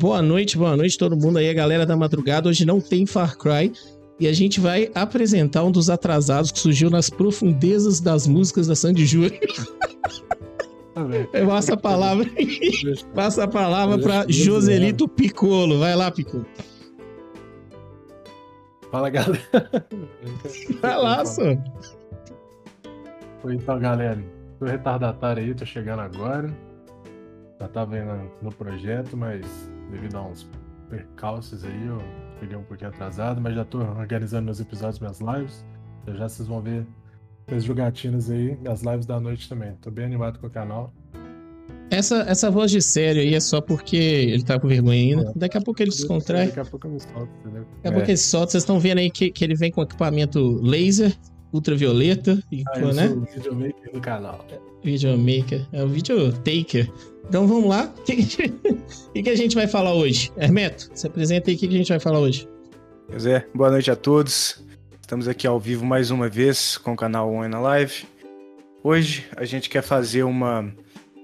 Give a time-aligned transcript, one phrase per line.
[0.00, 2.48] boa noite, boa noite todo mundo aí, a galera da madrugada.
[2.48, 3.70] Hoje não tem Far Cry
[4.18, 8.74] e a gente vai apresentar um dos atrasados que surgiu nas profundezas das músicas da
[8.74, 9.38] Sandy Júnior.
[11.32, 12.26] Eu passo a palavra,
[13.14, 15.78] passa a palavra para Joselito Piccolo.
[15.78, 16.46] Vai lá, Piccolo.
[18.90, 19.40] Fala, galera.
[20.80, 21.42] Vai lá, só.
[23.48, 24.22] Então, galera,
[24.58, 26.50] tô retardatário aí, tô chegando agora.
[27.60, 28.02] Já tava aí
[28.42, 30.48] no projeto, mas devido a uns
[30.88, 32.02] percalços aí, eu
[32.38, 35.64] cheguei um pouquinho atrasado, mas já tô organizando meus episódios, minhas lives.
[36.06, 36.86] Já, já vocês vão ver
[37.48, 39.74] as jogatinas aí, as lives da noite também.
[39.80, 40.92] Tô bem animado com o canal.
[41.90, 45.30] Essa, essa voz de sério aí é só porque ele tá com vergonha ainda.
[45.30, 45.32] É.
[45.34, 46.46] Daqui a pouco ele descontrai.
[46.46, 47.62] Daqui a pouco eu me solto, entendeu?
[47.62, 47.92] Daqui a é.
[47.92, 48.52] pouco ele solta.
[48.52, 51.12] Vocês estão vendo aí que, que ele vem com equipamento laser,
[51.52, 52.42] ultravioleta.
[52.50, 53.08] E, ah, eu né?
[53.08, 54.46] sou o videomaker do canal.
[54.82, 55.66] Videomaker.
[55.72, 56.90] É o videotaker.
[57.28, 57.92] Então vamos lá.
[57.98, 58.16] O que,
[59.14, 60.32] que, que, a gente vai falar hoje?
[60.36, 62.48] Hermeto, se apresenta aí o que, que a gente vai falar hoje.
[63.08, 64.64] Pois é, boa noite a todos.
[65.00, 68.04] Estamos aqui ao vivo mais uma vez com o canal One Live.
[68.82, 70.72] Hoje a gente quer fazer uma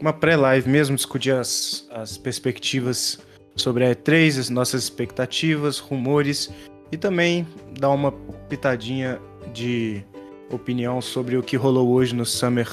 [0.00, 3.18] uma pré-live mesmo, discutir as, as perspectivas
[3.54, 6.50] sobre a E3, as nossas expectativas, rumores
[6.92, 7.46] e também
[7.78, 8.12] dar uma
[8.48, 9.18] pitadinha
[9.52, 10.04] de
[10.50, 12.68] opinião sobre o que rolou hoje no Summer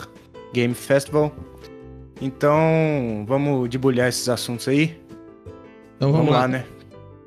[0.53, 1.33] Game Festival.
[2.21, 4.95] Então, vamos debulhar esses assuntos aí?
[5.95, 6.41] Então vamos, vamos lá.
[6.41, 6.66] lá, né?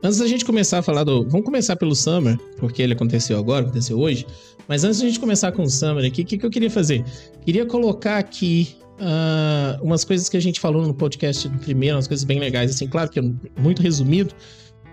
[0.02, 1.28] Antes da gente começar a falar do.
[1.28, 4.26] Vamos começar pelo Summer, porque ele aconteceu agora, aconteceu hoje.
[4.68, 7.04] Mas antes da gente começar com o Summer aqui, o que, que eu queria fazer?
[7.44, 12.06] Queria colocar aqui uh, umas coisas que a gente falou no podcast do primeiro, umas
[12.06, 13.22] coisas bem legais, assim, claro que é
[13.58, 14.34] muito resumido,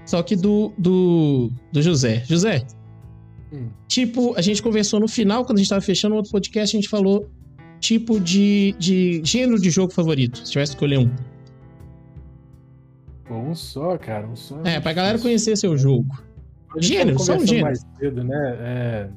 [0.06, 2.24] só que do, do, do José.
[2.28, 2.66] José,
[3.54, 3.70] hum.
[3.88, 6.80] tipo, a gente conversou no final, quando a gente tava fechando o outro podcast, a
[6.80, 7.30] gente falou
[7.80, 11.12] tipo de, de gênero de jogo favorito, se tivesse que escolher um.
[13.30, 14.62] Um só, cara, um só.
[14.64, 16.24] É, pra galera conhecer seu jogo.
[16.78, 17.68] Gênero, só um gênero.
[17.68, 18.58] mais cedo, né?
[18.60, 19.10] É,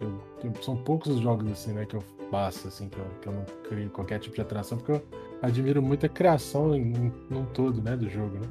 [0.00, 3.28] eu, eu, são poucos os jogos assim, né, que eu passo, assim, que eu, que
[3.28, 5.02] eu não crio qualquer tipo de atração, porque eu
[5.42, 8.48] admiro muito a criação em, num todo, né, do jogo, né?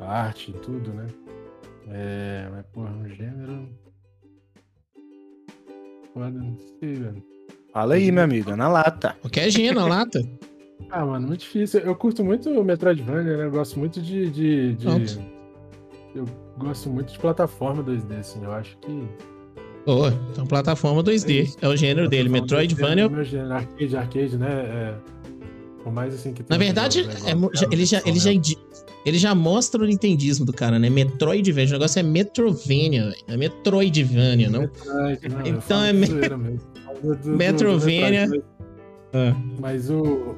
[0.00, 1.06] A arte e tudo, né?
[1.88, 3.68] É, mas, porra, um gênero.
[6.14, 7.22] Foda, não sei, velho.
[7.72, 9.16] Fala aí, meu amigo, na lata.
[9.20, 10.20] Qualquer gênero, na lata.
[10.90, 11.80] Ah, mano, muito difícil.
[11.80, 13.44] Eu curto muito o Metroidvania, né?
[13.44, 14.30] Eu gosto muito de.
[14.30, 15.20] de, de...
[16.14, 16.24] Eu
[16.56, 18.42] gosto muito de plataforma 2D, assim.
[18.42, 19.06] Eu acho que
[19.90, 21.56] Oh, então plataforma 2D.
[21.62, 23.06] É, é o gênero dele, Metroidvania.
[23.06, 24.48] É gênero, arcade, arcade, né?
[24.50, 24.94] É,
[25.88, 27.32] o mais assim que Na verdade, é,
[27.72, 28.30] ele, já, ele, já,
[29.04, 30.88] ele já mostra o nintendismo do cara, né?
[30.88, 31.70] Metroidvania.
[31.70, 34.60] O negócio é Metrovania, é Metroidvania, não?
[34.60, 35.92] Metroid, não então é.
[35.92, 36.06] Me...
[37.24, 38.26] Metrovania.
[38.26, 38.44] Do, do
[39.12, 39.34] ah.
[39.58, 40.36] Mas o.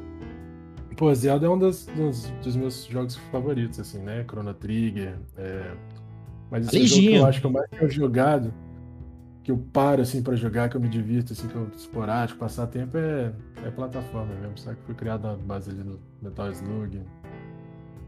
[0.96, 4.24] Pô, Zelda é um dos, dos, dos, meus jogos favoritos, assim, né?
[4.28, 5.16] Chrono Trigger.
[5.36, 5.72] É...
[6.50, 8.52] Mas esse jogo que eu acho que eu mais tenho jogado
[9.50, 12.68] que eu paro assim para jogar, que eu me divirto, assim, que eu esporádico, passar
[12.68, 13.32] tempo é,
[13.64, 14.76] é plataforma mesmo, sabe?
[14.76, 17.00] Que foi criado na base ali do Metal Slug.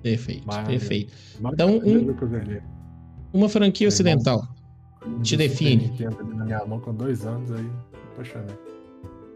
[0.02, 1.12] Perfeito, Mario, perfeito.
[1.41, 2.16] Mario então, um,
[3.32, 4.48] uma franquia é, ocidental
[5.22, 5.92] te define.
[6.34, 7.69] na minha mão com dois anos aí,
[8.12, 8.56] apaixonei.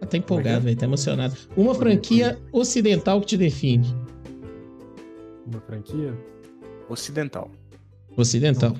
[0.08, 1.34] Tá empolgado, é velho, tá emocionado.
[1.56, 3.86] Uma franquia ocidental que te define.
[5.44, 6.14] Uma franquia?
[6.88, 7.50] Ocidental.
[8.16, 8.76] Ocidental.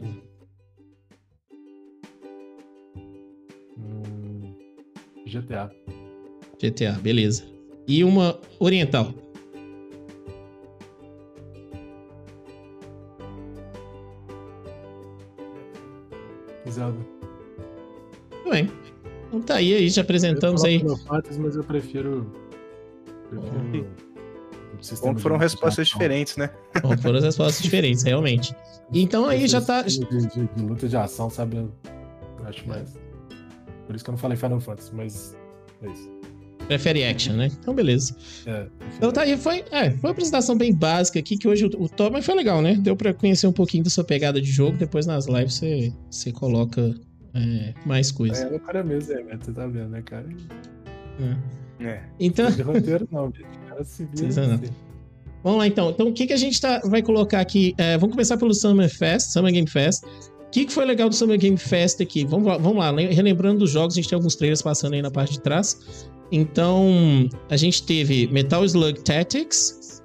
[5.41, 5.70] GTA.
[6.60, 7.44] GTA, beleza.
[7.86, 9.12] E uma oriental?
[16.69, 16.98] Zelda.
[18.30, 18.70] Muito bem.
[19.28, 20.80] Então tá aí, aí já apresentamos aí.
[21.06, 22.30] Fantasy, mas eu prefiro.
[23.30, 24.06] prefiro
[25.00, 26.50] Bom foram respostas diferentes, né?
[26.82, 28.54] Bom, foram respostas diferentes, realmente.
[28.92, 29.82] Então aí já tá.
[29.82, 31.56] De, de, de, luta de ação, sabe?
[31.56, 31.72] Eu
[32.44, 33.05] acho mais.
[33.86, 35.36] Por isso que eu não falei Final Fantasy, mas
[35.83, 36.10] é isso.
[36.66, 37.48] Prefere action, né?
[37.60, 38.16] Então, beleza.
[38.44, 38.66] É,
[38.97, 41.88] então tá aí, foi, é, foi uma apresentação bem básica aqui, que hoje o, o
[41.88, 42.74] top, mas foi legal, né?
[42.74, 46.33] Deu pra conhecer um pouquinho da sua pegada de jogo, depois nas lives você, você
[46.33, 46.92] coloca
[47.34, 48.41] é, mais coisas.
[48.41, 49.38] É, o cara mesmo, é, né?
[49.41, 50.27] Você tá vendo, né, cara?
[51.80, 51.84] É.
[51.84, 52.03] é.
[52.18, 52.50] Então...
[52.50, 53.44] De roteiro não, bicho.
[53.44, 54.71] O cara se vira assim.
[55.44, 55.91] Vamos lá, então.
[55.91, 57.72] Então, o que, que a gente tá, vai colocar aqui?
[57.78, 60.03] É, vamos começar pelo Summer Fest, Summer Game Fest.
[60.56, 62.24] O que, que foi legal do Summer Game Fest aqui?
[62.24, 65.10] Vamos lá, vamos lá, relembrando dos jogos, a gente tem alguns trailers passando aí na
[65.10, 66.08] parte de trás.
[66.32, 70.03] Então, a gente teve Metal Slug Tactics.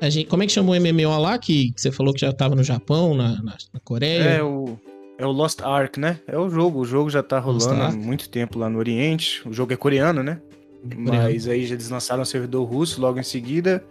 [0.00, 1.38] A gente, como é que chamou o MMO lá?
[1.38, 4.22] Que, que você falou que já estava no Japão, na, na, na, Coreia?
[4.22, 4.76] É o,
[5.18, 6.18] é o Lost Ark, né?
[6.26, 6.80] É o jogo.
[6.80, 9.48] O jogo já tá rolando há muito tempo lá no Oriente.
[9.48, 10.40] O jogo é coreano, né?
[10.82, 11.12] Coreano.
[11.12, 13.84] Mas aí já eles lançaram o servidor russo logo em seguida.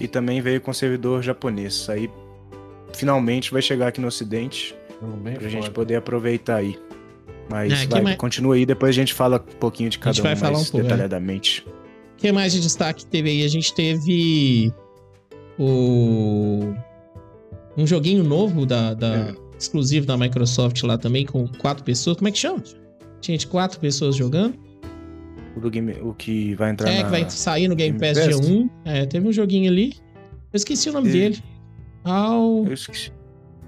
[0.00, 1.88] E também veio com o servidor japonês.
[1.88, 2.10] Aí
[2.92, 4.74] finalmente vai chegar aqui no Ocidente.
[5.22, 5.50] Bem pra foda.
[5.50, 6.78] gente poder aproveitar aí.
[7.50, 8.16] Mas é, vai, mais...
[8.16, 10.82] continua aí, depois a gente fala um pouquinho de cada um mais um pouco, é.
[10.82, 11.66] detalhadamente.
[11.66, 11.72] O é.
[12.18, 13.44] que mais de destaque teve aí?
[13.44, 14.72] A gente teve
[15.58, 16.72] o
[17.76, 19.34] um joguinho novo da, da é.
[19.58, 22.16] exclusivo da Microsoft lá também com quatro pessoas.
[22.16, 22.62] Como é que chama?
[23.20, 24.54] Tinha de quatro pessoas jogando.
[25.56, 27.04] O, do game, o que vai entrar É, na...
[27.04, 28.70] que vai sair no Game, Game Pass dia 1.
[28.84, 29.94] É, teve um joguinho ali.
[30.52, 31.12] Eu esqueci o nome e...
[31.12, 31.38] dele.
[32.04, 32.64] Ao...
[32.64, 33.12] Eu esqueci.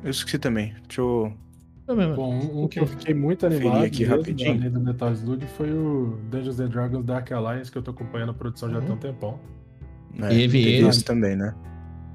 [0.05, 0.75] Eu esqueci também.
[0.87, 1.33] Deixa eu.
[1.87, 4.53] Bom, um, um que eu fiquei muito animado aqui rapidinho.
[4.53, 8.31] além do Metal Slug foi o Dungeons and Dragons Dark Alliance, que eu tô acompanhando
[8.31, 8.93] a produção já há uhum.
[8.93, 9.41] um tempão.
[10.19, 11.03] É, teve ele.
[11.03, 11.55] também, né?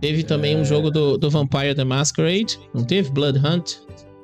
[0.01, 0.57] Teve também é...
[0.57, 3.11] um jogo do, do Vampire the Masquerade, não teve?
[3.11, 3.75] Blood Hunt?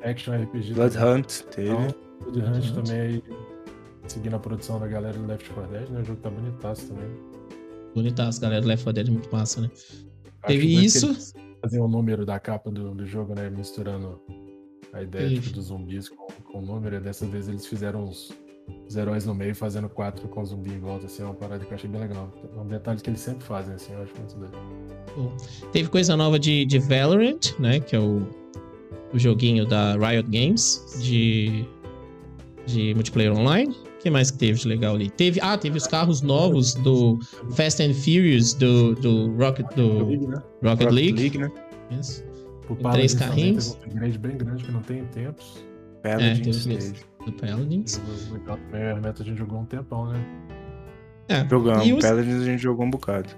[0.04, 0.74] Action RPG.
[0.74, 1.70] Blood Hunt, teve.
[1.70, 1.88] Então,
[2.32, 3.24] Blood Hunt também aí,
[4.08, 6.02] seguindo a produção da galera do Left 4 Dead, né?
[6.02, 7.10] O jogo tá bonitaço também.
[7.94, 9.70] Bonitaço, galera do Left 4 Dead é muito massa, né?
[9.74, 11.36] Acho teve isso.
[11.66, 13.50] Fazer o número da capa do, do jogo, né?
[13.50, 14.22] Misturando
[14.94, 16.96] a ideia tipo, dos zumbis com, com o número.
[16.96, 18.32] E dessa vez eles fizeram uns,
[18.88, 21.72] os heróis no meio fazendo quatro com zumbi em volta, assim, é uma parada que
[21.72, 22.32] eu achei bem legal.
[22.56, 24.62] É um detalhe que eles sempre fazem, assim, eu acho muito legal.
[25.72, 27.80] Teve coisa nova de, de Valorant, né?
[27.80, 28.28] Que é o,
[29.12, 31.66] o joguinho da Riot Games de,
[32.68, 33.76] de multiplayer online.
[34.06, 35.10] O que mais que teve de legal ali?
[35.10, 37.18] Teve, ah, teve os carros novos do
[37.56, 40.44] Fast and Furious do, do Rocket, do Rocket, né?
[40.64, 41.20] Rocket League.
[41.20, 41.52] League né?
[42.00, 42.24] Isso.
[42.92, 43.74] Três carrinhos.
[43.74, 45.66] Teve um upgrade bem grande que não tem tempos.
[46.04, 46.68] Paladins.
[46.68, 47.98] É, do Paladins.
[47.98, 50.24] O Meta a gente jogou um tempão, né?
[51.28, 51.50] É.
[51.50, 51.92] Jogamos.
[51.92, 52.06] Os...
[52.06, 53.30] Paladins a gente jogou um bocado.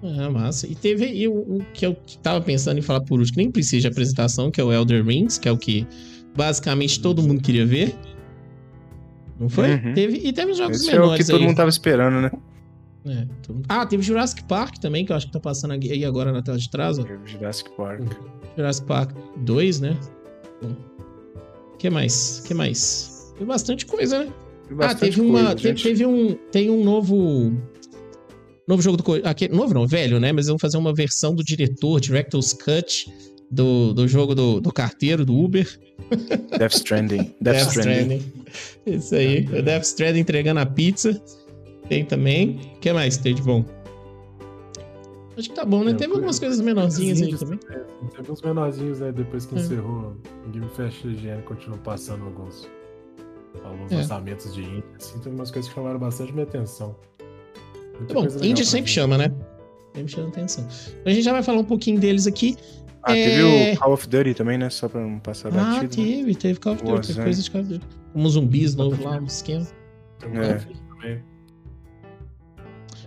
[0.00, 0.68] É, massa.
[0.68, 3.50] E teve e o, o, que eu tava pensando em falar por último, que nem
[3.50, 5.84] precisa de apresentação, que é o Elder Rings, que é o que
[6.36, 7.92] basicamente todo mundo queria ver.
[9.38, 9.74] Não foi?
[9.74, 9.94] Uhum.
[9.94, 11.10] Teve, e teve jogos Esse menores.
[11.12, 12.30] É o que todo mundo tava esperando, né?
[13.06, 13.26] É,
[13.68, 16.58] Ah, teve Jurassic Park também, que eu acho que tá passando aí agora na tela
[16.58, 16.98] de trás.
[16.98, 17.04] Ó.
[17.24, 18.02] Jurassic Park.
[18.56, 19.96] Jurassic Park 2, né?
[20.62, 22.42] O que mais?
[22.46, 23.32] que mais?
[23.38, 24.32] Tem bastante coisa, né?
[24.80, 25.40] ah, teve uma.
[25.40, 26.34] Coisa, teve, teve, um.
[26.50, 27.52] Tem um novo.
[28.66, 29.04] Novo jogo do.
[29.54, 30.32] Novo não, velho, né?
[30.32, 33.06] Mas vão fazer uma versão do diretor, Director's Cut,
[33.50, 35.66] do, do jogo do, do carteiro, do Uber.
[36.58, 37.34] Death Stranding.
[37.40, 38.16] Death, Death Stranding.
[38.16, 38.32] Stranding.
[38.86, 39.46] Isso aí.
[39.46, 41.20] O Death Stranding entregando a pizza.
[41.88, 42.60] Tem também.
[42.76, 43.64] O que mais tem de bom?
[45.36, 45.90] Acho que tá bom, né?
[45.90, 47.60] É, Teve algumas coisas menorzinhas aí também.
[47.70, 47.78] É,
[48.16, 49.12] teve uns menorzinhos, né?
[49.12, 49.58] Depois que é.
[49.58, 50.16] encerrou
[50.46, 52.66] o Game Fest GN, continuou passando alguns,
[53.62, 53.96] alguns é.
[53.96, 55.18] lançamentos de indie, assim.
[55.18, 56.96] Teve umas coisas que chamaram bastante minha atenção.
[57.98, 59.30] Muita tá bom, indie sempre chama, né?
[59.94, 60.66] Sempre chama atenção.
[60.88, 62.56] Então a gente já vai falar um pouquinho deles aqui.
[63.06, 64.68] Ah, teve o é- Call of Duty também, né?
[64.68, 65.84] Só pra não passar ah, batido.
[65.84, 66.34] Ah, teve, né?
[66.34, 67.86] teve Call of Duty, teve coisa de Call of Duty.
[68.12, 69.66] Como zumbis novo lá, um esquema.
[70.24, 71.20] É.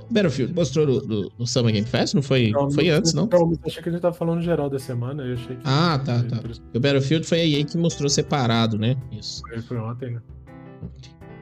[0.10, 2.16] Battlefield mostrou no, no, no, Summer Game Fest?
[2.16, 3.28] Não foi, não, foi antes, não?
[3.32, 5.24] Não, achei que a gente tava falando geral da semana.
[5.24, 6.42] Eu achei que ah, tá, tá.
[6.74, 8.96] O Battlefield foi a EA que mostrou separado, né?
[9.12, 9.42] Isso.
[9.42, 10.22] Foi, foi ontem, né?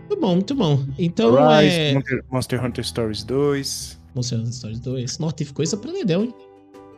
[0.10, 0.86] Muito bom, muito bom.
[0.98, 1.94] Então Rise, é...
[1.94, 4.02] Monster, Monster Hunter Stories 2.
[4.16, 5.20] Monster Hunter Stories 2.
[5.20, 6.34] Nossa, teve coisa pra Nedel, hein?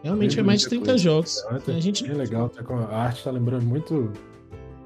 [0.03, 0.97] Realmente é mais de 30 coisa.
[1.03, 1.43] jogos.
[1.67, 2.09] É, a gente...
[2.09, 4.11] É legal, tá a arte tá lembrando muito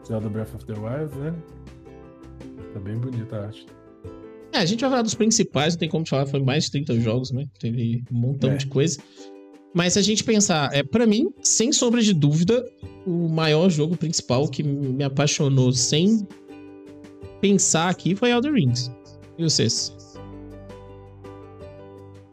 [0.05, 1.33] Zelda Breath of the Wild, né?
[2.73, 3.65] Tá bem bonita a arte.
[4.51, 6.99] É, a gente vai falar dos principais, não tem como falar, foi mais de 30
[6.99, 7.45] jogos, né?
[7.59, 8.57] Teve um montão é.
[8.57, 8.99] de coisa.
[9.73, 12.63] Mas se a gente pensar, é para mim, sem sombra de dúvida,
[13.05, 16.27] o maior jogo principal que me apaixonou sem
[17.41, 18.91] pensar aqui foi Elder Rings.
[19.37, 19.91] E vocês?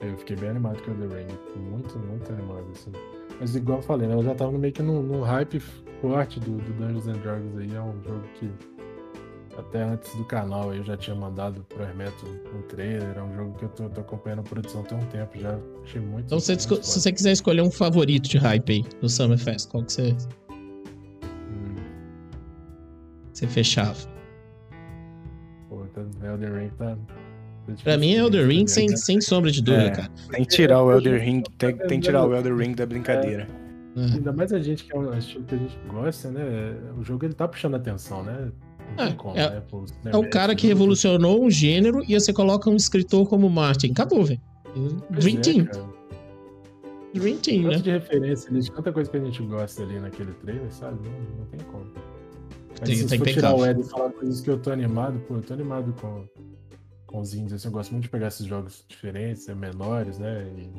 [0.00, 1.60] Eu fiquei bem animado com Elder Ring.
[1.70, 2.90] Muito, muito animado, assim.
[3.38, 4.14] Mas igual eu falei, né?
[4.14, 5.60] Eu já tava meio que num, num hype
[6.00, 7.74] forte do, do Dungeons and Dragons aí.
[7.74, 8.50] É um jogo que
[9.58, 13.58] até antes do canal eu já tinha mandado pro Hermeto um trailer, é um jogo
[13.58, 16.26] que eu tô, tô, acompanhando a produção tem um tempo, já achei muito.
[16.26, 19.84] Então se, se você quiser escolher um favorito de hype aí no Summer Fest, qual
[19.84, 20.16] que você.
[20.50, 21.76] Hum.
[23.32, 23.98] Você fechava?
[25.68, 26.96] Pô, tá, Elden Ring tá.
[27.76, 30.10] Tá pra mim é Elder Ring sem, sem sombra de dúvida, é, cara.
[30.30, 33.48] Tem que tirar o Elder Ring, tem, tem que tirar o Elder Ring da brincadeira.
[33.96, 34.00] É.
[34.00, 36.76] Ainda mais a gente que é um estilo que a gente gosta, né?
[36.98, 38.52] O jogo ele tá puxando atenção, né?
[38.96, 39.62] É, como, é, né?
[40.06, 43.92] é o cara que revolucionou um gênero e você coloca um escritor como Martin.
[43.92, 44.40] Acabou, velho.
[45.10, 45.68] Dream é, Team.
[47.14, 47.76] Dream Team, né?
[47.76, 50.98] de referência ali, tanta coisa que a gente gosta ali naquele trailer, sabe?
[51.08, 51.86] Não, não tem como.
[52.70, 55.20] Mas tem, se tem for tirar o Ed e falar coisas que eu tô animado,
[55.26, 56.24] pô, eu tô animado com,
[57.10, 57.52] com os indies.
[57.52, 60.46] Assim, eu gosto muito de pegar esses jogos diferentes, é, menores, né?
[60.56, 60.70] E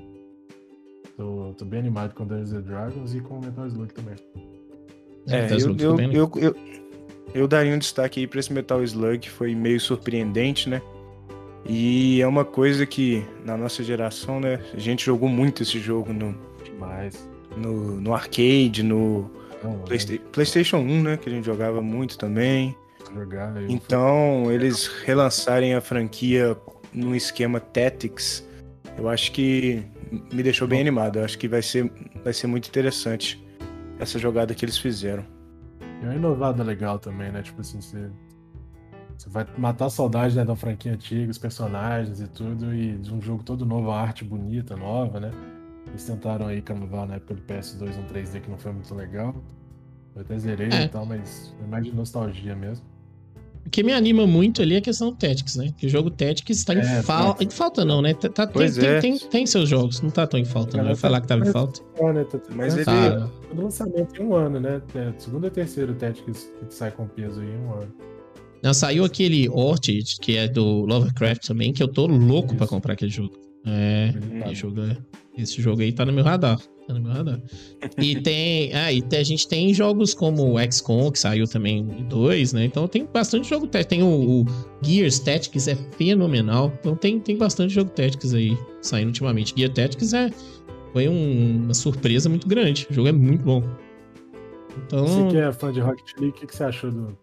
[1.18, 4.16] tô, tô bem animado com Dungeons Dragons e com Metal Slug também.
[5.28, 6.56] É, é eu, eu, eu, eu,
[7.34, 10.82] eu daria um destaque aí para esse Metal Slug, que foi meio surpreendente, né?
[11.68, 16.12] E é uma coisa que na nossa geração, né, a gente jogou muito esse jogo
[16.12, 17.30] no Demais.
[17.56, 19.30] no, no arcade, no
[19.86, 21.18] Playsta PlayStation 1, né?
[21.18, 22.76] Que a gente jogava muito também.
[23.14, 24.54] Jogar, então, fui...
[24.54, 26.58] eles relançarem a franquia
[26.94, 28.48] num esquema Tactics,
[28.98, 29.84] eu acho que
[30.32, 31.20] me deixou bem animado.
[31.20, 31.92] Eu acho que vai ser,
[32.24, 33.44] vai ser muito interessante
[34.00, 35.26] essa jogada que eles fizeram.
[36.02, 37.42] É uma inovada legal também, né?
[37.42, 38.10] Tipo assim, você,
[39.18, 43.14] você vai matar a saudade né, da franquia antiga, os personagens e tudo, e de
[43.14, 45.32] um jogo todo novo, a arte bonita, nova, né?
[45.88, 49.36] Eles tentaram aí canovar na época do PS2 um 3D que não foi muito legal.
[50.16, 50.84] Eu até zerei é.
[50.84, 52.86] e tal, mas é mais de nostalgia mesmo.
[53.66, 55.74] O que me anima muito ali é a questão do Tactics, né?
[55.78, 57.44] Que o jogo Tactics está em, é, falta.
[57.44, 58.14] Em falta, não, né?
[58.14, 58.70] Tá, tá tem, é.
[58.70, 60.86] tem, tem, tem, seus jogos, não tá tão em falta, não.
[60.86, 61.82] Vai falar que tava em falta.
[62.14, 62.24] Né?
[62.26, 62.86] Tá, mas ele.
[62.86, 63.30] Tá.
[63.50, 64.82] Todo lançamento em um ano, né?
[64.96, 67.94] É, segundo e terceiro Tactics que sai com peso aí em um ano.
[68.64, 72.94] Não, saiu aquele Orchid, que é do Lovecraft também, que eu tô louco para comprar
[72.94, 73.36] aquele jogo.
[73.66, 74.14] É,
[74.46, 74.98] esse jogo, é,
[75.38, 76.60] esse jogo aí tá no meu radar.
[76.88, 77.40] Tá no meu radar.
[77.98, 78.74] E tem.
[78.74, 82.66] Ah, e a gente tem jogos como o XCOM, que saiu também em dois, né?
[82.66, 83.90] Então tem bastante jogo Tactics.
[83.90, 84.46] Tem o, o,
[84.82, 86.72] Gears Tactics, é fenomenal.
[86.80, 89.54] Então tem, tem bastante jogo Tactics aí saindo ultimamente.
[89.56, 90.32] Gear Tactics é,
[90.94, 92.88] foi um, uma surpresa muito grande.
[92.90, 93.64] O jogo é muito bom.
[94.86, 95.06] Então...
[95.06, 97.18] Você que é fã de Rocket League, o que, que você achou do,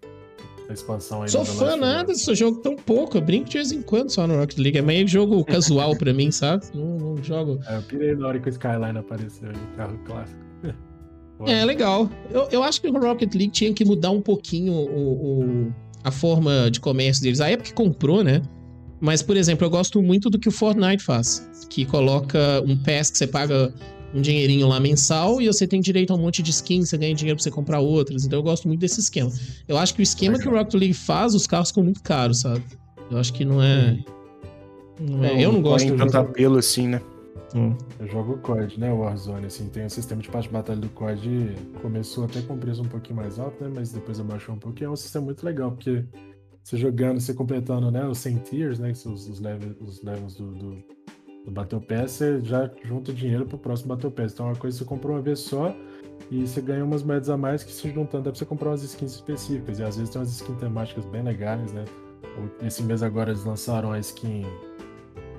[0.69, 1.29] a expansão aí.
[1.29, 3.17] Sou fã nada desse jogo tão pouco.
[3.17, 4.79] Eu brinco de vez em quando só no Rocket League.
[4.79, 6.67] É meio jogo casual pra mim, sabe?
[6.75, 7.59] Não, não jogo.
[7.67, 10.41] É, eu pirei na hora que o Skyline apareceu ali, carro clássico.
[11.47, 12.11] é, legal.
[12.31, 15.73] Eu, eu acho que o Rocket League tinha que mudar um pouquinho o, o,
[16.05, 17.41] a forma de comércio deles.
[17.41, 18.43] A época que comprou, né?
[19.01, 21.49] Mas, por exemplo, eu gosto muito do que o Fortnite faz.
[21.71, 23.73] Que coloca um pass que você paga
[24.15, 27.15] um dinheirinho lá mensal e você tem direito a um monte de skins, você ganha
[27.15, 28.25] dinheiro pra você comprar outras.
[28.25, 29.31] Então eu gosto muito desse esquema.
[29.67, 32.41] Eu acho que o esquema que o Rocket League faz, os carros ficam muito caros,
[32.41, 32.63] sabe?
[33.11, 33.99] Eu acho que não é.
[35.01, 35.45] Não é...
[35.45, 35.87] eu não gosto.
[35.87, 37.01] Tem tanto apelo assim, né?
[37.55, 37.75] Hum.
[37.99, 38.93] Eu jogo o COD, né?
[38.93, 41.55] O Warzone, assim, tem o sistema de parte de batalha do COD.
[41.81, 43.71] Começou até com preço um pouquinho mais alto, né?
[43.75, 44.89] Mas depois abaixou um pouquinho.
[44.89, 46.05] É um sistema muito legal, porque
[46.63, 48.07] você jogando, você completando, né?
[48.07, 48.93] Os 100 tiers, né?
[48.93, 50.85] Que são os, os levels, os levels do, do
[51.45, 54.33] do Battle Pass, você já junta dinheiro pro próximo Battle Pass.
[54.33, 55.75] Então é uma coisa que você comprou uma vez só
[56.31, 58.83] e você ganha umas moedas a mais que se juntando dá pra você comprar umas
[58.83, 59.79] skins específicas.
[59.79, 61.85] E às vezes tem umas skins temáticas bem legais, né?
[62.63, 64.45] Esse mês agora eles lançaram a skin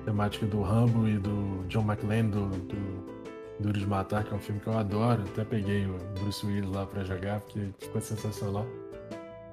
[0.04, 3.20] temática do Rambo e do John McClane do, do
[3.60, 5.22] Duro de Matar, que é um filme que eu adoro.
[5.22, 8.66] Até peguei o Bruce Willis lá pra jogar, porque ficou sensacional.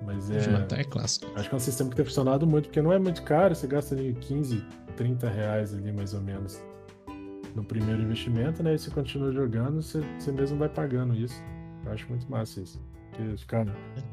[0.02, 0.48] Mas é.
[0.50, 1.28] Matar é clássico.
[1.36, 3.68] Acho que é um sistema que tem funcionado muito, porque não é muito caro, você
[3.68, 4.64] gasta ali 15,
[4.96, 6.62] 30 reais ali mais ou menos
[7.56, 8.76] no primeiro investimento, né?
[8.76, 11.42] E você continua jogando, você, você mesmo vai pagando isso.
[11.86, 12.80] Eu acho muito massa isso.
[13.12, 13.66] Porque ficar,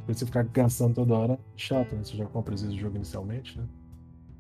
[0.07, 2.03] você ficar gastando toda hora, chato, né?
[2.03, 3.65] Você já compra às vezes o jogo inicialmente, né?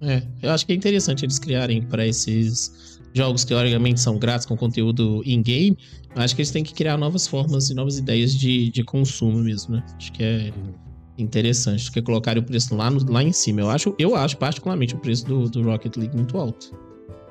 [0.00, 4.46] É, eu acho que é interessante eles criarem para esses jogos que teoricamente são grátis
[4.46, 5.78] com conteúdo in-game.
[6.16, 9.76] Acho que eles têm que criar novas formas e novas ideias de, de consumo mesmo,
[9.76, 9.84] né?
[9.96, 10.52] Acho que é.
[10.56, 10.83] Uhum
[11.16, 13.60] interessante do que colocar o preço lá, no, lá em cima.
[13.60, 16.76] Eu acho, eu acho particularmente o preço do, do Rocket League muito alto.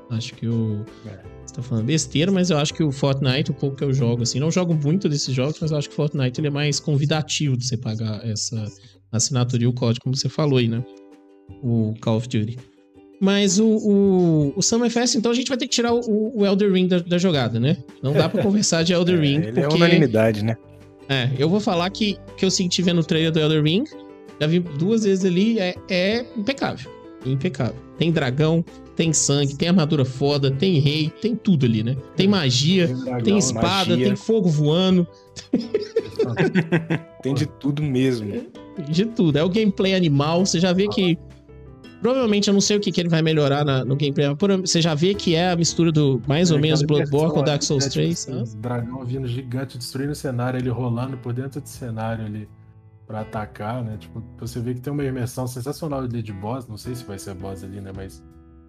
[0.09, 0.85] Acho que o.
[1.05, 1.33] É.
[1.45, 4.23] Você tá falando besteira, mas eu acho que o Fortnite, o pouco que eu jogo,
[4.23, 6.79] assim, não jogo muito desses jogos, mas eu acho que o Fortnite ele é mais
[6.79, 8.65] convidativo de você pagar essa
[9.11, 10.83] assinatura e o código, como você falou aí, né?
[11.61, 12.57] O Call of Duty.
[13.19, 16.45] Mas o, o, o Summer Fest, então a gente vai ter que tirar o, o
[16.45, 17.77] Elder Ring da, da jogada, né?
[18.01, 19.35] Não dá para conversar de Elder é, Ring.
[19.35, 19.73] Ele é porque...
[19.73, 20.57] é unanimidade, né?
[21.09, 23.83] É, eu vou falar que que eu senti vendo o trailer do Elder Ring,
[24.39, 26.91] já vi duas vezes ali, é, é impecável.
[27.25, 27.75] Impecável.
[27.97, 28.63] Tem dragão,
[28.95, 31.95] tem sangue, tem armadura foda, tem rei, tem tudo ali, né?
[32.15, 34.07] Tem magia, tem, dragão, tem espada, magia.
[34.07, 35.07] tem fogo voando.
[37.21, 38.45] tem de tudo mesmo.
[38.89, 39.37] De tudo.
[39.37, 40.45] É o gameplay animal.
[40.45, 41.17] Você já vê que
[42.03, 44.27] Provavelmente eu não sei o que, que ele vai melhorar na, no gameplay.
[44.59, 47.63] Você já vê que é a mistura do mais ou é, menos Bloodborne com Dark
[47.63, 48.27] Souls 3.
[48.27, 48.43] Né?
[48.57, 52.49] dragão vindo gigante, destruindo o cenário, ele rolando por dentro do cenário ali
[53.07, 53.95] para atacar, né?
[53.97, 56.67] Tipo, você vê que tem uma imersão sensacional ali de boss.
[56.67, 57.93] Não sei se vai ser boss ali, né?
[57.95, 58.21] Mas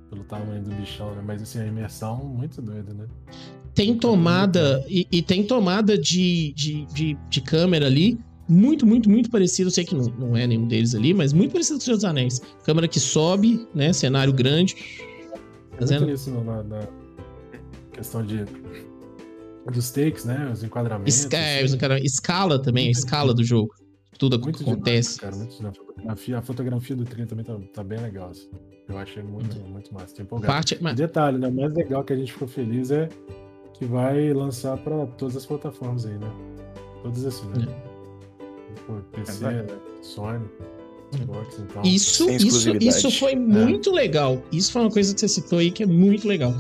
[0.09, 1.23] pelo tamanho do bichão, né?
[1.27, 3.07] Mas assim, a imersão muito doida, né?
[3.75, 8.17] Tem tomada, e, e, tem tomada de, de, de, de câmera ali
[8.49, 9.69] muito, muito, muito parecido.
[9.69, 11.97] Eu sei que não, não é nenhum deles ali, mas muito parecido com o Senhor
[11.97, 12.41] dos Anéis.
[12.65, 13.93] Câmera que sobe, né?
[13.93, 14.77] Cenário grande.
[15.79, 16.11] Fazendo...
[16.11, 16.81] isso na, na,
[17.93, 18.45] questão de
[19.73, 20.51] dos takes, né?
[20.53, 21.15] Os enquadramentos.
[21.15, 21.65] Esca assim.
[21.65, 22.13] os enquadramentos.
[22.13, 23.75] Escala também, a escala do jogo.
[24.19, 25.19] Tudo muito acontece.
[25.19, 28.31] cara, muito a, fotografia, a fotografia do trem também tá, tá bem legal.
[28.31, 28.49] Assim.
[28.89, 29.69] Eu achei muito, uhum.
[29.69, 30.15] muito massa.
[30.15, 30.95] Tem Parte, mas...
[30.95, 31.49] Detalhe, né?
[31.49, 33.09] O mais legal que a gente ficou feliz é
[33.73, 36.31] que vai lançar para todas as plataformas aí, né?
[37.03, 37.67] Todas assim, né?
[37.91, 37.94] É.
[39.13, 39.67] PC, é
[40.03, 40.45] Sony,
[41.17, 41.83] Xbox, então.
[41.83, 43.37] Isso, isso, isso foi é.
[43.37, 44.43] muito legal.
[44.53, 46.55] Isso foi uma coisa que você citou aí que é muito legal.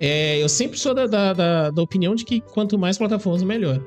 [0.00, 3.80] É, eu sempre sou da, da, da, da, opinião de que quanto mais plataformas, melhor.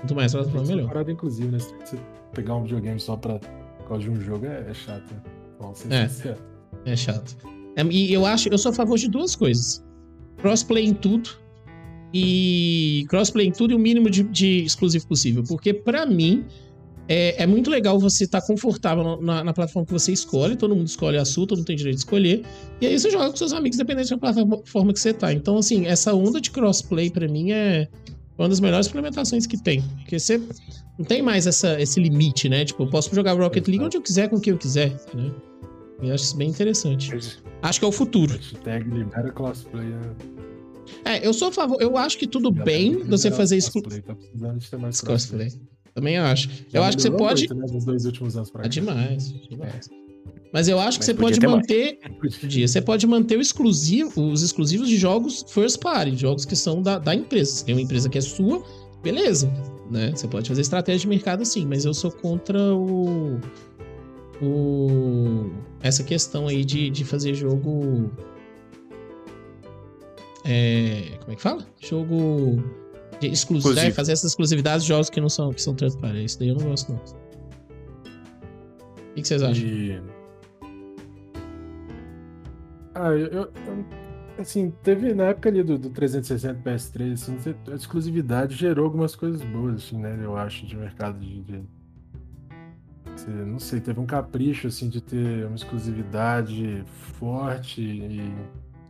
[0.00, 0.88] Quanto mais plataformas, melhor.
[0.88, 1.58] Parada, inclusive, né?
[1.58, 1.98] Se você
[2.32, 5.14] pegar um videogame só pra, por causa de um jogo é, é chato.
[5.86, 6.10] Né?
[6.84, 7.36] é, é chato.
[7.76, 9.84] É, e eu acho, eu sou a favor de duas coisas.
[10.38, 11.30] Crossplay em tudo
[12.12, 15.44] e crossplay em tudo e o mínimo de, de exclusivo possível.
[15.46, 16.46] Porque, para mim,
[17.12, 20.76] é, é, muito legal você estar tá confortável na, na, plataforma que você escolhe, todo
[20.76, 22.44] mundo escolhe a sua, todo mundo tem direito de escolher,
[22.80, 25.32] e aí você joga com seus amigos, independente da plataforma que você tá.
[25.32, 27.88] Então, assim, essa onda de crossplay, para mim, é
[28.38, 29.82] uma das melhores implementações que tem.
[29.98, 30.40] Porque você
[30.96, 32.64] não tem mais essa, esse limite, né?
[32.64, 35.32] Tipo, eu posso jogar Rocket League onde eu quiser, com quem eu quiser, né?
[36.00, 37.10] Eu acho isso bem interessante.
[37.60, 38.34] Acho que é o futuro.
[38.34, 40.14] Hashtag libera crossplay, né?
[41.04, 41.76] É, eu sou a favor.
[41.82, 43.72] Eu acho que tudo Já bem você fazer isso.
[43.82, 45.50] Tá precisando de ter mais crossplay.
[45.50, 45.79] crossplay.
[45.94, 46.48] Também acho.
[46.68, 47.48] Já eu acho que você pode.
[47.48, 49.88] Muito, né, nos dois últimos anos pra é demais, demais.
[50.52, 51.98] Mas eu acho Mas que você pode manter.
[52.40, 52.66] Podia.
[52.66, 56.98] Você pode manter o exclusivo, os exclusivos de jogos first party, jogos que são da,
[56.98, 57.52] da empresa.
[57.52, 58.62] Você tem uma empresa que é sua,
[59.02, 59.50] beleza.
[59.90, 60.12] Né?
[60.14, 63.38] Você pode fazer estratégia de mercado sim, mas eu sou contra o.
[64.42, 65.50] o
[65.82, 68.10] essa questão aí de, de fazer jogo
[70.44, 71.66] é, como é que fala?
[71.80, 72.62] Jogo
[73.26, 76.32] é, fazer essas exclusividades de jogos que não são, que são transparentes.
[76.32, 77.00] Isso daí eu não gosto, não.
[79.10, 79.66] O que, vocês acham?
[79.66, 80.02] E...
[82.94, 83.52] Ah, eu, eu,
[84.40, 87.36] Assim, teve na época ali do, do 360 PS3, assim,
[87.70, 90.18] a exclusividade gerou algumas coisas boas, assim, né?
[90.22, 91.42] Eu acho, de mercado de.
[91.42, 91.62] de...
[93.46, 96.82] Não sei, teve um capricho, assim, de ter uma exclusividade
[97.18, 98.34] forte e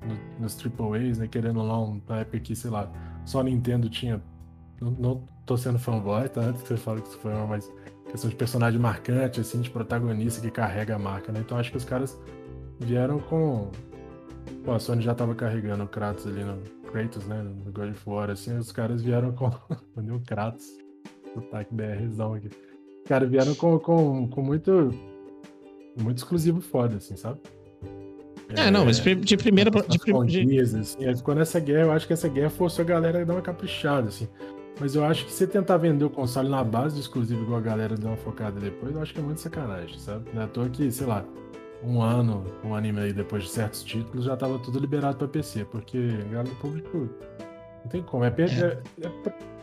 [0.07, 1.27] no, nos AAAs, né?
[1.27, 2.89] Querendo ou não, na época que, sei lá,
[3.31, 4.21] só Nintendo tinha.
[4.81, 6.41] Não, não tô sendo fanboy, tá?
[6.41, 7.71] Antes que você fale que isso foi uma, mas
[8.11, 11.41] questão de personagem marcante, assim, de protagonista que carrega a marca, né?
[11.41, 12.19] Então acho que os caras
[12.81, 13.71] vieram com.
[14.65, 17.41] Pô, a Sony já tava carregando o Kratos ali no Kratos, né?
[17.43, 19.47] No God of War, assim, os caras vieram com.
[19.97, 20.67] o Kratos.
[21.33, 22.49] Sotaque BRzão aqui.
[22.49, 24.91] Os caras vieram com, com, com muito.
[25.97, 27.41] Muito exclusivo foda, assim, sabe?
[28.57, 29.71] É, não, mas de primeira.
[29.71, 30.61] De, de...
[30.61, 33.35] Assim, é, quando essa guerra, eu acho que essa guerra forçou a galera a dar
[33.35, 34.29] uma caprichada, assim.
[34.81, 37.63] Mas eu acho que você tentar vender o console na base do exclusivo igual a
[37.63, 40.25] galera deu uma focada depois, eu acho que é muito sacanagem, sabe?
[40.33, 41.23] Não é à toa que, sei lá,
[41.85, 45.67] um ano, um anime aí depois de certos títulos, já tava tudo liberado para PC,
[45.67, 47.11] porque o público
[47.85, 48.25] não tem como.
[48.25, 48.83] É perda.
[49.03, 49.07] É.
[49.07, 49.11] É,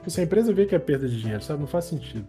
[0.05, 1.59] é, se a empresa vê que é perda de dinheiro, sabe?
[1.61, 2.27] Não faz sentido.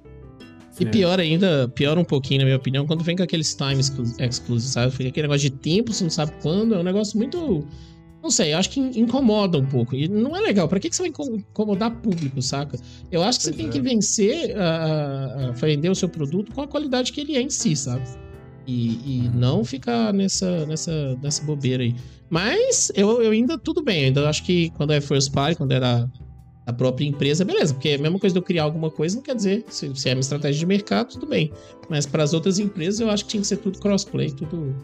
[0.81, 4.73] E pior ainda, pior um pouquinho, na minha opinião, quando vem com aqueles times exclusivos,
[4.73, 4.93] sabe?
[4.93, 7.67] Fica aquele negócio de tempo, você não sabe quando, é um negócio muito.
[8.23, 9.95] Não sei, acho que incomoda um pouco.
[9.95, 10.69] E não é legal.
[10.69, 12.77] Pra que, que você vai incomodar público, saca?
[13.12, 13.71] Eu acho que você pois tem é.
[13.71, 17.51] que vencer a, a, vender o seu produto com a qualidade que ele é em
[17.51, 18.03] si, sabe?
[18.67, 19.35] E, e uhum.
[19.35, 21.95] não ficar nessa, nessa, nessa bobeira aí.
[22.29, 25.73] Mas eu, eu ainda, tudo bem, eu ainda acho que quando é first party, quando
[25.73, 26.11] era
[26.68, 29.22] a própria empresa, beleza, porque é a mesma coisa de eu criar alguma coisa, não
[29.22, 31.50] quer dizer, se, se é uma estratégia de mercado, tudo bem.
[31.88, 34.76] Mas para as outras empresas, eu acho que tinha que ser tudo crossplay, tudo,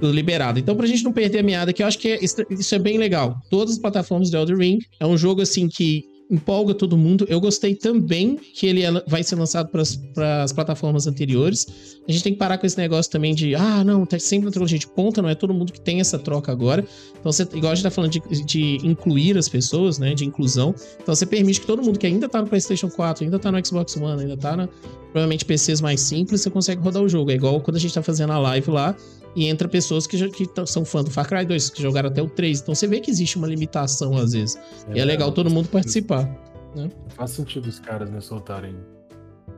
[0.00, 0.58] tudo liberado.
[0.58, 2.98] Então, pra gente não perder a meada aqui, eu acho que é, isso é bem
[2.98, 3.40] legal.
[3.48, 7.26] Todas as plataformas do Elder Ring é um jogo assim que empolga todo mundo.
[7.28, 11.96] Eu gostei também que ele é vai ser lançado para as plataformas anteriores.
[12.06, 14.50] A gente tem que parar com esse negócio também de, ah, não, tá sempre na
[14.50, 16.84] trilogia de ponta, não é todo mundo que tem essa troca agora.
[17.18, 20.74] Então, você, igual a gente tá falando de, de incluir as pessoas, né, de inclusão.
[21.02, 23.66] Então, você permite que todo mundo que ainda tá no PlayStation 4, ainda tá no
[23.66, 24.68] Xbox One, ainda tá na,
[25.12, 27.30] provavelmente PCs mais simples, você consegue rodar o jogo.
[27.30, 28.96] É igual quando a gente tá fazendo a live lá,
[29.36, 32.28] e entra pessoas que, que são fã do Far Cry 2, que jogaram até o
[32.28, 32.60] 3.
[32.60, 34.56] Então você vê que existe uma limitação às vezes.
[34.88, 36.13] É, e é legal todo mundo participar.
[36.22, 36.90] Né?
[37.10, 38.76] Faz sentido os caras né, soltarem.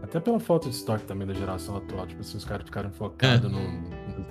[0.02, 2.06] Até pela falta de estoque também da geração atual.
[2.06, 3.52] Tipo assim, os caras ficarem focados é.
[3.52, 4.26] no, no,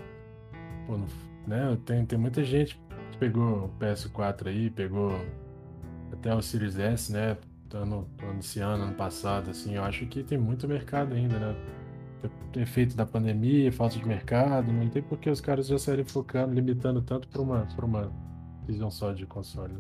[0.88, 1.08] pô, no.
[1.48, 1.78] né?
[1.86, 2.80] Tem, tem muita gente
[3.12, 5.12] que pegou o PS4 aí, pegou
[6.12, 7.38] até o Series S, né?
[7.74, 11.56] Ano, ano, esse ano, ano passado, assim, eu acho que tem muito mercado ainda, né?
[12.56, 16.54] efeito da pandemia, falta de mercado, não tem por que os caras já saírem focando,
[16.54, 18.12] limitando tanto para uma, uma
[18.66, 19.76] visão só de console.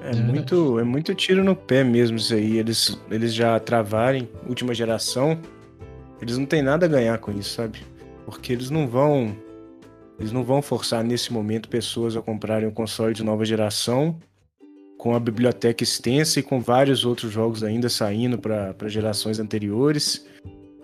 [0.00, 2.58] É, é muito, é muito tiro no pé mesmo isso aí.
[2.58, 5.38] Eles, eles já travarem última geração,
[6.20, 7.80] eles não têm nada a ganhar com isso, sabe?
[8.24, 9.34] Porque eles não vão
[10.18, 14.16] eles não vão forçar nesse momento pessoas a comprarem um console de nova geração
[14.96, 20.24] com a biblioteca extensa e com vários outros jogos ainda saindo para gerações anteriores.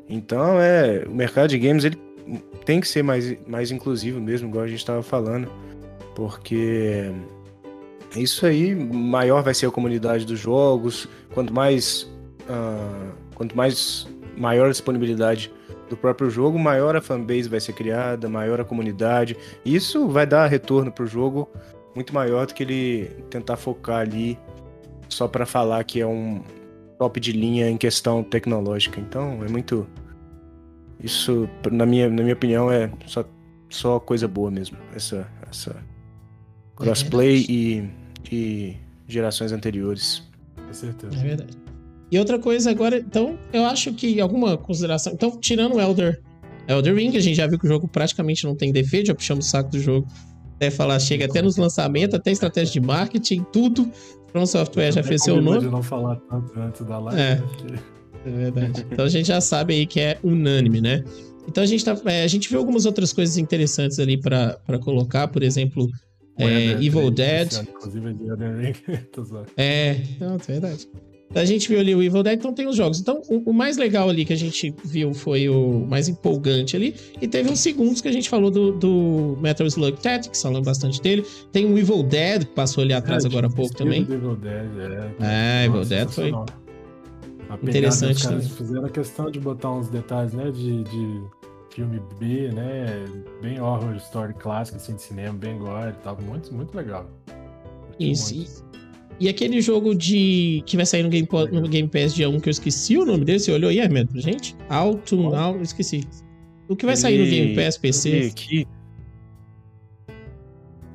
[0.08, 1.96] Então, é, o mercado de games ele
[2.64, 5.50] tem que ser mais, mais inclusivo mesmo, igual a gente estava falando,
[6.14, 7.10] porque
[8.16, 12.02] isso aí maior vai ser a comunidade dos jogos, quanto mais
[12.42, 15.52] uh, quanto mais maior a disponibilidade
[15.88, 19.36] do próprio jogo, maior a fanbase vai ser criada, maior a comunidade.
[19.64, 21.48] Isso vai dar retorno para o jogo
[21.94, 24.38] muito maior do que ele tentar focar ali
[25.08, 26.42] só para falar que é um
[26.98, 29.00] top de linha em questão tecnológica.
[29.00, 29.86] Então é muito.
[31.02, 33.24] Isso, na minha, na minha opinião, é só,
[33.70, 34.76] só coisa boa mesmo.
[34.94, 35.76] Essa, essa
[36.76, 37.90] crossplay é e,
[38.30, 40.22] e gerações anteriores.
[40.56, 41.14] Com certeza.
[41.14, 41.58] É verdade.
[42.10, 45.12] E outra coisa agora, então, eu acho que alguma consideração.
[45.12, 46.20] Então, tirando o Elder,
[46.66, 49.46] Elder Ring, a gente já viu que o jogo praticamente não tem defeito, já puxamos
[49.46, 50.06] o saco do jogo.
[50.56, 53.90] Até falar, chega até nos lançamentos, até estratégia de marketing, tudo.
[54.30, 55.60] From Software já fez seu nome.
[55.60, 57.20] de não falar tanto antes da live.
[57.20, 57.34] É.
[57.36, 57.78] Né?
[58.26, 58.86] É verdade.
[58.90, 61.02] Então a gente já sabe aí que é unânime, né?
[61.48, 65.26] Então a gente, tá, é, a gente viu algumas outras coisas interessantes ali para colocar,
[65.28, 65.88] por exemplo,
[66.42, 67.52] é, Evil Dead.
[67.62, 68.16] Inclusive
[69.56, 70.88] é, não, é verdade.
[71.32, 73.00] A gente viu ali o Evil Dead, então tem os jogos.
[73.00, 76.94] Então, o, o, mais legal ali que a gente viu foi o mais empolgante ali.
[77.20, 81.00] E teve uns segundos que a gente falou do, do Metal Slug Tactics, falando bastante
[81.00, 81.24] dele.
[81.52, 84.02] Tem o Evil Dead, que passou ali atrás é, agora há pouco também.
[84.02, 84.68] Evil Dead,
[85.20, 85.62] é.
[85.62, 86.32] É, Evil Dead foi
[87.62, 88.48] interessante também.
[88.48, 91.22] Fizeram a questão de botar uns detalhes, né, de, de
[91.70, 93.04] filme B, né,
[93.40, 96.20] bem horror story clássico, assim, de cinema, bem gore e tal.
[96.20, 97.08] Muito, muito legal.
[97.98, 98.70] Isso, muito.
[99.20, 100.62] E aquele jogo de.
[100.64, 103.22] que vai sair no Game, no Game Pass dia 1, que eu esqueci o nome
[103.22, 104.56] dele, você olhou aí, Ahmed, pra gente?
[104.66, 105.60] Alto, oh.
[105.60, 106.02] esqueci.
[106.68, 108.30] O que vai sair no Game Pass PC?
[108.32, 108.66] Aqui.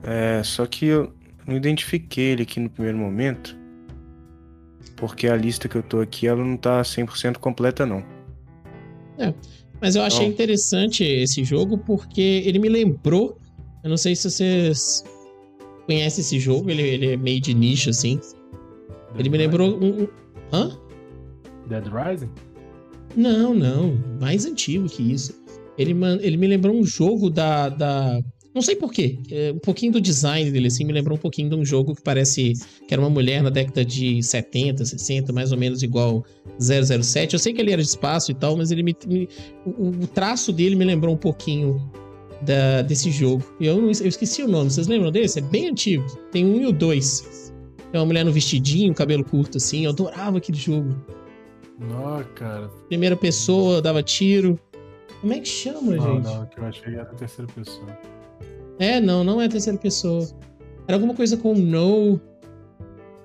[0.04, 1.14] É, só que eu
[1.46, 3.56] não identifiquei ele aqui no primeiro momento.
[4.96, 8.04] Porque a lista que eu tô aqui, ela não tá 100% completa, não.
[9.20, 9.34] É,
[9.86, 13.38] mas eu achei interessante esse jogo porque ele me lembrou.
[13.84, 15.04] Eu não sei se vocês
[15.86, 18.16] conhece esse jogo, ele, ele é meio de nicho, assim.
[18.16, 20.08] Dead ele me lembrou um, um.
[20.52, 20.76] Hã?
[21.70, 22.32] Dead Rising?
[23.16, 23.96] Não, não.
[24.20, 25.40] Mais antigo que isso.
[25.78, 27.70] Ele, ele me lembrou um jogo da.
[27.70, 28.20] da...
[28.56, 29.20] Não sei porquê.
[29.30, 32.02] É, um pouquinho do design dele, assim, me lembrou um pouquinho de um jogo que
[32.02, 32.54] parece
[32.88, 36.24] que era uma mulher na década de 70, 60, mais ou menos igual
[36.58, 37.34] 007.
[37.34, 38.96] Eu sei que ele era de espaço e tal, mas ele me.
[39.06, 39.28] me
[39.66, 41.92] o, traço dele me lembrou um pouquinho
[42.44, 43.44] da, desse jogo.
[43.60, 45.40] Eu, não, eu esqueci o nome, vocês lembram desse?
[45.40, 46.06] É bem antigo.
[46.32, 47.54] Tem um e o dois.
[47.92, 49.84] Tem uma mulher no vestidinho, cabelo curto assim.
[49.84, 50.96] Eu adorava aquele jogo.
[51.78, 52.70] Nossa, cara.
[52.88, 54.58] Primeira pessoa, dava tiro.
[55.20, 56.24] Como é que chama, não, gente?
[56.24, 58.15] Não, que eu achei que era terceira pessoa.
[58.80, 60.28] É, não, não é terceira pessoa.
[60.88, 62.20] Era alguma coisa com no.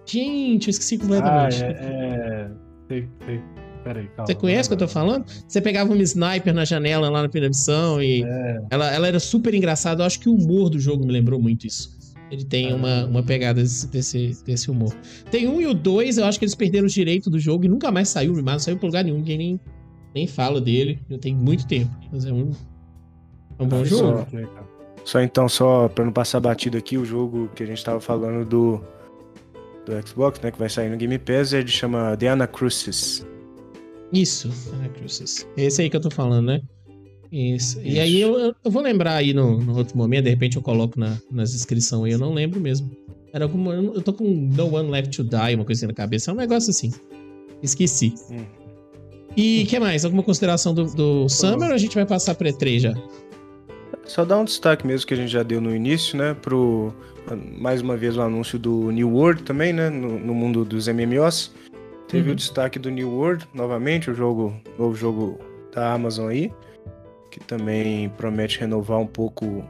[0.07, 1.63] Gente, eu esqueci completamente.
[1.63, 1.71] Ah, é.
[1.71, 2.51] é...
[2.89, 3.41] Sei, sei.
[3.85, 4.27] Peraí, calma.
[4.27, 5.25] Você conhece o que eu tô falando?
[5.49, 8.63] Você pegava uma sniper na janela lá na primeira missão e é.
[8.71, 10.03] ela, ela era super engraçada.
[10.03, 11.99] Eu acho que o humor do jogo me lembrou muito isso.
[12.31, 14.95] Ele tem uma, uma pegada desse, desse, humor.
[15.33, 17.69] Tem um e o dois, eu acho que eles perderam os direitos do jogo e
[17.69, 19.61] nunca mais saiu o remaster, não saiu pra lugar nenhum, ninguém nem,
[20.15, 21.01] nem fala dele.
[21.11, 21.91] Eu tenho muito tempo.
[22.13, 22.53] Mas é um,
[23.59, 24.27] é um bom jogo.
[24.31, 24.47] Só,
[25.05, 28.45] só então, só pra não passar batido aqui, o jogo que a gente tava falando
[28.45, 28.81] do,
[29.87, 33.27] do Xbox, né, que vai sair no Game Pass, ele chama The Anacrucis.
[34.13, 35.47] Isso, Anacrucis.
[35.57, 36.63] Esse aí que eu tô falando, né?
[37.31, 37.79] Isso.
[37.79, 37.81] Isso.
[37.87, 40.99] E aí eu, eu, vou lembrar aí no, no, outro momento, de repente eu coloco
[40.99, 42.91] na, nas inscrições aí, eu não lembro mesmo.
[43.33, 43.73] Era alguma.
[43.75, 46.31] Eu tô com No One Left to Die, uma coisinha na cabeça.
[46.31, 46.93] É um negócio assim.
[47.63, 48.13] Esqueci.
[48.31, 48.45] Hum.
[49.37, 50.05] E que mais?
[50.05, 52.95] Alguma consideração do, do Summer ou a gente vai passar pra E3 já?
[54.11, 56.35] Só dar um destaque mesmo que a gente já deu no início, né?
[56.35, 56.93] Pro.
[57.57, 59.89] Mais uma vez o anúncio do New World também, né?
[59.89, 61.55] No, no mundo dos MMOs.
[62.09, 62.33] Teve uhum.
[62.33, 65.39] o destaque do New World, novamente, o jogo, novo jogo
[65.73, 66.53] da Amazon aí,
[67.31, 69.65] que também promete renovar um pouco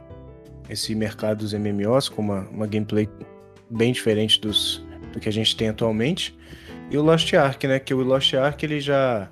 [0.67, 3.07] esse mercado dos MMOs com uma, uma gameplay
[3.69, 6.35] bem diferente dos, do que a gente tem atualmente.
[6.89, 7.77] E o Lost Ark, né?
[7.77, 9.29] Que o Lost Ark ele já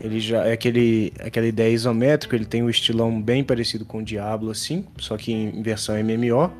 [0.00, 4.02] ele já é aquele aquela ideia isométrica, ele tem um estilão bem parecido com o
[4.02, 6.50] Diablo assim, só que em versão MMO.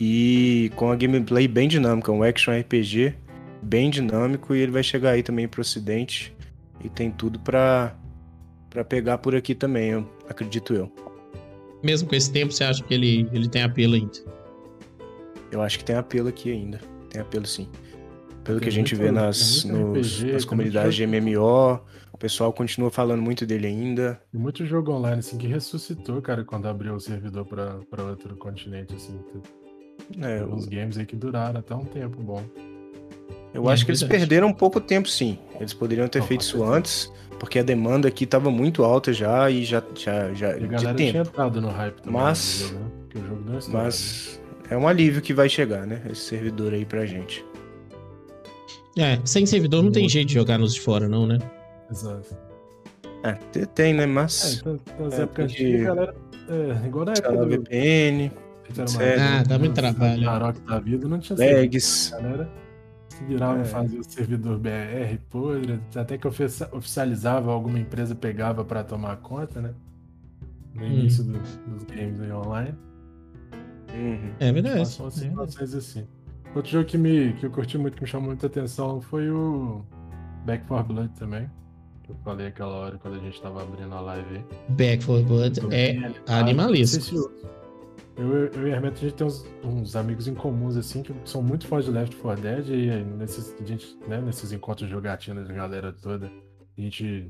[0.00, 3.14] E com a gameplay bem dinâmica, um action RPG
[3.60, 6.32] bem dinâmico e ele vai chegar aí também pro ocidente
[6.84, 7.96] e tem tudo para
[8.70, 10.92] para pegar por aqui também, eu, acredito eu.
[11.82, 14.18] Mesmo com esse tempo, você acha que ele, ele tem apelo ainda?
[15.50, 16.78] Eu acho que tem apelo aqui ainda.
[17.08, 17.66] Tem apelo sim.
[18.44, 21.80] Pelo tem que a gente vê nas, nos, RPG, nas comunidades de MMO,
[22.18, 24.20] o pessoal continua falando muito dele ainda.
[24.34, 28.92] E muito jogo online, assim, que ressuscitou, cara, quando abriu o servidor para outro continente,
[28.92, 29.20] assim.
[30.20, 32.42] É, uns games aí que duraram até um tempo bom.
[33.54, 35.38] Eu é acho que eles perderam um pouco tempo, sim.
[35.60, 39.64] Eles poderiam ter feito isso antes, porque a demanda aqui estava muito alta já e
[39.64, 40.96] já já já a galera de tempo.
[40.96, 42.20] tinha entrado no hype também.
[42.20, 42.90] Mas, jogo, né?
[43.14, 46.02] o jogo deu mas é um alívio que vai chegar, né?
[46.10, 47.44] Esse servidor aí pra gente.
[48.98, 51.38] É, sem servidor não tem jeito de jogar nos de fora, não, né?
[51.90, 52.36] Exato.
[53.22, 53.32] É,
[53.66, 54.06] tem, né?
[54.06, 54.62] Mas.
[54.66, 55.78] É, então, nas é, épocas de...
[55.78, 56.14] galera.
[56.48, 57.48] É, igual na época do.
[57.48, 58.32] VPN.
[58.86, 59.22] Sério?
[59.22, 60.24] Ah, dá muito trabalho.
[60.24, 62.10] Maroc da vida, não tinha Legs.
[62.10, 62.48] Galera
[63.18, 63.64] se virava é.
[63.64, 69.74] fazer o servidor BR, podre, até que oficializava, alguma empresa pegava para tomar conta, né?
[70.74, 70.86] No hum.
[70.86, 72.74] início do, dos games aí online.
[73.92, 74.32] Uhum.
[74.38, 74.86] É verdade.
[74.86, 75.78] São situações é.
[75.78, 76.06] assim.
[76.54, 79.84] Outro jogo que, me, que eu curti muito, que me chamou muita atenção, foi o
[80.44, 81.50] Back 4 Blood também.
[82.08, 84.44] Eu falei aquela hora quando a gente tava abrindo a live aí.
[84.70, 87.30] Back 4 Blood é animalesco.
[88.16, 91.14] Eu, eu e a Hermeto, a gente tem uns, uns, amigos em comuns, assim, que
[91.24, 95.46] são muito fãs de Left 4 Dead, e nesses, a gente, né, nesses encontros jogatinas
[95.46, 96.26] de galera toda,
[96.76, 97.28] a gente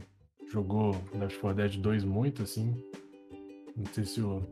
[0.51, 2.75] jogou Left 4 Dead 2 muito, assim.
[3.77, 4.43] Não sei se o,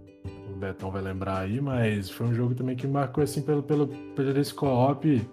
[0.51, 3.89] o Betão vai lembrar aí, mas foi um jogo também que marcou, assim, pelo, pelo,
[3.89, 5.27] pelo esse co-op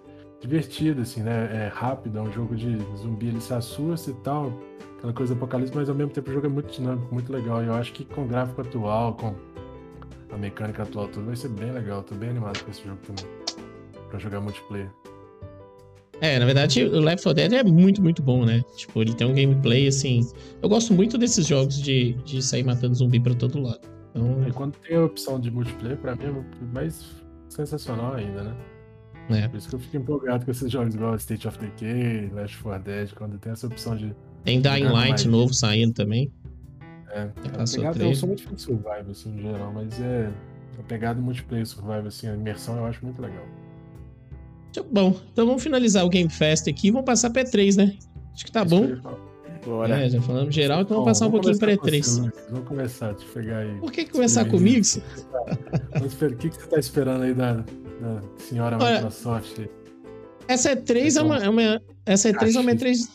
[0.44, 1.66] divertido, assim, né?
[1.66, 4.52] É rápido, é um jogo de zumbi, ele se assusta e tal,
[4.98, 7.62] aquela coisa apocalipse, mas ao mesmo tempo o jogo é muito dinâmico, muito legal.
[7.62, 9.34] E eu acho que com o gráfico atual, com
[10.30, 12.02] a mecânica atual, tudo vai ser bem legal.
[12.02, 13.24] Tô bem animado com esse jogo também.
[14.10, 14.90] Pra jogar multiplayer.
[16.20, 18.62] É, na verdade, o Left 4 Dead é muito, muito bom, né?
[18.76, 20.20] Tipo, ele tem um gameplay, assim...
[20.62, 23.80] Eu gosto muito desses jogos de, de sair matando zumbi pra todo lado.
[24.10, 24.46] Então...
[24.46, 27.04] E quando tem a opção de multiplayer, pra mim é mais
[27.48, 28.54] sensacional ainda, né?
[29.30, 29.48] É.
[29.48, 32.82] Por isso que eu fico empolgado com esses jogos igual State of Decay, Left 4
[32.82, 34.14] Dead, quando tem essa opção de...
[34.44, 36.30] Tem Dying Light novo saindo também.
[37.14, 40.32] É, a pegada, eu sou muito fã de survival, assim, em geral, mas é.
[40.76, 43.44] A pegada multiplayer survival, assim, a imersão eu acho muito legal.
[44.90, 47.96] Bom, então vamos finalizar o Game Fest aqui e vamos passar para E3, né?
[48.34, 48.96] Acho que tá bom.
[49.64, 50.00] Bora.
[50.00, 52.32] É, já falamos geral, então vamos passar um pouquinho para E3.
[52.50, 53.78] vamos começar a te pegar aí.
[53.78, 54.84] Por que, começar comigo?
[54.84, 57.64] o que, que você tá esperando aí da,
[58.00, 59.60] da senhora Olha, Microsoft?
[60.48, 63.08] Essa E3 é uma, é uma, essa E3 é uma E3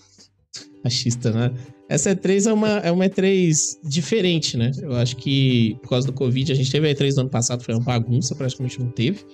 [0.84, 1.52] Machista, né?
[1.90, 4.72] Essa E3 é uma, é uma E3 diferente, né?
[4.82, 7.64] Eu acho que por causa do Covid, a gente teve a E3 do ano passado,
[7.64, 9.26] foi uma bagunça, praticamente não teve.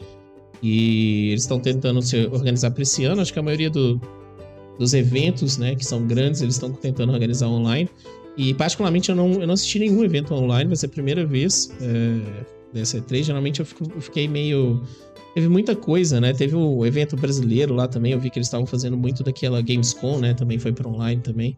[0.63, 3.21] E eles estão tentando se organizar para esse ano.
[3.21, 4.01] Acho que a maioria do,
[4.79, 7.89] dos eventos, né, que são grandes, eles estão tentando organizar online.
[8.37, 11.69] E particularmente eu não, eu não assisti nenhum evento online, vai ser a primeira vez
[11.81, 12.45] é,
[12.75, 13.23] dessa E3.
[13.23, 14.81] Geralmente eu, fico, eu fiquei meio
[15.35, 16.31] Teve muita coisa, né?
[16.31, 18.13] Teve o evento brasileiro lá também.
[18.13, 20.33] Eu vi que eles estavam fazendo muito daquela Gamescom, né?
[20.33, 21.53] Também foi para online também.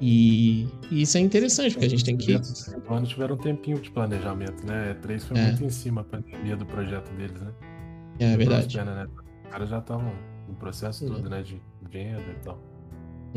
[0.00, 2.34] E, e, isso é interessante, porque a gente tem que.
[2.34, 4.96] Os tiveram um tempinho de planejamento, né?
[5.00, 5.46] E3 foi é.
[5.46, 7.52] muito em cima a pandemia do projeto deles, né?
[8.18, 8.76] É, é verdade.
[8.76, 9.06] Pena, né?
[9.44, 10.12] Os caras já estavam
[10.48, 11.40] no processo todo, né?
[11.40, 12.60] De venda e tal.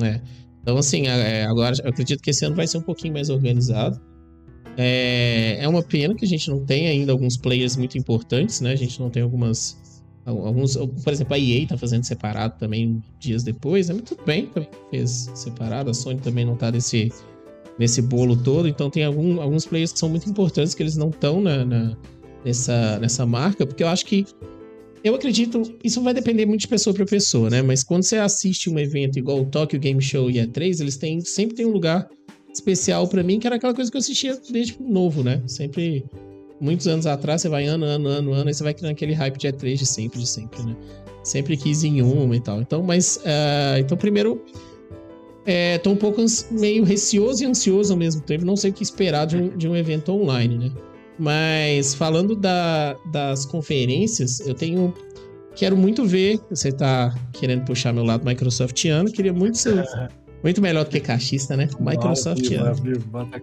[0.02, 0.20] É.
[0.64, 4.02] Então, assim, é, agora eu acredito que esse ano vai ser um pouquinho mais organizado.
[4.80, 8.74] É, é uma pena que a gente não tenha ainda alguns players muito importantes, né?
[8.74, 9.76] A gente não tem algumas.
[10.24, 13.96] Alguns, por exemplo, a EA tá fazendo separado também dias depois, né?
[13.96, 15.90] Mas tudo bem, também fez separado.
[15.90, 17.12] A Sony também não tá nesse,
[17.80, 18.68] nesse bolo todo.
[18.68, 21.98] Então tem algum, alguns players que são muito importantes que eles não estão na, na,
[22.46, 24.26] nessa, nessa marca, porque eu acho que.
[25.04, 27.62] Eu acredito, isso vai depender muito de pessoa para pessoa, né?
[27.62, 31.22] Mas quando você assiste um evento igual o Tokyo Game Show e E3, eles têm,
[31.22, 32.10] sempre tem um lugar
[32.54, 35.42] especial para mim, que era aquela coisa que eu assistia desde novo, né?
[35.48, 36.06] Sempre,
[36.60, 39.38] muitos anos atrás, você vai ano, ano, ano, ano, e você vai criando aquele hype
[39.38, 40.76] de E3 de sempre, de sempre, né?
[41.24, 42.62] Sempre quis em uma e tal.
[42.62, 44.42] Então, mas, uh, então primeiro,
[45.46, 48.84] é, tô um pouco meio receoso e ansioso ao mesmo tempo, não sei o que
[48.84, 50.72] esperar de um, de um evento online, né?
[51.18, 54.94] Mas falando da, das conferências, eu tenho.
[55.56, 56.40] Quero muito ver.
[56.50, 59.88] Você tá querendo puxar meu lado Microsoftiano, queria muito ser,
[60.48, 61.68] Muito melhor do que caixista, né?
[61.78, 62.42] Microsoft.
[63.08, 63.40] bota a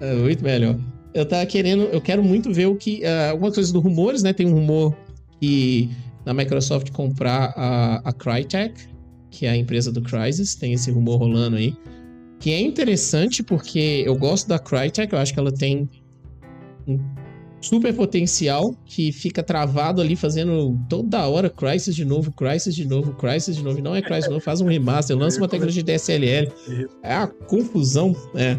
[0.00, 0.78] É, muito melhor.
[1.12, 3.02] Eu tava querendo, eu quero muito ver o que.
[3.02, 4.32] Uh, alguma coisa dos rumores, né?
[4.32, 4.96] Tem um rumor
[5.40, 5.90] que
[6.24, 8.74] na Microsoft comprar a, a Crytek,
[9.28, 11.74] que é a empresa do Crysis, tem esse rumor rolando aí.
[12.38, 15.90] Que é interessante porque eu gosto da Crytek, eu acho que ela tem
[17.64, 23.14] super potencial que fica travado ali fazendo toda hora Crisis de novo, Crisis de novo,
[23.14, 23.80] Crisis de novo.
[23.80, 26.52] Não é Crisis de novo, faz um remaster, lança uma tecnologia de DSLL.
[27.02, 28.58] É a confusão, é.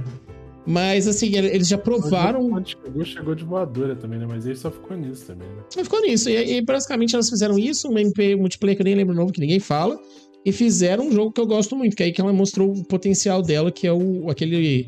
[0.66, 2.50] Mas assim, eles já provaram.
[2.50, 4.26] Quando chegou, chegou de voadora também, né?
[4.28, 5.64] Mas ele só ficou nisso também, né?
[5.70, 6.28] Só ficou nisso.
[6.30, 9.32] E, e basicamente elas fizeram isso, um MP multiplayer que eu nem lembro o nome,
[9.32, 10.00] que ninguém fala.
[10.44, 12.84] E fizeram um jogo que eu gosto muito, que é aí que ela mostrou o
[12.86, 14.88] potencial dela, que é o, aquele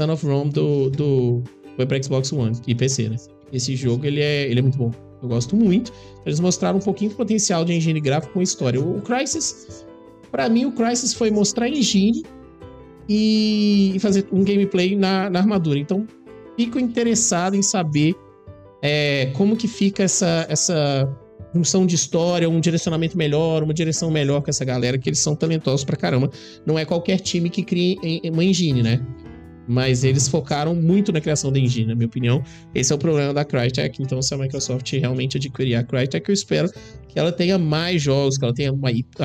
[0.00, 1.42] Son of Rome do, do.
[1.76, 3.16] Foi pra Xbox One e PC, né?
[3.52, 4.90] Esse jogo ele é, ele é muito bom.
[5.22, 5.92] Eu gosto muito.
[6.24, 8.80] Eles mostraram um pouquinho do potencial de engine gráfico com história.
[8.80, 9.84] O, Crysis,
[10.30, 12.24] para mim, o Crysis foi mostrar engine
[13.08, 15.78] e fazer um gameplay na, na armadura.
[15.78, 16.06] Então,
[16.56, 18.14] fico interessado em saber
[18.82, 21.08] é, como que fica essa, essa
[21.52, 25.34] função de história, um direcionamento melhor, uma direção melhor com essa galera, que eles são
[25.34, 26.30] talentosos pra caramba.
[26.66, 27.96] Não é qualquer time que cria
[28.30, 29.00] uma engine, né?
[29.68, 32.42] Mas eles focaram muito na criação da engine, na minha opinião.
[32.74, 34.02] Esse é o problema da Crytek.
[34.02, 36.70] Então, se a Microsoft realmente adquirir a Crytek, eu espero
[37.06, 38.72] que ela tenha mais jogos, que ela tenha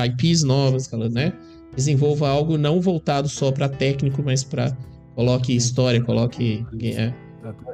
[0.06, 1.32] IPs novas, que ela né,
[1.74, 4.76] desenvolva algo não voltado só para técnico, mas para
[5.14, 6.66] coloque história, coloque.
[6.82, 7.12] É,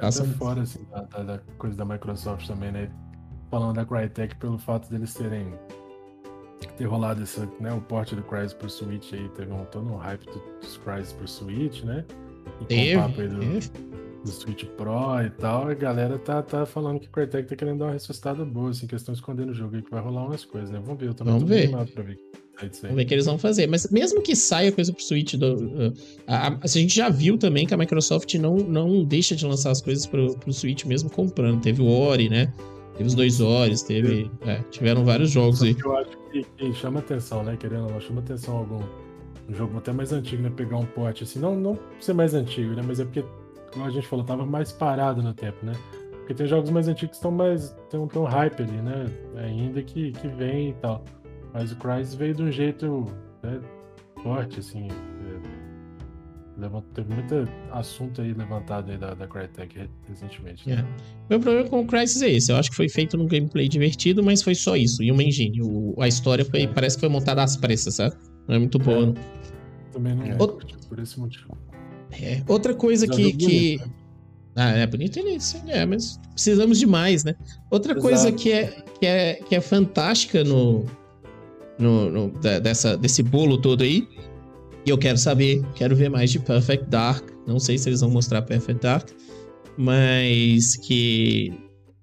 [0.01, 2.91] Passa fora assim, da, da, coisa da Microsoft também, né?
[3.51, 5.47] Falando da Crytek pelo fato deles terem
[6.77, 9.97] ter rolado essa, né, o porte do Crysis pro Switch aí, teve um, todo um
[9.97, 10.27] hype
[10.61, 12.05] dos Crysis pro Switch, né?
[12.69, 13.41] Teve, com o papo aí do,
[14.25, 17.79] do Switch Pro e tal, a galera tá, tá falando que o Crytek tá querendo
[17.79, 20.45] dar uma ressuscitada boa, assim, que estão escondendo o jogo aí, que vai rolar umas
[20.45, 20.81] coisas, né?
[20.85, 21.71] Vamos ver, eu também Vamos ver.
[21.71, 22.19] pra ver.
[22.61, 23.67] Vamos ver o que eles vão fazer.
[23.67, 25.95] Mas mesmo que saia coisa pro Switch, do, uh,
[26.27, 29.71] a, a, a, gente já viu também que a Microsoft não, não deixa de lançar
[29.71, 31.63] as coisas pro, pro Switch mesmo comprando.
[31.63, 32.53] Teve o Ori, né?
[33.01, 34.31] Teve os dois Oris, teve.
[34.43, 35.75] É, tiveram vários jogos aí.
[35.83, 37.57] Eu acho que, que, chama atenção, né?
[37.57, 38.83] Querendo ou não, chama atenção algum
[39.51, 40.51] um jogo até mais antigo, né?
[40.55, 41.41] Pegar um porte assim.
[41.41, 42.83] Não, não ser mais antigo, né?
[42.87, 43.25] Mas é porque,
[43.73, 45.73] como a gente falou, tava mais parado no tempo, né?
[46.13, 47.77] Porque tem jogos mais antigos que estão mais.
[47.91, 49.07] tem um, um hype ali, né?
[49.37, 51.05] Ainda que, que vem e tal.
[51.53, 53.07] Mas o Crysis veio de um jeito
[53.43, 53.61] né,
[54.23, 54.87] forte, assim.
[54.87, 60.69] É, teve muito assunto aí levantado aí da, da Crytek recentemente.
[60.69, 60.87] Né?
[60.87, 61.13] É.
[61.29, 62.53] Meu problema com o Crysis é esse.
[62.53, 65.03] Eu acho que foi feito num gameplay divertido, mas foi só isso.
[65.03, 65.61] E uma engine.
[65.61, 68.15] O, a história foi, parece que foi montada às pressas, sabe?
[68.49, 69.15] Não é muito boa, não.
[69.93, 70.35] Também não é.
[70.37, 71.57] por esse motivo.
[72.13, 72.43] É.
[72.47, 73.33] Outra coisa que.
[73.33, 73.77] que...
[73.79, 73.95] Bonito, né?
[74.57, 77.35] Ah, é bonito ele, sim, é, mas precisamos de mais, né?
[77.71, 78.07] Outra Exato.
[78.07, 78.67] coisa que é,
[78.99, 80.85] que, é, que é fantástica no,
[81.79, 84.07] no, no, dessa, desse bolo todo aí.
[84.85, 87.31] E eu quero saber, quero ver mais de Perfect Dark.
[87.47, 89.09] Não sei se eles vão mostrar Perfect Dark,
[89.77, 91.53] mas que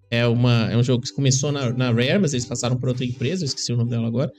[0.09, 3.05] é, uma, é um jogo que começou na, na Rare, mas eles passaram por outra
[3.05, 4.31] empresa, eu esqueci o nome dela agora.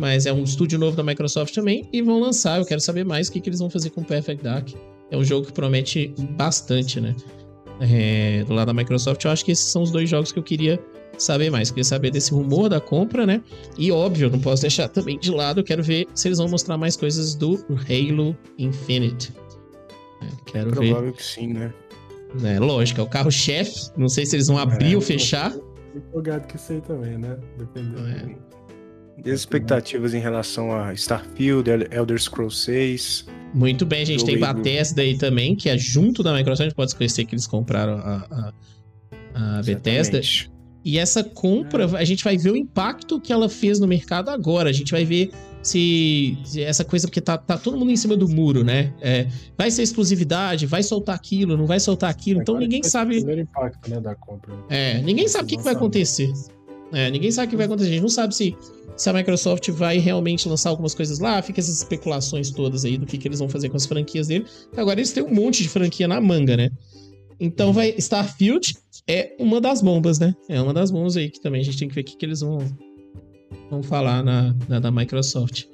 [0.00, 2.58] Mas é um estúdio novo da Microsoft também e vão lançar.
[2.58, 4.70] Eu quero saber mais o que, que eles vão fazer com Perfect Dark.
[5.10, 7.14] É um jogo que promete bastante, né?
[7.82, 10.42] É, do lado da Microsoft, eu acho que esses são os dois jogos que eu
[10.42, 10.82] queria
[11.18, 11.68] saber mais.
[11.68, 13.42] Queria saber desse rumor da compra, né?
[13.76, 15.60] E óbvio, não posso deixar também de lado.
[15.60, 19.34] Eu quero ver se eles vão mostrar mais coisas do Halo Infinite.
[20.22, 20.88] É, quero Provável ver.
[20.88, 21.74] Provável que sim, né?
[22.42, 23.90] É, lógico, é o carro-chefe.
[23.98, 25.54] Não sei se eles vão abrir é, ou fechar.
[25.94, 27.36] Empolgado que sei também, né?
[27.58, 28.08] Dependendo.
[28.08, 28.49] É.
[29.24, 33.26] E as expectativas em relação a Starfield, Elder Scrolls 6.
[33.52, 36.76] Muito bem, a gente tem Bethesda aí também, que é junto da Microsoft, a gente
[36.76, 38.52] pode esquecer que eles compraram a,
[39.34, 40.20] a, a Bethesda.
[40.82, 44.70] E essa compra, a gente vai ver o impacto que ela fez no mercado agora.
[44.70, 45.30] A gente vai ver
[45.62, 48.92] se, se essa coisa, porque tá, tá, todo mundo em cima do muro, né?
[49.00, 49.26] É,
[49.58, 52.40] vai ser exclusividade, vai soltar aquilo, não vai soltar aquilo.
[52.40, 53.16] Então ninguém sabe.
[53.16, 54.54] O primeiro impacto né, da compra.
[54.70, 56.32] É, ninguém sabe o que, que vai acontecer.
[56.92, 57.88] É, ninguém sabe o que vai acontecer.
[57.88, 58.56] A gente não sabe se,
[58.96, 61.40] se a Microsoft vai realmente lançar algumas coisas lá.
[61.42, 64.46] Fica essas especulações todas aí do que, que eles vão fazer com as franquias dele.
[64.76, 66.70] Agora eles têm um monte de franquia na manga, né?
[67.38, 68.74] Então vai Starfield
[69.08, 70.34] é uma das bombas, né?
[70.48, 72.26] É uma das bombas aí que também a gente tem que ver o que, que
[72.26, 72.58] eles vão,
[73.70, 75.64] vão falar na, na da Microsoft.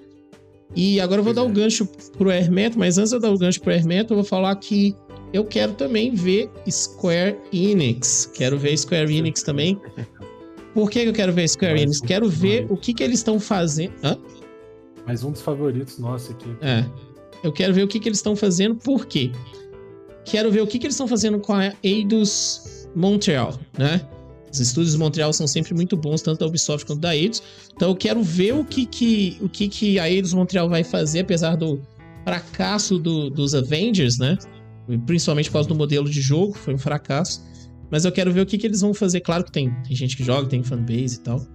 [0.75, 1.49] E agora eu vou dar o é.
[1.49, 4.25] um gancho pro Hermeto, mas antes de eu dar o gancho pro Hermeto, eu vou
[4.25, 4.95] falar que
[5.33, 8.27] eu quero também ver Square Enix.
[8.35, 9.81] Quero ver Square Enix também.
[10.77, 12.01] Por que eu quero ver Square Enix?
[12.01, 13.95] Quero ver o que, que eles estão fazendo.
[14.05, 14.19] Hã?
[15.07, 16.55] Mais um dos favoritos nossos aqui.
[16.61, 16.85] É.
[17.43, 19.33] Eu quero ver o que, que eles estão fazendo, por quê?
[20.27, 24.07] Quero ver o que, que eles estão fazendo com a Eidos Montreal, né?
[24.53, 27.43] Os estúdios de Montreal são sempre muito bons, tanto da Ubisoft quanto da Eidos.
[27.75, 31.21] Então eu quero ver o que, que, o que, que a Eidos Montreal vai fazer,
[31.21, 31.81] apesar do
[32.23, 34.37] fracasso do, dos Avengers, né?
[35.07, 37.43] Principalmente por causa do modelo de jogo, foi um fracasso.
[37.91, 39.21] Mas eu quero ver o que, que eles vão fazer.
[39.21, 41.47] Claro que tem, tem gente que joga, tem fanbase e tal.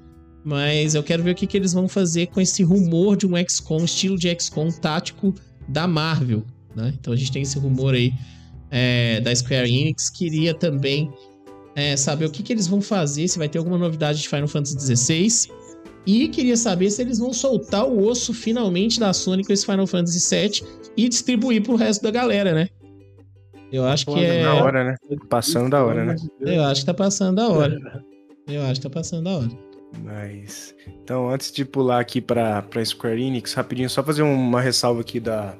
[0.43, 3.33] Mas eu quero ver o que, que eles vão fazer com esse rumor de um
[3.47, 5.33] XCOM, estilo de XCOM tático
[5.67, 6.43] da Marvel.
[6.75, 6.93] Né?
[6.99, 8.13] Então a gente tem esse rumor aí
[8.69, 10.09] é, da Square Enix.
[10.09, 11.11] Queria também
[11.75, 14.47] é, saber o que, que eles vão fazer, se vai ter alguma novidade de Final
[14.47, 15.51] Fantasy XVI.
[16.05, 19.85] E queria saber se eles vão soltar o osso finalmente da Sony com esse Final
[19.85, 20.63] Fantasy VII
[20.97, 22.69] e distribuir pro resto da galera, né?
[23.71, 24.43] Eu acho que é.
[24.43, 24.95] Da hora, né?
[25.29, 26.15] Passando da hora, né?
[26.41, 28.03] Eu acho que tá passando da hora.
[28.47, 29.49] Eu acho que tá passando da hora.
[30.03, 30.75] Mas.
[31.03, 35.19] Então, antes de pular aqui pra, pra Square Enix, rapidinho, só fazer uma ressalva aqui
[35.19, 35.55] da,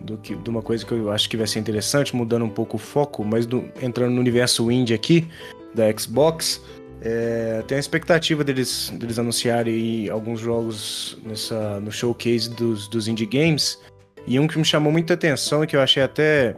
[0.00, 2.76] do que, de uma coisa que eu acho que vai ser interessante, mudando um pouco
[2.76, 5.26] o foco, mas do, entrando no universo indie aqui,
[5.74, 6.62] da Xbox,
[7.00, 13.26] é, tem a expectativa deles, deles anunciarem alguns jogos nessa, no showcase dos, dos indie
[13.26, 13.78] games.
[14.26, 16.54] E um que me chamou muita atenção e que eu achei até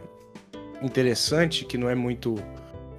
[0.81, 2.35] interessante, que não é muito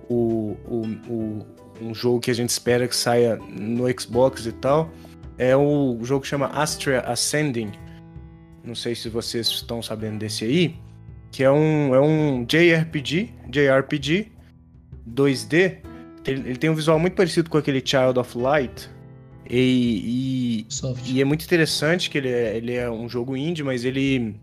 [0.09, 1.47] o, o, o,
[1.81, 4.91] um jogo que a gente espera que saia no Xbox e tal,
[5.39, 7.73] é o jogo que chama Astria Ascending
[8.65, 10.77] não sei se vocês estão sabendo desse aí.
[11.31, 14.33] que é um, é um JRPG, JRPG
[15.09, 15.79] 2D.
[16.27, 18.89] Ele, ele tem um visual muito parecido com aquele Child of Light.
[19.51, 23.85] E, e, e, é muito interessante que ele é, ele é um jogo indie, mas
[23.85, 24.37] ele,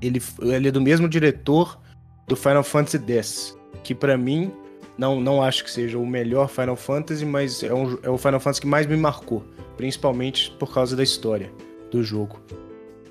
[0.00, 1.80] ele, ele é do mesmo diretor
[2.26, 4.52] do Final Fantasy X, que para mim
[4.96, 8.40] não, não acho que seja o melhor Final Fantasy, mas é, um, é o Final
[8.40, 9.44] Fantasy que mais me marcou,
[9.76, 11.52] principalmente por causa da história
[11.90, 12.40] do jogo.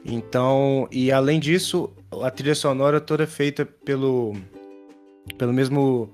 [0.06, 1.90] Então, e além disso,
[2.22, 4.34] a trilha sonora toda feita pelo
[5.38, 6.10] pelo mesmo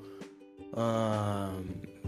[0.74, 1.64] uh,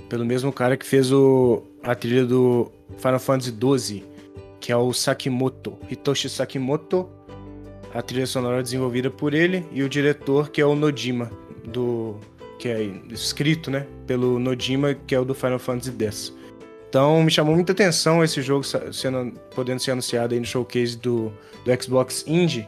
[0.07, 4.03] pelo mesmo cara que fez o, a trilha do Final Fantasy XII,
[4.59, 7.09] que é o Sakimoto, Hitoshi Sakimoto.
[7.93, 11.29] A trilha sonora desenvolvida por ele e o diretor que é o Nojima
[11.65, 12.17] do
[12.57, 16.33] que é escrito, né, pelo Nojima, que é o do Final Fantasy X.
[16.87, 21.33] Então me chamou muita atenção esse jogo sendo, podendo ser anunciado aí no showcase do,
[21.65, 22.67] do Xbox Indie.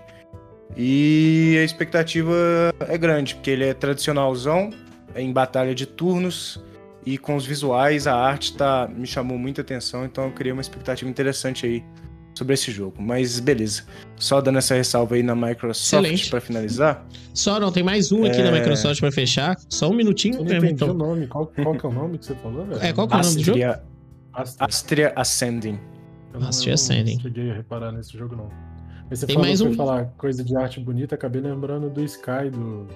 [0.75, 2.33] E a expectativa
[2.87, 4.71] é grande, porque ele é tradicionalzão,
[5.13, 6.59] é em batalha de turnos,
[7.05, 10.61] e com os visuais, a arte tá, me chamou muita atenção, então eu criei uma
[10.61, 11.83] expectativa interessante aí
[12.35, 13.01] sobre esse jogo.
[13.01, 13.83] Mas beleza.
[14.17, 17.05] Só dando essa ressalva aí na Microsoft para finalizar.
[17.33, 18.43] Só não, tem mais um aqui é...
[18.43, 19.55] na Microsoft para fechar.
[19.69, 20.35] Só um minutinho.
[20.35, 20.91] Eu não entendi então.
[20.91, 21.27] o nome.
[21.27, 22.81] Qual, qual que é o nome que você falou, velho?
[22.81, 23.59] É, qual que é o nome do jogo?
[24.33, 25.79] Astria, Astria Ascending.
[26.41, 27.15] Astria Ascending.
[27.15, 28.49] Não cheguei a reparar nesse jogo, não.
[29.09, 29.73] Mas você tem falou mais um...
[29.73, 32.87] falar coisa de arte bonita, acabei lembrando do Sky, do,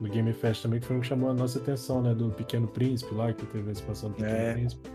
[0.00, 2.14] do Game Fest também, que foi um que chamou a nossa atenção, né?
[2.14, 4.52] Do Pequeno Príncipe lá, que teve a expansão do Pequeno é.
[4.54, 4.88] Príncipe.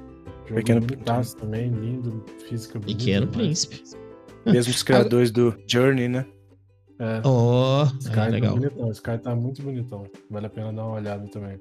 [0.47, 2.97] Jogo Pequeno Príncipe também, lindo, física bonita.
[2.97, 3.83] Pequeno Príncipe.
[4.45, 6.25] Mesmo os criadores do Journey, né?
[6.99, 7.21] É.
[7.27, 8.53] Oh, Sky é, tá legal.
[8.53, 8.91] Tá bonitão.
[8.91, 10.03] Sky tá muito bonitão.
[10.29, 11.57] Vale a pena dar uma olhada também.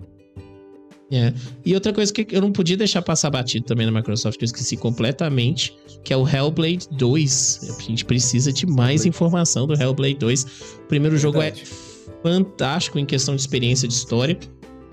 [1.11, 1.32] É.
[1.64, 4.47] E outra coisa que eu não podia deixar passar batido também na Microsoft, que eu
[4.47, 7.76] esqueci completamente, que é o Hellblade 2.
[7.78, 10.45] A gente precisa de mais informação do Hellblade 2.
[10.45, 11.53] O primeiro jogo é
[12.22, 14.39] fantástico em questão de experiência de história.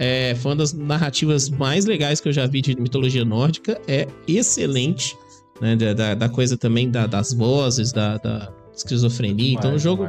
[0.04, 3.80] É, foi uma das narrativas mais legais que eu já vi de mitologia nórdica.
[3.88, 5.16] É excelente,
[5.62, 5.76] né?
[5.76, 9.54] Da, da, coisa também da, das vozes, da, da esquizofrenia.
[9.54, 10.08] Então, o jogo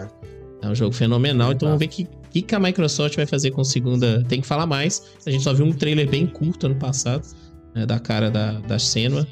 [0.62, 1.52] é um jogo fenomenal.
[1.52, 4.24] Então, vamos ver que que, que a Microsoft vai fazer com segunda.
[4.24, 5.02] Tem que falar mais.
[5.26, 7.26] A gente só viu um trailer bem curto ano passado,
[7.74, 9.26] né, da cara da, da Senua.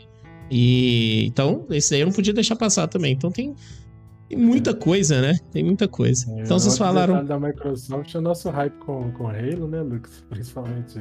[0.50, 3.14] E então, esse aí eu não podia deixar passar também.
[3.14, 3.54] Então tem,
[4.30, 5.36] tem muita coisa, né?
[5.50, 6.30] Tem muita coisa.
[6.30, 7.24] É, então vocês falaram.
[7.24, 10.24] da Microsoft é o nosso hype com, com Halo, né, Lucas?
[10.30, 11.00] Principalmente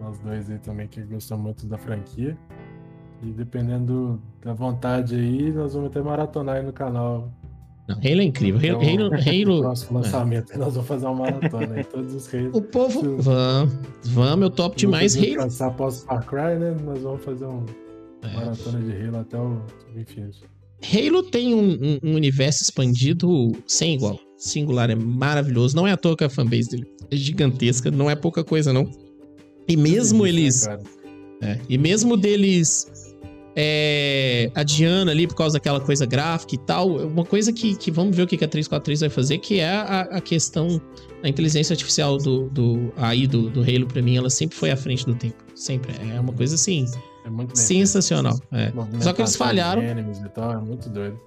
[0.00, 2.38] nós dois aí também que gostamos muito da franquia.
[3.22, 7.30] E dependendo da vontade aí, nós vamos até maratonar aí no canal
[7.86, 8.60] não, Halo é incrível.
[8.60, 9.60] Halo, então, Halo, Halo...
[9.64, 12.50] Próximo lançamento, nós vamos fazer uma maratona aí, todos os Halo.
[12.52, 13.74] O povo, vamos,
[14.04, 15.36] vamos, eu topo demais Halo.
[15.36, 16.76] Passar após Far Cry, né?
[16.84, 17.64] Nós vamos fazer um
[18.22, 18.34] é.
[18.34, 19.62] maratona de Halo até o
[19.96, 20.57] infinito.
[20.82, 24.18] Halo tem um, um, um, universo expandido sem igual.
[24.36, 25.74] Singular, é maravilhoso.
[25.74, 28.88] Não é à toa que a fanbase dele é gigantesca, não é pouca coisa, não.
[29.66, 30.66] E mesmo eles.
[30.66, 30.78] Né,
[31.40, 33.14] é, e mesmo deles
[33.60, 36.88] é, a Diana ali por causa daquela coisa gráfica e tal.
[36.96, 40.00] Uma coisa que, que vamos ver o que a 343 vai fazer, que é a,
[40.02, 40.80] a questão
[41.22, 44.76] a inteligência artificial do, do aí do, do Halo para mim, ela sempre foi à
[44.76, 45.42] frente do tempo.
[45.54, 45.92] Sempre.
[46.14, 46.86] É uma coisa assim.
[47.28, 48.38] É sensacional.
[48.52, 48.72] É.
[49.00, 49.82] Só que eles falharam.
[49.82, 51.18] E tal, é muito doido.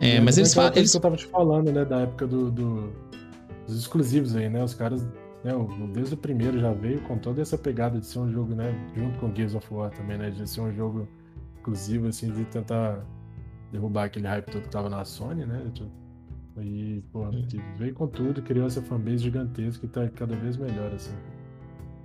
[0.00, 0.76] É, mas eles falaram.
[0.76, 0.90] Eles...
[0.90, 2.92] que eu tava te falando, né, da época do, do,
[3.66, 4.64] dos exclusivos aí, né?
[4.64, 5.02] Os caras,
[5.44, 5.52] né,
[5.92, 8.74] desde o primeiro já veio com toda essa pegada de ser um jogo, né?
[8.96, 10.30] Junto com Gears of War também, né?
[10.30, 11.06] De ser um jogo
[11.56, 13.04] exclusivo, assim, de tentar
[13.70, 15.62] derrubar aquele hype todo que tava na Sony, né?
[16.58, 17.26] E, pô,
[17.78, 21.14] veio com tudo, criou essa fanbase gigantesca que tá cada vez melhor, assim.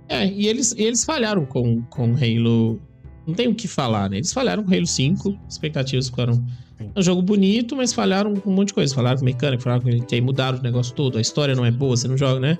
[0.08, 2.80] É, e eles, eles falharam com, com Halo.
[3.26, 4.18] Não tem o que falar, né?
[4.18, 6.44] Eles falharam com Halo 5, expectativas ficaram.
[6.78, 8.94] É um jogo bonito, mas falharam com um monte de coisa.
[8.94, 11.96] Falaram com mecânica, falaram com ele mudaram o negócio todo, a história não é boa,
[11.96, 12.58] você não joga, né?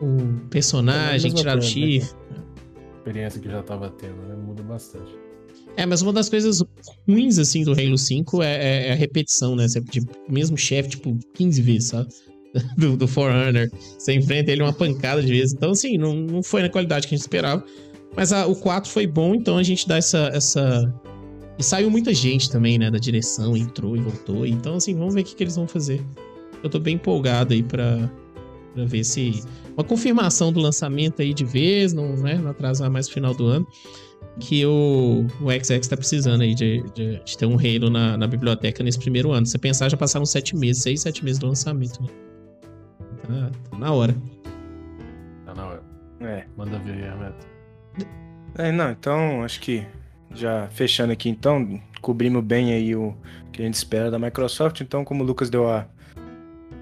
[0.00, 2.16] Um personagem, é tiraram o chifre.
[2.30, 2.42] Né?
[2.98, 4.34] Experiência que já tava tendo, né?
[4.36, 5.26] Muda bastante.
[5.76, 6.62] É, mas uma das coisas
[7.06, 9.68] ruins, assim, do Halo 5 é, é, é a repetição, né?
[9.68, 12.08] Você, tipo, o mesmo chefe, tipo, 15 vezes, sabe?
[12.78, 13.70] Do, do Forerunner.
[13.98, 15.52] Você enfrenta ele uma pancada de vezes.
[15.52, 17.62] Então, assim, não, não foi na qualidade que a gente esperava.
[18.14, 20.94] Mas a, o 4 foi bom, então a gente dá essa, essa.
[21.58, 22.90] E saiu muita gente também, né?
[22.90, 24.46] Da direção, entrou e voltou.
[24.46, 26.04] Então, assim, vamos ver o que, que eles vão fazer.
[26.62, 28.10] Eu tô bem empolgado aí pra,
[28.74, 29.42] pra ver se.
[29.76, 32.36] Uma confirmação do lançamento aí de vez, não, né?
[32.36, 33.66] Não atrasar mais o final do ano
[34.38, 38.26] que o, o XX tá precisando aí de, de, de ter um Halo na, na,
[38.26, 39.46] biblioteca nesse primeiro ano.
[39.46, 42.08] Se você pensar, já passaram sete meses, seis, sete meses do lançamento, né?
[43.22, 44.14] Tá, tá na hora.
[45.44, 45.82] Tá na hora.
[46.20, 46.44] É.
[46.56, 47.55] Manda ver aí, Hermeto.
[48.58, 49.86] É, não, então acho que
[50.34, 53.14] já fechando aqui então, cobrimos bem aí o
[53.52, 54.80] que a gente espera da Microsoft.
[54.80, 55.86] Então, como o Lucas deu a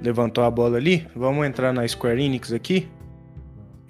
[0.02, 1.06] levantou a bola ali.
[1.14, 2.88] Vamos entrar na Square Enix aqui.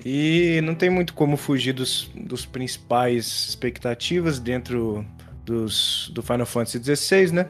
[0.04, 5.04] E não tem muito como fugir dos, dos principais expectativas dentro
[5.44, 7.48] dos, do Final Fantasy XVI, né?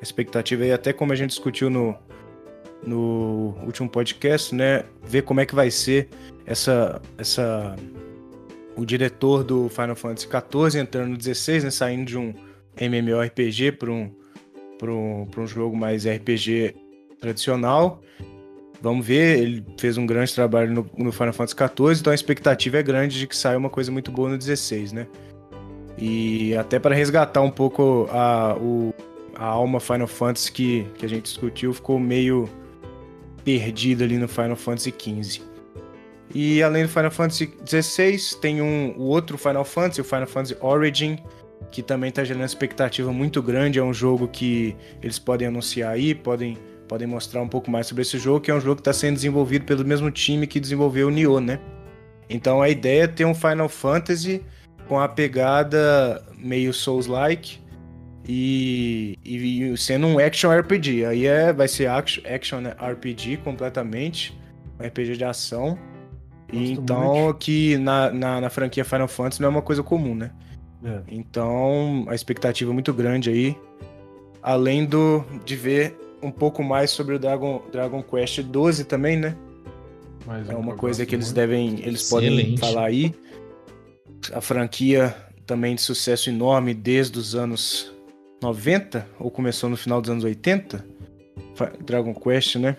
[0.00, 1.96] A expectativa aí, até como a gente discutiu no,
[2.86, 4.84] no último podcast, né?
[5.04, 6.08] Ver como é que vai ser
[6.46, 7.74] essa, essa
[8.76, 11.70] o diretor do Final Fantasy XIV entrando no 16, né?
[11.70, 12.34] Saindo de um
[12.78, 14.10] MMORPG para um,
[14.82, 16.74] um, um jogo mais RPG
[17.18, 18.02] tradicional.
[18.80, 22.78] Vamos ver, ele fez um grande trabalho no, no, Final Fantasy XIV, então a expectativa
[22.78, 25.06] é grande de que saia uma coisa muito boa no 16, né?
[25.96, 28.92] E até para resgatar um pouco a, o,
[29.34, 32.48] a alma Final Fantasy que, que a gente discutiu, ficou meio
[33.42, 35.45] perdida ali no Final Fantasy XV.
[36.34, 40.56] E além do Final Fantasy XVI, tem um, o outro Final Fantasy, o Final Fantasy
[40.60, 41.18] Origin,
[41.70, 43.78] que também está gerando expectativa muito grande.
[43.78, 48.02] É um jogo que eles podem anunciar aí, podem podem mostrar um pouco mais sobre
[48.02, 51.08] esse jogo, que é um jogo que está sendo desenvolvido pelo mesmo time que desenvolveu
[51.08, 51.58] o Nioh, né?
[52.28, 54.42] Então a ideia é ter um Final Fantasy
[54.88, 57.58] com a pegada meio Souls-like
[58.28, 61.04] e, e, sendo um action RPG.
[61.04, 64.36] Aí é, vai ser action, action RPG completamente,
[64.78, 65.78] um RPG de ação.
[66.52, 67.38] E então muito.
[67.38, 70.30] que na, na, na, franquia Final Fantasy não é uma coisa comum, né?
[70.84, 71.00] É.
[71.08, 73.56] Então a expectativa é muito grande aí.
[74.42, 79.36] Além do de ver um pouco mais sobre o Dragon, Dragon Quest 12 também, né?
[80.26, 82.42] Mais é uma coisa que eles devem, eles Excelente.
[82.42, 83.14] podem falar aí.
[84.32, 85.14] A franquia
[85.46, 87.92] também de sucesso enorme desde os anos
[88.42, 90.84] 90 ou começou no final dos anos 80?
[91.84, 92.76] Dragon Quest, né?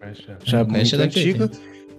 [0.00, 0.36] Quest, é.
[0.44, 1.50] Já Dragon muito é antiga.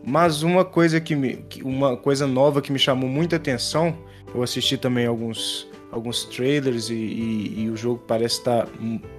[0.06, 3.98] Mas uma coisa que me, uma coisa nova que me chamou muita atenção,
[4.34, 8.68] eu assisti também alguns alguns trailers e, e, e o jogo parece estar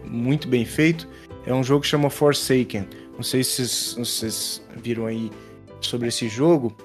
[0.05, 1.09] muito bem feito
[1.47, 2.87] é um jogo que chama Forsaken.
[3.14, 3.62] Não sei se
[3.97, 5.30] vocês, viram aí
[5.80, 6.76] sobre esse jogo.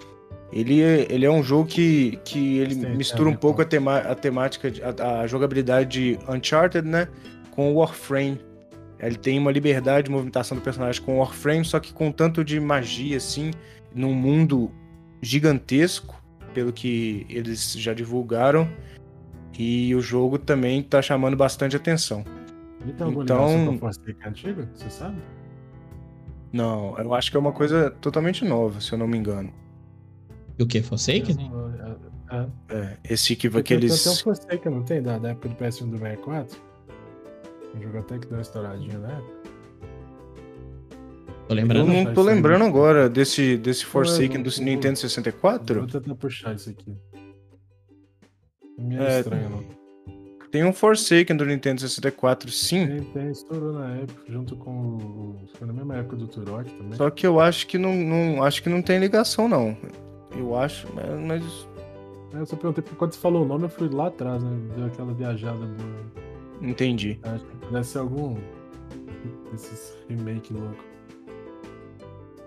[0.54, 3.66] Ele, é, ele é um jogo que, que ele Sim, mistura é um pouco a,
[3.66, 7.08] tema, a temática, a, a, jogabilidade de Uncharted, né?
[7.52, 8.39] Com o Warframe.
[8.99, 12.43] Ele tem uma liberdade de movimentação do personagem com o Warframe, só que com tanto
[12.43, 13.52] de magia, assim,
[13.94, 14.72] num mundo
[15.22, 16.22] gigantesco,
[16.54, 18.68] pelo que eles já divulgaram.
[19.58, 22.24] E o jogo também tá chamando bastante atenção.
[22.82, 23.48] Ele tem alguma então...
[23.48, 24.70] ligação com a Forsaken antiga?
[24.74, 25.22] Você sabe?
[26.52, 29.54] Não, eu acho que é uma coisa totalmente nova, se eu não me engano.
[30.58, 30.82] E o que?
[30.82, 31.38] Forsaken?
[32.30, 32.98] É, é, é.
[33.04, 34.04] esse que vai que eles.
[34.04, 35.02] Tem um Forsaken, não tem?
[35.02, 36.60] Da, da época do PS1 do 64?
[37.76, 39.51] Um jogo até que deu uma estouradinha na época.
[41.48, 41.92] Tô lembrando.
[41.92, 45.80] Eu não tô lembrando agora desse, desse Forsaken do Nintendo 64.
[45.80, 46.96] Vou tentar puxar isso aqui.
[48.78, 49.82] Meio é, estranho, não.
[50.52, 52.86] Tem um Forsaken do Nintendo 64, sim.
[52.86, 55.36] Tem, tem, estourou na época, junto com o.
[55.54, 56.98] Foi na mesma época do Turok também.
[56.98, 59.78] Só que eu acho que não, não acho que não tem ligação, não.
[60.36, 61.68] Eu acho, mas.
[62.34, 64.52] É, eu só perguntei porque quando você falou o nome, eu fui lá atrás, né?
[64.76, 66.12] Deu aquela viajada boa.
[66.62, 67.18] Entendi.
[67.24, 68.36] Acho que pudesse ser algum
[69.52, 70.91] desses remake louco.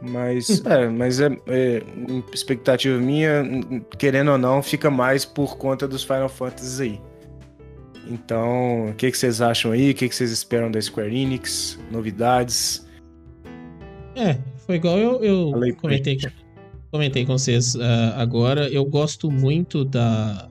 [0.07, 1.83] Mas, é, mas é, é,
[2.33, 3.43] expectativa minha,
[3.99, 7.01] querendo ou não, fica mais por conta dos Final Fantasy aí.
[8.07, 9.91] Então, o que, que vocês acham aí?
[9.91, 11.79] O que, que vocês esperam da Square Enix?
[11.91, 12.87] Novidades?
[14.15, 16.19] É, foi igual eu, eu comentei,
[16.91, 17.81] comentei com vocês uh,
[18.17, 18.69] agora.
[18.69, 20.49] Eu gosto muito da,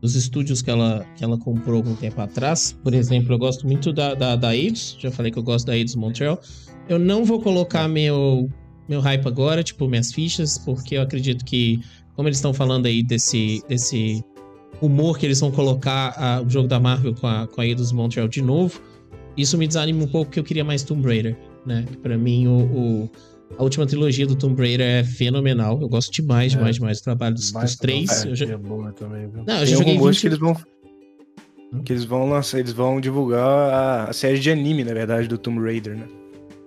[0.00, 2.72] dos estúdios que ela, que ela comprou algum tempo atrás.
[2.82, 4.96] Por exemplo, eu gosto muito da, da, da Aids.
[4.98, 6.40] Já falei que eu gosto da Aids Montreal.
[6.88, 8.48] Eu não vou colocar meu,
[8.88, 11.80] meu hype agora, tipo, minhas fichas, porque eu acredito que,
[12.14, 14.22] como eles estão falando aí desse, desse
[14.80, 17.92] humor que eles vão colocar a, o jogo da Marvel com a, com a Eidos
[17.92, 18.80] Montreal de novo,
[19.36, 21.84] isso me desanima um pouco porque eu queria mais Tomb Raider, né?
[22.02, 23.10] Pra mim, o, o
[23.58, 25.80] a última trilogia do Tomb Raider é fenomenal.
[25.80, 28.24] Eu gosto demais, é, demais, demais do trabalho dos, dos três.
[28.24, 28.46] Eu já...
[28.46, 29.44] É boa também, viu?
[29.46, 30.20] Não, eu já joguei 20...
[30.20, 30.56] que eles vão
[31.84, 35.36] que eles vão lançar, eles vão divulgar a, a, série de anime, na verdade, do
[35.36, 36.06] Tomb Raider, né?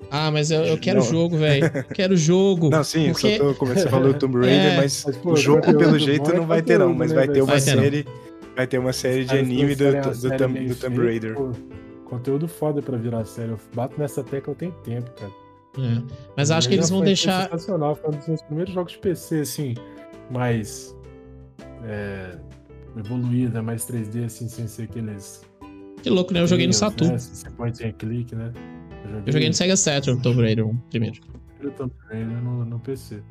[0.09, 1.69] Ah, mas eu, eu quero o jogo, velho.
[1.93, 2.69] Quero jogo.
[2.69, 3.37] Não, sim, porque...
[3.37, 4.77] só tô, como você falou, o Tomb Raider, é...
[4.77, 6.93] mas, mas pô, o jogo, pelo jeito, não vai ter, não.
[6.93, 8.05] Mas vai ter uma série.
[8.55, 11.35] Vai ter uma série de anime do, do, do, do Tomb Raider.
[11.35, 11.51] Pô,
[12.05, 13.51] conteúdo foda pra virar série.
[13.51, 15.31] Eu bato nessa tecla tem tempo, cara.
[15.77, 16.01] É.
[16.35, 17.43] Mas acho que eles vão deixar.
[17.43, 19.75] Sensacional, foi um dos meus primeiros jogos de PC, assim,
[20.31, 20.95] mais.
[21.83, 22.37] É,
[22.97, 25.41] evoluída, mais 3D, assim, sem ser aqueles.
[26.01, 26.41] Que louco, né?
[26.41, 27.13] Eu joguei no Saturn.
[27.13, 27.19] Né?
[27.19, 28.51] Você point and click, né?
[29.07, 31.19] Eu joguei, eu joguei no Sega Saturn, Tomb Raider 1, primeiro.
[31.61, 33.21] Eu Tomb Raider no, no PC.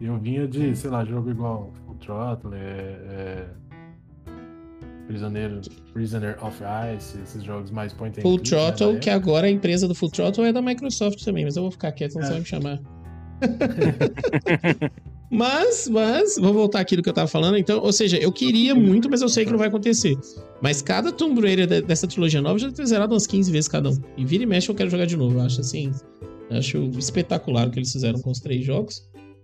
[0.00, 3.46] E eu vinha de, sei lá, jogo igual Full Throttle, é, é
[5.06, 5.60] Prisioneiro,
[5.92, 6.62] Prisoner of
[6.96, 9.88] Ice, esses jogos mais point and Full click, né, Throttle, né, que agora a empresa
[9.88, 12.28] do Full Throttle é da Microsoft também, mas eu vou ficar quieto, não é.
[12.28, 12.80] vai me chamar.
[15.30, 17.56] mas, mas, vou voltar aqui do que eu tava falando.
[17.56, 20.16] Então, ou seja, eu queria muito, mas eu sei que não vai acontecer.
[20.62, 23.98] Mas cada Tomb Raider dessa trilogia nova já tem zerado umas 15 vezes cada um.
[24.16, 25.38] E vira e mexe eu quero jogar de novo.
[25.38, 25.92] Eu acho assim.
[26.50, 29.02] Eu acho espetacular o que eles fizeram com os três jogos.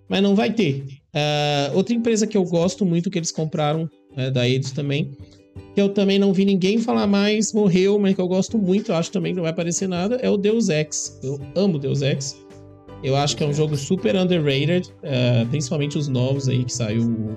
[0.08, 0.84] Mas não vai ter.
[1.14, 5.16] Uh, outra empresa que eu gosto muito que eles compraram é, da Eidos também
[5.74, 8.96] que eu também não vi ninguém falar mais, morreu, mas que eu gosto muito, eu
[8.96, 11.18] acho também que não vai aparecer nada, é o Deus Ex.
[11.22, 12.36] Eu amo Deus Ex.
[13.04, 17.36] Eu acho que é um jogo super underrated, uh, principalmente os novos aí que saiu,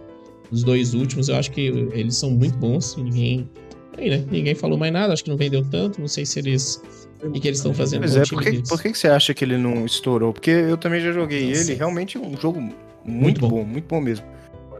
[0.50, 1.62] os dois últimos, eu acho que
[1.92, 3.50] eles são muito bons e ninguém.
[3.98, 4.24] Aí, né?
[4.32, 6.82] Ninguém falou mais nada, acho que não vendeu tanto, não sei se eles.
[7.22, 9.58] O que, eles estão fazendo Mas é, por que, por que você acha que ele
[9.58, 10.32] não estourou?
[10.32, 11.64] Porque eu também já joguei Nossa.
[11.64, 13.50] ele, realmente é um jogo muito, muito bom.
[13.50, 14.26] bom, muito bom mesmo.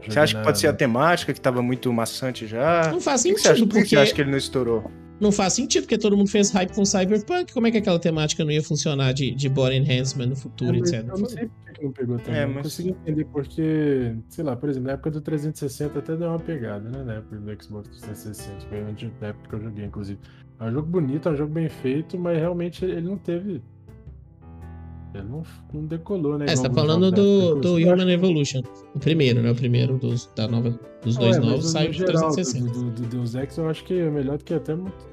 [0.06, 2.90] Você acha que pode ser a temática que estava muito maçante já?
[2.90, 3.42] Não faz sentido.
[3.42, 3.88] Por que, porque...
[3.88, 4.90] você acha que ele não estourou?
[5.20, 7.52] Não faz sentido, porque todo mundo fez hype com Cyberpunk.
[7.52, 10.78] Como é que aquela temática não ia funcionar de, de body enhancement no futuro, é,
[10.78, 10.94] etc?
[11.08, 12.40] Eu não sei por que não pegou também.
[12.40, 12.54] É, mas...
[12.54, 16.38] Não consigo entender porque, sei lá, por exemplo, na época do 360 até deu uma
[16.38, 17.02] pegada, né?
[17.02, 18.66] Na época do Xbox 360.
[18.68, 20.18] Foi na época que eu joguei, inclusive.
[20.60, 23.62] É um jogo bonito, é um jogo bem feito, mas realmente ele não teve
[25.22, 25.42] não,
[25.72, 26.46] não decolou, né?
[26.48, 28.62] É, você tá falando do, do Human Evolution.
[28.94, 29.50] O primeiro, né?
[29.50, 32.72] O primeiro dos, da nova, dos dois é, novos saiu de 360.
[32.72, 35.08] Do, do, Deus Ex eu acho que é melhor do que até muito.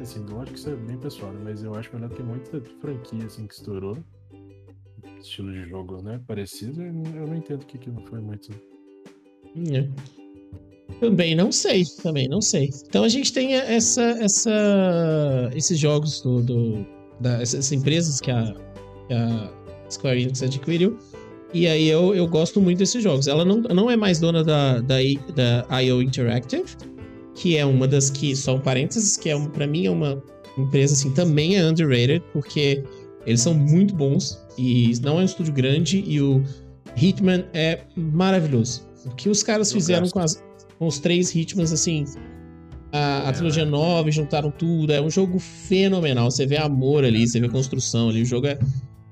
[0.00, 1.40] Assim, acho que isso é bem pessoal, né?
[1.44, 3.98] Mas eu acho melhor do que muita franquia assim que estourou.
[5.20, 6.20] Estilo de jogo, né?
[6.26, 8.50] Parecido, eu não entendo o que, que não foi muito.
[9.72, 9.88] É.
[10.98, 12.70] Também não sei, também não sei.
[12.86, 16.86] Então a gente tem essa, essa, esses jogos do, do
[17.20, 18.54] da, essas empresas que a
[19.12, 19.50] a
[19.90, 20.98] Square Enix adquiriu.
[21.52, 23.26] E aí eu, eu gosto muito desses jogos.
[23.26, 24.96] Ela não, não é mais dona da, da,
[25.34, 26.76] da IO Interactive,
[27.34, 30.22] que é uma das que, só um parênteses, que é um, pra mim é uma
[30.56, 32.84] empresa assim, também é underrated, porque
[33.26, 36.42] eles são muito bons e não é um estúdio grande e o
[36.96, 38.88] Hitman é maravilhoso.
[39.06, 40.42] O que os caras fizeram com, as,
[40.78, 42.04] com, os três Hitmans, assim,
[42.92, 46.30] a, a trilogia nova, juntaram tudo, é um jogo fenomenal.
[46.30, 48.58] Você vê amor ali, você vê construção ali, o jogo é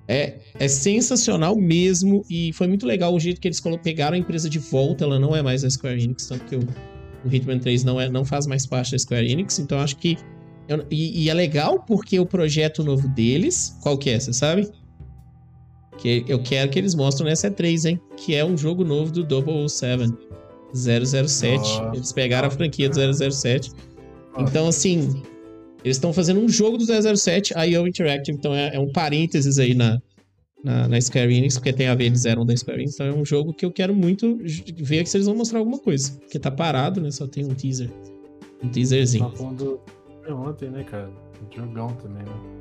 [0.09, 4.49] é, é sensacional mesmo e foi muito legal o jeito que eles pegaram a empresa
[4.49, 5.05] de volta.
[5.05, 6.61] Ela não é mais a Square Enix, tanto que o,
[7.25, 9.59] o Hitman 3 não, é, não faz mais parte da Square Enix.
[9.59, 10.17] Então acho que.
[10.67, 13.77] Eu, e, e, é legal porque o projeto novo deles.
[13.83, 14.71] Qual que é, você sabe?
[15.99, 18.01] Que eu quero que eles mostrem nessa E3, hein?
[18.17, 20.11] Que é um jogo novo do 007.
[20.75, 21.59] 007.
[21.59, 21.91] Nossa.
[21.95, 22.97] Eles pegaram a franquia do
[23.33, 23.73] 007.
[24.39, 25.23] Então, assim,
[25.89, 29.59] eles estão fazendo um jogo do 007, a IO Interactive, então é, é um parênteses
[29.59, 30.01] aí na,
[30.63, 33.13] na, na, Square Enix, porque tem a ver, eles eram da Square Enix, então é
[33.13, 34.39] um jogo que eu quero muito
[34.77, 36.13] ver se eles vão mostrar alguma coisa.
[36.21, 37.11] Porque tá parado, né?
[37.11, 37.91] Só tem um teaser.
[38.63, 39.31] Um teaserzinho.
[39.31, 39.81] Tá falando
[40.29, 41.11] ontem, né, cara?
[41.55, 42.59] Jogão também, né?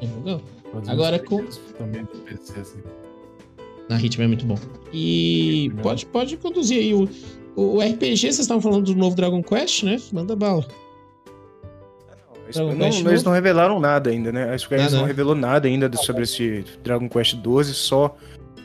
[0.00, 0.40] É jogão.
[0.86, 1.44] Agora com.
[1.76, 2.78] Também do PC, assim.
[3.88, 4.56] Na Ritmo é muito bom.
[4.92, 7.08] E pode, pode conduzir aí o,
[7.56, 10.00] o RPG, vocês estavam falando do novo Dragon Quest, né?
[10.12, 10.66] Manda bala.
[12.56, 14.52] Não, não, eles não revelaram nada ainda, né?
[14.52, 18.16] A Square não revelou nada ainda sobre esse Dragon Quest 12, só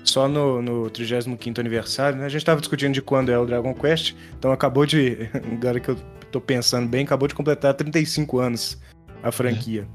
[0.04, 2.26] só no, no 35 aniversário, né?
[2.26, 5.30] A gente tava discutindo de quando é o Dragon Quest, então acabou de.
[5.54, 5.98] Agora que eu
[6.32, 8.78] tô pensando bem, acabou de completar 35 anos
[9.22, 9.88] a franquia.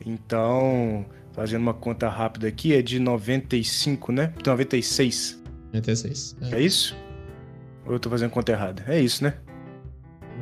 [0.00, 0.04] É.
[0.04, 4.32] Então, fazendo uma conta rápida aqui, é de 95, né?
[4.44, 5.42] 96.
[5.72, 6.36] 96.
[6.40, 6.96] É, é isso?
[7.84, 8.84] Ou eu tô fazendo conta errada?
[8.88, 9.34] É isso, né?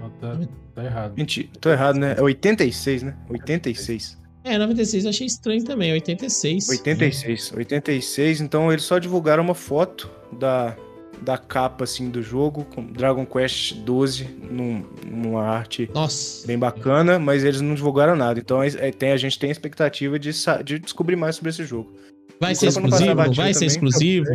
[0.01, 0.39] Não, tá...
[0.75, 1.15] Tá errado.
[1.17, 2.15] Mentira, tô errado, né?
[2.19, 3.15] É 86, né?
[3.29, 4.19] 86.
[4.43, 6.69] É, 96 eu achei estranho também, 86.
[6.69, 10.77] 86, 86, então eles só divulgaram uma foto da,
[11.23, 16.47] da capa, assim, do jogo, com Dragon Quest 12, num, numa arte Nossa.
[16.47, 19.53] bem bacana, mas eles não divulgaram nada, então é, é tem, a gente tem a
[19.53, 20.31] expectativa de,
[20.63, 21.91] de descobrir mais sobre esse jogo.
[22.39, 23.15] Vai ser exclusivo?
[23.15, 24.27] Vai também, ser exclusivo?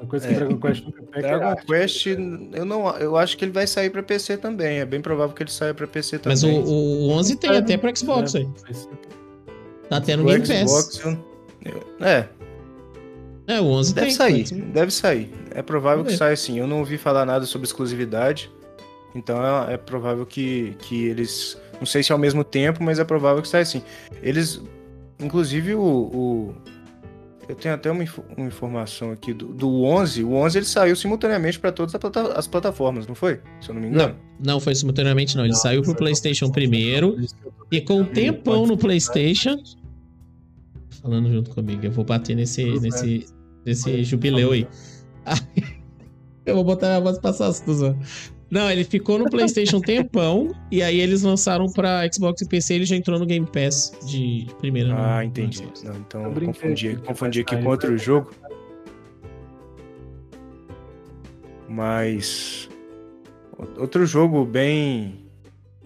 [0.00, 0.36] Uma coisa que é.
[0.38, 1.28] Dragon Quest nunca pega.
[1.28, 4.78] Dragon é Quest, eu não, eu acho que ele vai sair para PC também.
[4.78, 6.36] É bem provável que ele saia para PC também.
[6.36, 8.48] Mas o, o 11 tem até para Xbox é, aí.
[9.90, 11.02] Tá até no Game Pass.
[12.00, 12.28] é.
[13.46, 14.16] É, o 11 deve tem.
[14.16, 15.30] sair, deve sair.
[15.50, 16.58] É provável que saia sim.
[16.58, 18.50] Eu não ouvi falar nada sobre exclusividade.
[19.14, 21.60] Então é, é, provável que, que eles.
[21.78, 23.82] Não sei se é ao mesmo tempo, mas é provável que saia sim.
[24.22, 24.62] Eles.
[25.18, 26.54] Inclusive o, o
[27.50, 28.04] eu tenho até uma,
[28.36, 30.22] uma informação aqui do, do 11.
[30.22, 31.92] O 11 ele saiu simultaneamente para todas
[32.36, 33.40] as plataformas, não foi?
[33.60, 34.14] Se eu não me engano.
[34.38, 35.44] Não, não foi simultaneamente, não.
[35.44, 37.16] Ele não, saiu pro PlayStation primeiro.
[37.70, 39.60] E com um tempão no PlayStation.
[41.02, 43.26] Falando junto comigo, eu vou bater nesse, nesse,
[43.66, 44.68] nesse jubileu aí.
[46.46, 47.96] eu vou botar a voz pra susto,
[48.50, 52.74] Não, ele ficou no PlayStation um tempão e aí eles lançaram pra Xbox e PC
[52.74, 54.92] ele já entrou no Game Pass de primeira.
[54.96, 55.62] Ah, entendi.
[55.84, 58.32] Não, então eu confundi, confundi aqui com outro jogo.
[61.68, 62.68] Mas
[63.78, 65.26] outro jogo bem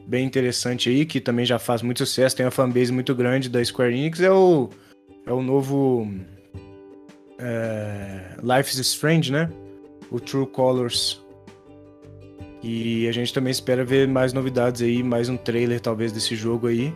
[0.06, 3.62] bem interessante aí que também já faz muito sucesso, tem uma fanbase muito grande da
[3.64, 4.70] Square Enix é o
[5.26, 6.06] é o novo
[7.38, 9.50] é, Life is Strange, né?
[10.10, 11.23] O True Colors.
[12.66, 16.66] E a gente também espera ver mais novidades aí, mais um trailer talvez desse jogo
[16.66, 16.94] aí.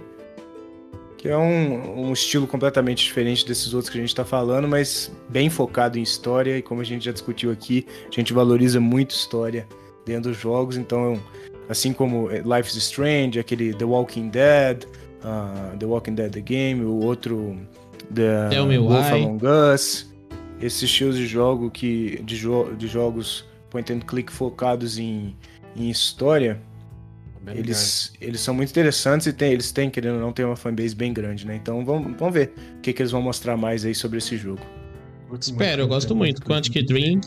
[1.19, 5.13] Que é um, um estilo completamente diferente desses outros que a gente está falando, mas
[5.29, 6.57] bem focado em história.
[6.57, 9.69] E como a gente já discutiu aqui, a gente valoriza muito história
[10.07, 10.79] dentro dos jogos.
[10.79, 11.21] Então,
[11.69, 14.85] assim como Life is Strange, aquele The Walking Dead,
[15.23, 17.59] uh, The Walking Dead The Game, o outro
[18.15, 19.45] The Wolf Among
[19.75, 20.11] Us,
[20.63, 25.37] esses estilos de jogo que de, jo de jogos point and click focados em,
[25.79, 26.61] em história,
[27.47, 30.95] eles, eles são muito interessantes e tem, eles têm, querendo ou não, tem uma fanbase
[30.95, 31.57] bem grande, né?
[31.57, 34.61] Então vamos, vamos ver o que, que eles vão mostrar mais aí sobre esse jogo.
[35.39, 36.43] Espero, eu gosto muito.
[36.43, 37.21] Quantic Dream.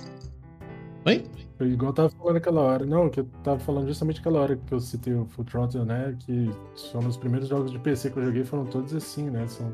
[1.06, 1.24] Oi?
[1.60, 2.86] Igual eu tava falando aquela hora.
[2.86, 6.16] Não, que eu tava falando justamente aquela hora que eu citei o Full Throttle, né?
[6.26, 6.50] Que
[6.92, 9.46] foram os primeiros jogos de PC que eu joguei, foram todos assim, né?
[9.48, 9.72] São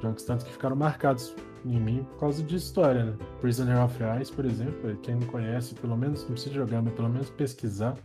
[0.00, 1.34] jogos tanto que ficaram marcados
[1.64, 3.16] em mim por causa de história, né?
[3.40, 7.08] Prisoner of Ice, por exemplo, quem não conhece, pelo menos não precisa jogar, mas pelo
[7.08, 7.96] menos pesquisar,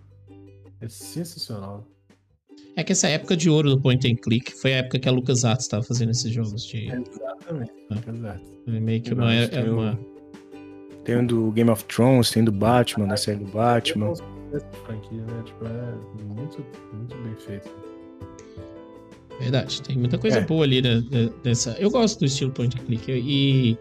[0.81, 1.85] é sensacional.
[2.75, 5.11] É que essa época de ouro do point and click foi a época que a
[5.11, 6.87] LucasArts estava fazendo esses jogos de.
[6.87, 8.09] Exatamente, é.
[8.09, 8.59] exato.
[8.67, 9.99] É meio que uma, é, uma.
[11.03, 14.13] Tem o do Game of Thrones, tem do Batman, da série do Batman.
[14.85, 15.43] Franquia, né?
[15.45, 17.88] Tipo, é muito, muito bem feito.
[19.39, 20.45] Verdade, tem muita coisa é.
[20.45, 20.81] boa ali
[21.43, 21.71] dessa.
[21.79, 23.77] Eu gosto do estilo point and click e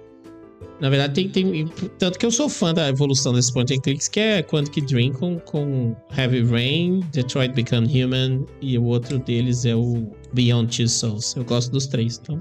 [0.80, 1.66] na verdade tem, tem
[1.98, 5.12] tanto que eu sou fã da evolução desses point and clicks que é Quantic Dream
[5.12, 10.88] com, com Heavy Rain, Detroit Become Human e o outro deles é o Beyond Two
[10.88, 11.34] Souls.
[11.34, 12.38] Eu gosto dos três, então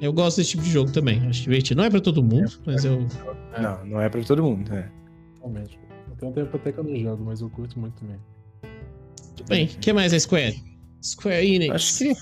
[0.00, 1.20] eu gosto desse tipo de jogo também.
[1.26, 1.78] Acho divertido.
[1.78, 3.04] Não é para todo mundo, é, mas eu
[3.60, 4.88] não, não é para todo mundo, é.
[5.40, 5.78] Realmente.
[6.18, 8.16] Tem um tempo até que eu não jogo, mas eu curto muito também.
[9.36, 9.66] Tudo bem.
[9.66, 10.77] O que mais é Square?
[11.02, 11.74] Square Enix.
[11.74, 12.14] Acho que.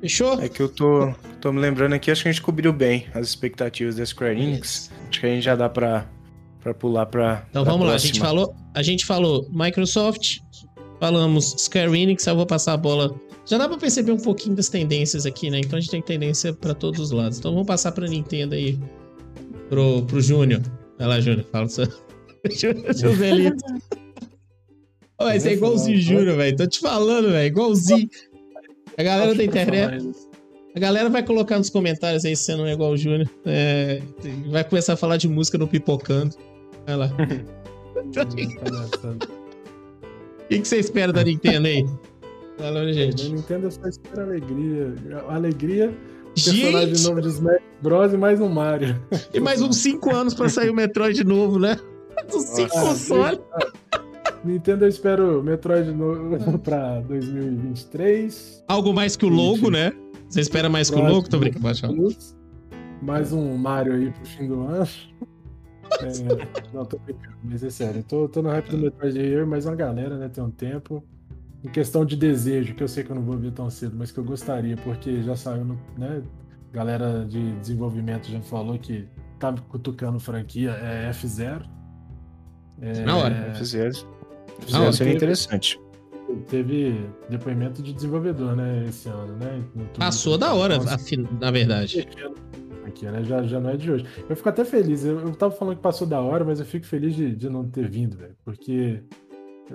[0.00, 0.40] Fechou?
[0.40, 3.28] É que eu tô, tô me lembrando aqui, acho que a gente cobriu bem as
[3.28, 4.90] expectativas da Square Enix.
[5.08, 6.06] Acho que a gente já dá pra,
[6.60, 7.46] pra pular pra.
[7.50, 7.88] Então pra vamos próxima.
[7.88, 10.40] lá, a gente, falou, a gente falou Microsoft,
[11.00, 13.14] falamos Square Enix, eu vou passar a bola.
[13.46, 15.60] Já dá pra perceber um pouquinho das tendências aqui, né?
[15.60, 17.38] Então a gente tem tendência pra todos os lados.
[17.38, 18.78] Então vamos passar pra Nintendo aí.
[19.68, 20.62] Pro, pro Júnior.
[20.98, 21.86] Vai lá, Júnior, fala seu.
[22.50, 22.72] seu
[25.18, 26.56] Vai ser é igualzinho, juro, velho.
[26.56, 27.46] Tô te falando, velho.
[27.46, 28.08] Igualzinho.
[28.96, 30.12] A galera da internet.
[30.74, 33.30] A galera vai colocar nos comentários aí se você não é igual o Júnior.
[33.46, 34.02] É,
[34.50, 36.34] vai começar a falar de música no Pipocando.
[36.86, 37.10] Vai lá.
[40.44, 41.86] O que, que você espera da Nintendo aí?
[42.58, 43.30] Fala, gente.
[43.30, 44.94] Da Nintendo eu só espero alegria.
[45.28, 45.96] Alegria.
[46.34, 48.12] Personagem novo de Smash Bros.
[48.12, 49.00] e mais um Mario.
[49.32, 51.78] E mais uns 5 anos pra sair o Metroid de novo, né?
[52.32, 53.40] Os 5 consoles.
[54.44, 58.64] Nintendo eu espero Metroid no, pra 2023.
[58.68, 59.92] Algo mais que o logo, né?
[60.28, 61.28] Você espera mais que o logo?
[61.28, 62.14] Tô brincando,
[63.02, 64.86] Mais um Mario aí pro fim do ano.
[66.00, 68.02] É, não, tô brincando, mas é sério.
[68.02, 70.28] Tô, tô no hype do Metroid aí, mas uma galera, né?
[70.28, 71.04] Tem um tempo.
[71.62, 74.10] Em questão de desejo, que eu sei que eu não vou ver tão cedo, mas
[74.10, 76.22] que eu gostaria, porque já saiu, no, né?
[76.72, 79.06] Galera de desenvolvimento já falou que
[79.38, 81.62] tá cutucando franquia, é F0.
[82.80, 83.52] É, na hora.
[83.54, 84.04] F0.
[84.70, 85.80] Não, seria teve, interessante.
[86.48, 89.62] Teve depoimento de desenvolvedor, né, esse ano, né?
[89.98, 90.78] Passou da hora,
[91.40, 92.06] na verdade.
[92.86, 93.24] Aqui, né?
[93.24, 94.06] Já, já não é de hoje.
[94.28, 95.04] Eu fico até feliz.
[95.04, 97.68] Eu, eu tava falando que passou da hora, mas eu fico feliz de, de não
[97.68, 98.36] ter vindo, velho.
[98.44, 99.02] Porque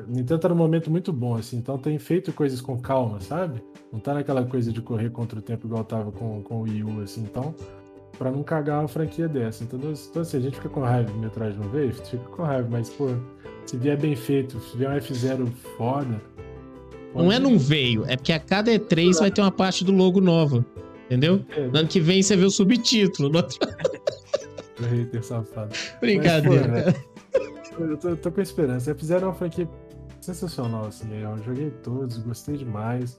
[0.08, 3.64] Nintendo tá num momento muito bom, assim, então tem feito coisas com calma, sabe?
[3.92, 6.84] Não tá naquela coisa de correr contra o tempo igual tava com, com o Wii
[6.84, 7.56] U, assim, então,
[8.18, 9.64] pra não cagar uma franquia dessa.
[9.64, 12.68] Então, então assim, a gente fica com raiva do Metroid não veio, fica com raiva,
[12.70, 13.10] mas, pô,
[13.66, 16.22] se vier bem feito, se vier um F0 foda.
[17.14, 20.22] Não é não veio, é porque a cada E3 vai ter uma parte do logo
[20.22, 20.66] nova.
[21.06, 21.44] Entendeu?
[21.56, 21.68] É.
[21.68, 23.30] No ano que vem você vê o subtítulo.
[23.30, 23.58] No outro...
[24.80, 25.74] Hater safado.
[26.00, 26.96] Brincadeira.
[27.34, 28.94] Mas, pô, eu, tô, eu tô, com esperança.
[28.94, 29.68] F0 é uma franquia
[30.22, 31.08] sensacional, assim.
[31.12, 33.18] Eu joguei todos, gostei demais.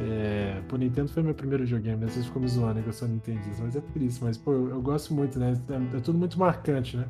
[0.00, 3.06] É, pô, Nintendo foi meu primeiro joguinho, às vezes ficou me zoando que eu sou
[3.06, 4.24] Nintendista, mas é por isso.
[4.24, 5.60] Mas, pô, eu, gosto muito, né?
[5.68, 7.06] É, é, tudo muito marcante, né?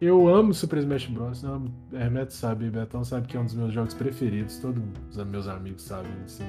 [0.00, 1.42] Eu amo Super Smash Bros.
[1.42, 4.58] Eu amo, Hermeto sabe, Betão sabe que é um dos meus jogos preferidos.
[4.58, 6.44] Todos os meus amigos sabem, assim.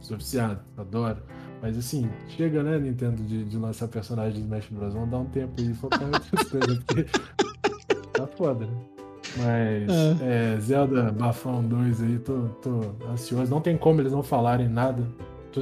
[0.00, 1.22] Sou viciado, adoro.
[1.60, 4.94] Mas assim, chega, né, Nintendo, de, de lançar personagens de Smash Bros.
[4.94, 7.04] Vamos dar um tempo e focar em outras coisas, porque
[8.12, 8.91] tá foda, né?
[9.36, 10.54] Mas é.
[10.54, 13.50] É, Zelda Bafão 2 aí, tô, tô ansioso.
[13.50, 15.06] Não tem como eles não falarem nada.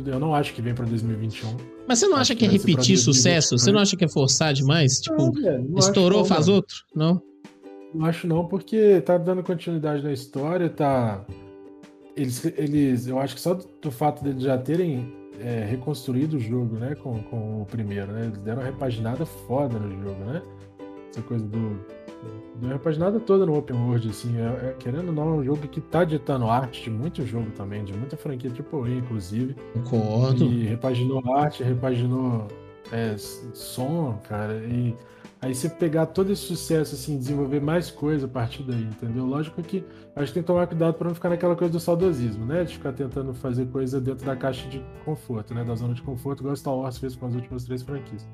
[0.07, 1.57] Eu não acho que vem pra 2021.
[1.87, 3.59] Mas você não acha que é repetir sucesso?
[3.59, 5.01] Você não acha que é forçar demais?
[5.01, 6.55] Tipo, não, estourou, faz não.
[6.55, 6.77] outro?
[6.95, 7.23] Não?
[7.93, 11.25] Não acho não, porque tá dando continuidade na história, tá.
[12.17, 16.77] Eles, eles eu acho que só do fato deles já terem é, reconstruído o jogo,
[16.77, 18.27] né, com, com o primeiro, né?
[18.27, 20.43] Eles deram uma repaginada foda no jogo, né?
[21.11, 21.81] Essa coisa do.
[22.57, 24.37] Deu uma repaginada toda no Open World, assim.
[24.39, 27.51] É, é, querendo ou não, é um jogo que tá ditando arte de muito jogo
[27.53, 29.55] também, de muita franquia tipo inclusive.
[29.73, 30.45] Concordo.
[30.45, 32.49] E repaginou arte, repaginou
[32.93, 34.55] é, som, cara.
[34.65, 34.95] E
[35.43, 39.25] Aí você pegar todo esse sucesso, assim, desenvolver mais coisa a partir daí, entendeu?
[39.25, 39.83] Lógico que
[40.15, 42.63] acho que tem que tomar cuidado para não ficar naquela coisa do saudosismo, né?
[42.63, 45.65] De ficar tentando fazer coisa dentro da caixa de conforto, né?
[45.65, 48.29] Da zona de conforto, igual Star Wars fez com as últimas três franquias.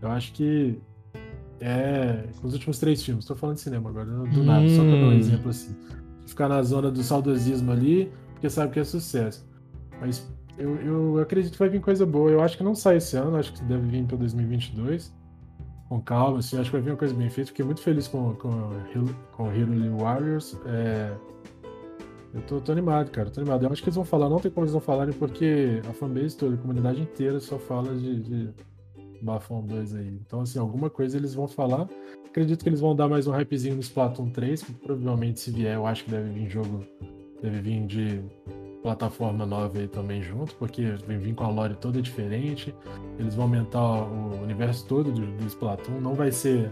[0.00, 0.80] Eu acho que
[1.60, 2.24] é.
[2.40, 4.76] Com os últimos três filmes, tô falando de cinema agora, do nada, hum.
[4.76, 5.12] só pra dar um hum.
[5.12, 5.74] exemplo assim.
[6.26, 9.46] Ficar na zona do saudosismo ali, porque sabe que é sucesso.
[10.00, 12.30] Mas eu, eu acredito que vai vir coisa boa.
[12.30, 15.12] Eu acho que não sai esse ano, acho que deve vir para 2022
[15.88, 17.48] com calma, assim, acho que vai vir uma coisa bem feita.
[17.48, 18.72] Fiquei muito feliz com, com,
[19.32, 20.56] com Hero Warriors.
[20.66, 21.14] É...
[22.34, 23.64] Eu tô, tô, animado, cara, tô animado.
[23.64, 26.36] Eu acho que eles vão falar, não tem como eles não falarem, porque a fanbase
[26.36, 28.50] toda, a comunidade inteira só fala de, de
[29.22, 30.18] Bafão 2 aí.
[30.26, 31.88] Então, assim, alguma coisa eles vão falar.
[32.26, 35.74] Acredito que eles vão dar mais um hypezinho no Splatoon 3, que provavelmente se vier,
[35.74, 36.84] eu acho que deve vir jogo,
[37.42, 38.20] deve vir de
[38.82, 42.74] plataforma nova aí também junto, porque vem vir com a lore toda diferente.
[43.18, 46.00] Eles vão aumentar o universo todo do, do Splatoon.
[46.00, 46.70] Não vai ser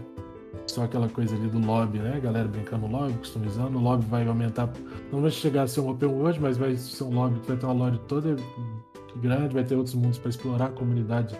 [0.65, 2.19] só aquela coisa ali do lobby, né?
[2.21, 3.77] Galera brincando lobby, customizando.
[3.77, 4.71] O lobby vai aumentar.
[5.11, 7.57] Não vai chegar a ser um open world, mas vai ser um lobby que vai
[7.57, 8.35] ter uma lore toda
[9.17, 11.35] grande, vai ter outros mundos para explorar, a comunidade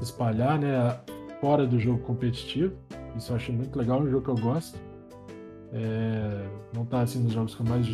[0.00, 0.98] espalhar, né?
[1.40, 2.74] Fora do jogo competitivo.
[3.16, 4.78] Isso eu achei muito legal, é um jogo que eu gosto.
[5.72, 6.48] É...
[6.74, 7.86] Não tá assim nos jogos que eu mais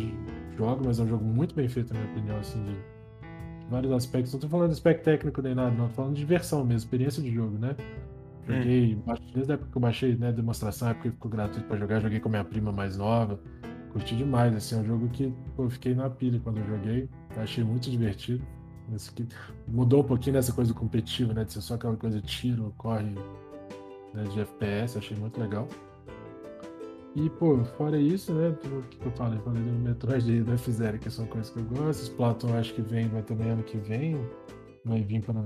[0.57, 2.75] jogo, mas é um jogo muito bem feito, na minha opinião, assim, de
[3.69, 4.33] vários aspectos.
[4.33, 7.21] Não tô falando de aspecto técnico nem nada, não, tô falando de diversão mesmo, experiência
[7.21, 7.75] de jogo, né?
[8.47, 9.15] Joguei, hum.
[9.33, 12.19] desde a época que eu baixei, né, demonstração, época que ficou gratuito pra jogar, joguei
[12.19, 13.39] com a minha prima mais nova.
[13.91, 17.09] Curti demais, assim, é um jogo que pô, eu fiquei na pilha quando eu joguei,
[17.37, 18.45] achei muito divertido.
[18.93, 19.27] Esse que
[19.67, 23.15] mudou um pouquinho nessa coisa do competitivo, né, de ser só aquela coisa tiro, corre,
[24.13, 25.67] né, de FPS, achei muito legal.
[27.15, 28.49] E, pô, fora isso, né?
[28.49, 29.39] O que eu falei?
[29.39, 32.03] Falei do Metroid e do F-Zero, que são coisas que eu gosto.
[32.03, 34.19] Splatoon acho que vem, vai também ano que vem.
[34.83, 35.41] Vai vir para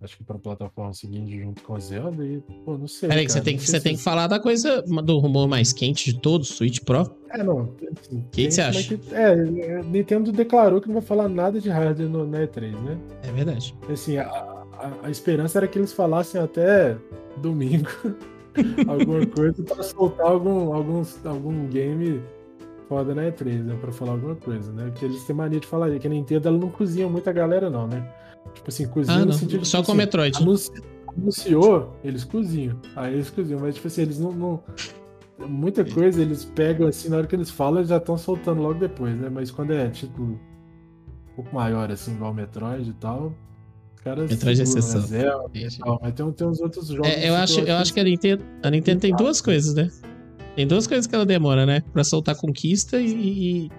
[0.00, 3.08] Acho que para plataforma seguinte junto com a Zelda e, pô, não sei.
[3.08, 6.20] Peraí, você tem, que, você tem que falar da coisa do rumor mais quente de
[6.20, 7.10] todos, Switch Pro.
[7.30, 7.62] É, não.
[7.62, 8.96] O assim, que, que você acha?
[8.96, 12.98] Que, é, Nintendo declarou que não vai falar nada de hardware no, na E3, né?
[13.24, 13.74] É verdade.
[13.90, 16.96] Assim, a, a, a esperança era que eles falassem até
[17.38, 17.88] domingo
[18.86, 22.22] alguma coisa pra soltar algum, algum, algum game
[22.88, 23.76] foda na E3, né?
[23.80, 24.90] Pra falar alguma coisa, né?
[24.90, 27.88] Porque eles têm mania de falar que a Nintendo ela não cozinha muita galera, não,
[27.88, 28.08] né?
[28.54, 30.36] Tipo assim, cozinha ah, no sentido Só com assim, Metroid.
[30.38, 30.70] Anunci...
[31.16, 32.80] Anunciou, eles cozinham.
[32.94, 34.62] Aí eles cozinham, mas tipo assim, eles não, não.
[35.48, 38.78] Muita coisa eles pegam assim, na hora que eles falam, eles já estão soltando logo
[38.78, 39.28] depois, né?
[39.28, 40.38] Mas quando é tipo um
[41.36, 43.32] pouco maior, assim, igual Metroid e tal,
[44.02, 45.00] caras Metroid é exceção.
[46.00, 47.06] mas tem, tem uns outros jogos.
[47.06, 49.90] É, eu, acho, eu acho que a Nintendo, a Nintendo tem duas coisas, né?
[50.56, 51.82] Tem duas coisas que ela demora, né?
[51.92, 53.70] Pra soltar Conquista e, e,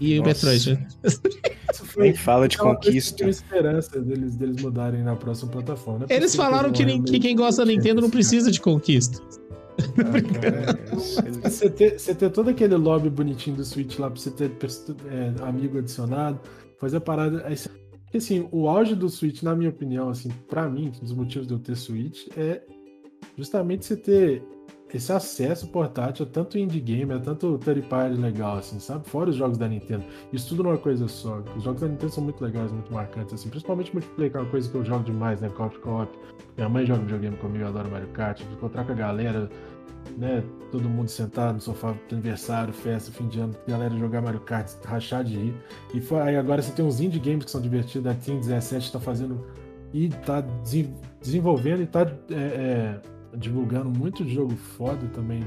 [0.00, 0.72] o Metroid.
[0.72, 0.86] Né?
[1.96, 3.24] Nem fala de conquista.
[3.24, 6.06] Eu esperança deles, deles mudarem na próxima plataforma.
[6.08, 9.22] É Eles falaram que, que, que quem gosta da Nintendo não precisa de conquista.
[9.78, 10.78] Ah, cara,
[11.26, 14.50] é, você, ter, você ter todo aquele lobby bonitinho do Switch lá pra você ter
[15.10, 16.40] é, amigo adicionado,
[16.78, 17.42] fazer a parada.
[17.46, 17.68] Aí você
[18.14, 21.48] porque assim, o auge do Switch, na minha opinião, assim, para mim, um dos motivos
[21.48, 22.62] de eu ter Switch é
[23.36, 24.44] justamente você ter
[24.94, 29.08] esse acesso portátil a tanto indie game, a tanto third party legal, assim, sabe?
[29.08, 30.04] Fora os jogos da Nintendo.
[30.32, 31.42] Isso tudo numa coisa só.
[31.56, 33.48] Os jogos da Nintendo são muito legais, muito marcantes, assim.
[33.48, 35.48] Principalmente multiplayer, que é uma coisa que eu jogo demais, né?
[35.48, 36.08] Co-op.
[36.56, 38.40] Minha mãe joga videogame comigo, eu adoro Mario Kart.
[38.40, 39.50] Encontrar com a galera,
[40.16, 40.44] né?
[40.70, 45.24] Todo mundo sentado no sofá, aniversário, festa, fim de ano, galera jogar Mario Kart, rachar
[45.24, 45.54] de rir.
[45.92, 48.86] E foi, aí agora você tem uns indie games que são divertidos, a Team 17
[48.86, 49.44] está fazendo
[49.92, 50.44] e tá
[51.20, 53.00] desenvolvendo e tá é, é,
[53.36, 55.42] divulgando muito jogo foda também,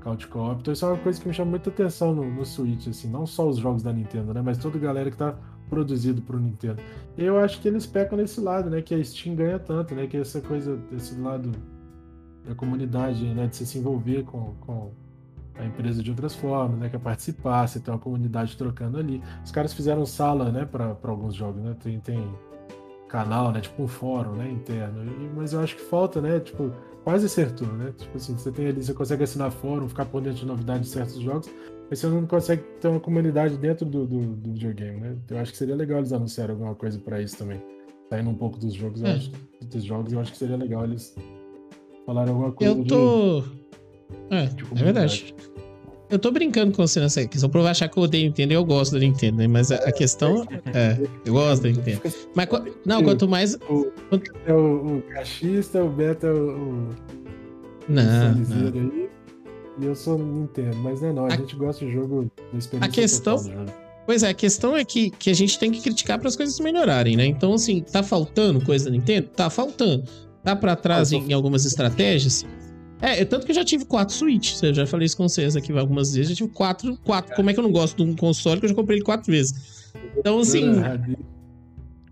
[0.00, 0.60] Couch Co-op.
[0.60, 3.26] Então isso é uma coisa que me chama muita atenção no, no Switch, assim, não
[3.26, 4.42] só os jogos da Nintendo, né?
[4.42, 5.34] Mas toda a galera que tá
[5.68, 6.80] produzido pro Nintendo.
[7.16, 8.82] E eu acho que eles pecam nesse lado, né?
[8.82, 10.06] Que a Steam ganha tanto, né?
[10.06, 11.52] Que essa coisa, desse lado
[12.44, 14.90] da comunidade, né, de você se envolver com, com
[15.54, 19.22] a empresa de outras formas, né, quer participar, você tem uma comunidade trocando ali.
[19.44, 22.34] Os caras fizeram sala, né, para alguns jogos, né, tem, tem
[23.10, 23.60] canal, né?
[23.60, 24.48] Tipo um fórum, né?
[24.50, 25.04] Interno.
[25.04, 26.38] E, mas eu acho que falta, né?
[26.40, 26.72] Tipo,
[27.04, 27.92] quase acertou, né?
[27.96, 30.94] Tipo assim, você tem ali, você consegue assinar fórum, ficar por dentro de novidades de
[30.94, 31.50] certos jogos,
[31.88, 35.16] mas você não consegue ter uma comunidade dentro do, do, do videogame, né?
[35.28, 37.60] Eu acho que seria legal eles anunciarem alguma coisa para isso também.
[38.08, 39.06] Saindo um pouco dos jogos, é.
[39.06, 39.32] eu acho,
[39.70, 41.14] dos jogos, eu acho que seria legal eles
[42.04, 42.72] falarem alguma coisa.
[42.72, 43.40] Eu tô.
[43.40, 43.60] De,
[44.30, 45.34] é, de é verdade.
[46.10, 48.64] Eu tô brincando com você nessa questão, pra eu achar que eu odeio Nintendo eu
[48.64, 49.46] gosto da Nintendo, né?
[49.46, 50.44] Mas a, a questão
[50.74, 52.02] é, eu gosto da Nintendo.
[52.34, 52.48] Mas,
[52.84, 53.54] não, quanto mais.
[53.68, 54.32] O, quanto...
[54.44, 56.88] É o, o cachista, o Beto é o.
[57.88, 58.34] Não.
[58.34, 58.68] não.
[58.68, 59.08] Aí,
[59.80, 62.58] e eu sou Nintendo, mas não é não, a, a gente gosta do jogo da
[62.58, 62.90] experiência.
[62.90, 63.36] A questão.
[64.04, 66.58] Pois é, a questão é que, que a gente tem que criticar para as coisas
[66.58, 67.24] melhorarem, né?
[67.26, 69.28] Então, assim, tá faltando coisa da Nintendo?
[69.28, 70.04] Tá faltando.
[70.42, 72.44] Tá para trás ah, em, em algumas estratégias?
[73.00, 74.62] É, tanto que eu já tive quatro Switch.
[74.62, 76.30] Eu já falei isso com vocês aqui algumas vezes.
[76.30, 77.34] Já tive quatro, quatro.
[77.34, 79.30] Como é que eu não gosto de um console que eu já comprei ele quatro
[79.30, 79.90] vezes?
[80.16, 80.72] Então, assim.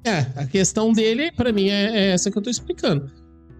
[0.04, 3.10] É, a questão dele, para mim, é, é, essa que eu tô explicando.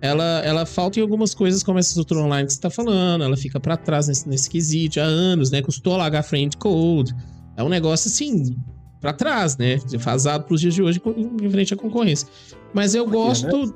[0.01, 3.25] Ela, ela falta em algumas coisas, como essas outras online que você tá falando.
[3.25, 5.61] Ela fica para trás nesse, nesse quesito há anos, né?
[5.61, 7.15] Custou a friend code.
[7.57, 8.57] É um negócio assim,
[9.01, 9.79] para trás, né?
[9.91, 11.01] Defasado pros dias de hoje
[11.43, 12.29] em frente à concorrência.
[12.73, 13.75] Mas eu gosto.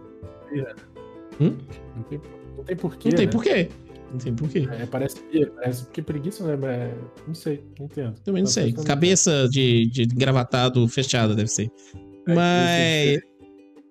[1.41, 1.57] Hum?
[2.63, 3.09] Não tem porquê.
[3.09, 3.33] Não tem né?
[3.33, 3.69] porquê.
[4.13, 4.69] Não tem porquê.
[4.71, 5.17] É, parece,
[5.57, 6.57] parece porque preguiça, né?
[6.57, 8.15] Mas não sei, não entendo.
[8.21, 8.73] Também não tá sei.
[8.73, 11.71] Cabeça de, de gravatado fechada, deve ser.
[12.29, 13.21] É, mas.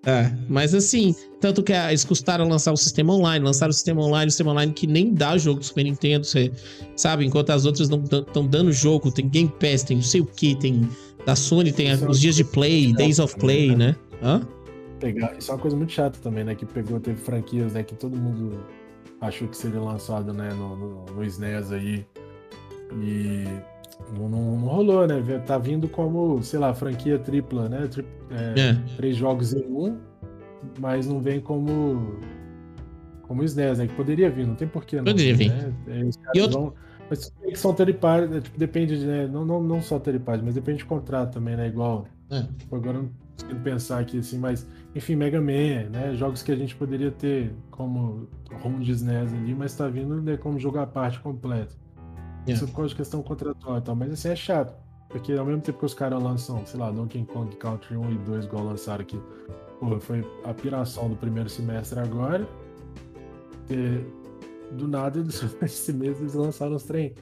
[0.04, 4.30] É, mas assim, tanto que eles custaram lançar o sistema online, lançaram o sistema online,
[4.30, 6.52] o sistema online que nem dá jogo do Super Nintendo, você
[6.96, 7.24] sabe?
[7.24, 10.56] Enquanto as outras não estão dando jogo, tem Game Pass, tem não sei o que,
[10.56, 10.90] tem
[11.24, 13.96] da Sony, tem os dias de play, Days of Play, né?
[14.24, 14.42] Hã?
[15.02, 15.38] Pegar.
[15.38, 16.56] Isso é uma coisa muito chata também, né?
[16.56, 17.84] Que pegou, teve franquias, né?
[17.84, 18.64] Que todo mundo
[19.20, 20.54] achou que seria lançado, né?
[20.54, 22.06] No, no, no SNES aí.
[23.02, 23.46] E
[24.18, 25.22] não, não, não, rolou, né?
[25.46, 27.88] Tá vindo como, sei lá, franquia tripla, né?
[27.88, 28.96] Tri, é, é.
[28.96, 29.98] Três jogos em um,
[30.80, 32.20] mas não vem como.
[33.24, 33.88] Como SNES, né?
[33.88, 34.98] Que poderia vir, não tem porquê.
[34.98, 35.52] Não, poderia vir.
[35.52, 35.74] Né?
[36.36, 36.60] E outro...
[36.60, 36.74] vão,
[37.10, 38.42] mas são né?
[38.42, 39.28] tipo, depende de, né?
[39.28, 41.68] Não, não, não só third mas depende de contrato também, né?
[41.68, 42.08] Igual.
[42.30, 42.44] É.
[42.58, 46.14] Tipo, agora não consigo pensar aqui assim, mas enfim, Mega Man, né?
[46.16, 48.28] Jogos que a gente poderia ter como
[48.62, 51.74] ROM de SNES ali, mas tá vindo né, como jogar a parte completa.
[52.42, 52.54] Yeah.
[52.54, 54.76] Isso é por causa de questão contratual e tal, mas assim é chato.
[55.08, 58.18] Porque ao mesmo tempo que os caras lançam, sei lá, Donkey Kong Country 1 e
[58.20, 59.20] 2, igual lançaram aqui,
[59.80, 62.48] pô, foi a piração do primeiro semestre agora.
[64.72, 67.14] Do nada, eles, esse mês eles lançaram os trem.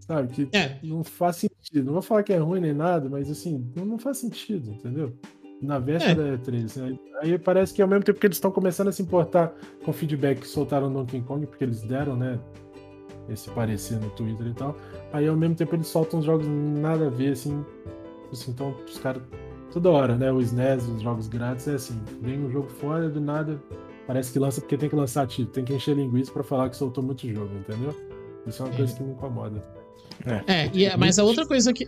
[0.00, 0.28] Sabe?
[0.28, 0.78] Que é.
[0.82, 1.86] não faz sentido.
[1.86, 5.16] Não vou falar que é ruim nem nada, mas assim, não faz sentido, entendeu?
[5.60, 6.36] Na véspera é.
[6.36, 6.80] da E3.
[6.80, 6.98] Né?
[7.20, 9.94] Aí parece que ao mesmo tempo que eles estão começando a se importar com o
[9.94, 12.38] feedback que soltaram no Donkey Kong, porque eles deram, né?
[13.28, 14.76] Esse parecer no Twitter e tal.
[15.12, 17.64] Aí ao mesmo tempo eles soltam os jogos nada a ver, assim.
[18.32, 19.22] assim então os caras.
[19.72, 20.30] Toda hora, né?
[20.30, 22.00] Os NES, os jogos grátis, é assim.
[22.20, 23.60] Vem um jogo fora, do nada.
[24.06, 26.76] Parece que lança porque tem que lançar título, tem que encher linguiça para falar que
[26.76, 27.94] soltou muito jogo, entendeu?
[28.46, 28.76] Isso é uma é.
[28.76, 29.83] coisa que me incomoda.
[30.26, 31.86] É, é e, é, mas a outra coisa que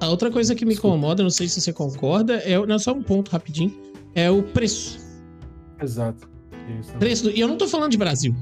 [0.00, 3.02] a outra coisa que me incomoda, não sei se você concorda, é não só um
[3.02, 3.74] ponto rapidinho,
[4.14, 4.98] é o preço.
[5.80, 6.28] Exato.
[6.98, 8.34] preço do, e eu não tô falando de Brasil.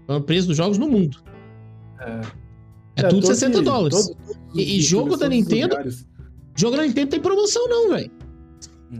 [0.00, 1.18] Tô falando preço dos jogos no mundo.
[2.00, 2.20] É,
[2.96, 4.06] é, é tudo 60 dólares.
[4.06, 5.76] Todo, e, e jogo da Nintendo,
[6.54, 8.10] jogo da Nintendo tem promoção não, velho.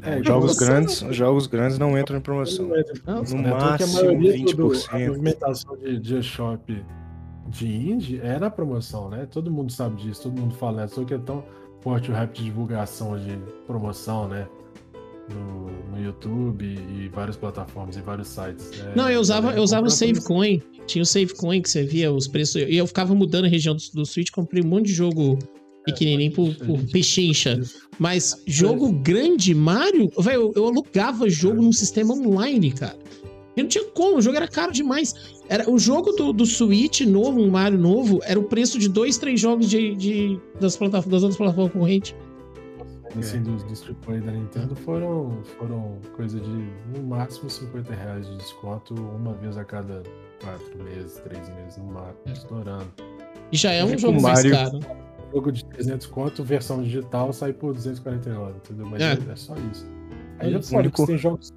[0.03, 1.13] É, jogos grandes, não.
[1.13, 2.69] jogos grandes não entram em promoção.
[3.07, 4.87] Não, no máximo 20%.
[4.91, 6.85] a movimentação de, de shop
[7.49, 9.27] de indie é na promoção, né?
[9.31, 10.89] Todo mundo sabe disso, todo mundo fala, né?
[10.89, 11.45] Só que é tão
[11.81, 14.47] forte o rap de divulgação de promoção, né?
[15.29, 18.71] No, no YouTube e várias plataformas e vários sites.
[18.71, 18.93] Né?
[18.95, 20.63] Não, eu usava, eu usava o SaveCoin.
[20.87, 22.63] Tinha o SaveCoin que você via os preços.
[22.63, 25.37] E eu ficava mudando a região do, do Switch, comprei um monte de jogo
[25.85, 27.61] pequenininho por, por pechincha.
[27.99, 32.97] Mas jogo grande, Mario, velho, eu, eu alugava jogo num sistema online, cara.
[33.57, 35.15] E não tinha como, o jogo era caro demais.
[35.49, 39.17] Era, o jogo do, do Switch novo, um Mario novo, era o preço de dois,
[39.17, 42.15] três jogos de, de das, plataformas, das outras plataformas concorrentes.
[43.19, 48.37] Assim, dos, dos AAA da Nintendo foram, foram coisa de no máximo 50 reais de
[48.37, 50.03] desconto uma vez a cada
[50.43, 52.33] quatro meses, três meses, no máximo, é.
[52.33, 52.93] estourando.
[53.51, 54.81] E já é um jogo Mario, mais caro.
[55.33, 58.87] Jogo de 300 conto, versão digital, sai por 249, entendeu?
[58.87, 59.87] Mas é, é, é só isso.
[60.39, 61.55] Aí é, foda que tem jogos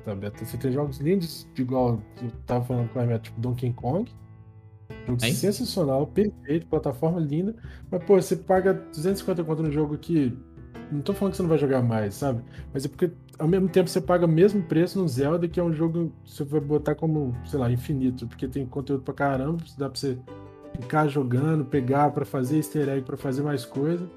[0.00, 0.44] beta.
[0.44, 4.10] Você tem jogos lindos, igual eu tava falando com a minha, tipo Donkey Kong.
[5.06, 7.54] Jogo sensacional, perfeito, plataforma linda.
[7.90, 10.36] Mas, pô, você paga 250 conto no jogo que.
[10.92, 12.42] Não tô falando que você não vai jogar mais, sabe?
[12.72, 15.62] Mas é porque ao mesmo tempo você paga o mesmo preço no Zelda, que é
[15.62, 19.62] um jogo que você vai botar como, sei lá, infinito, porque tem conteúdo pra caramba,
[19.78, 20.18] dá pra você
[20.80, 24.08] ficar jogando, pegar para fazer easter egg, pra fazer mais coisa.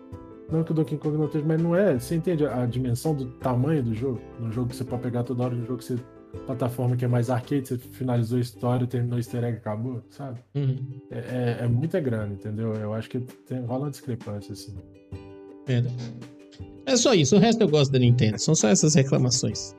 [0.51, 1.99] Não que o Donkey Kong não esteja, mas não é.
[1.99, 4.21] Você entende a, dimensão do tamanho do jogo?
[4.39, 5.97] No jogo que você pode pegar toda hora, no jogo que você.
[6.45, 10.39] Plataforma que é mais arcade, você finalizou a história, terminou o easter egg acabou, sabe?
[10.55, 10.77] Uhum.
[11.09, 12.73] É, é, é, muita grana, entendeu?
[12.75, 14.75] Eu acho que tem, rola uma discrepância, assim.
[15.65, 15.95] Verdade.
[16.85, 19.75] É só isso, o resto eu gosto da Nintendo, são só essas reclamações.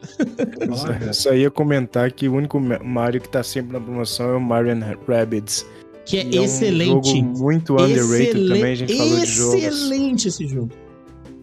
[1.13, 4.75] Só ia comentar que o único Mario que tá sempre na promoção é o Mario
[5.07, 5.65] Rabbids.
[6.09, 7.11] Que é, é excelente.
[7.11, 8.49] Um jogo muito underrated Excelen...
[8.49, 9.63] também, a gente falou de jogos.
[9.63, 10.71] Excelente esse jogo.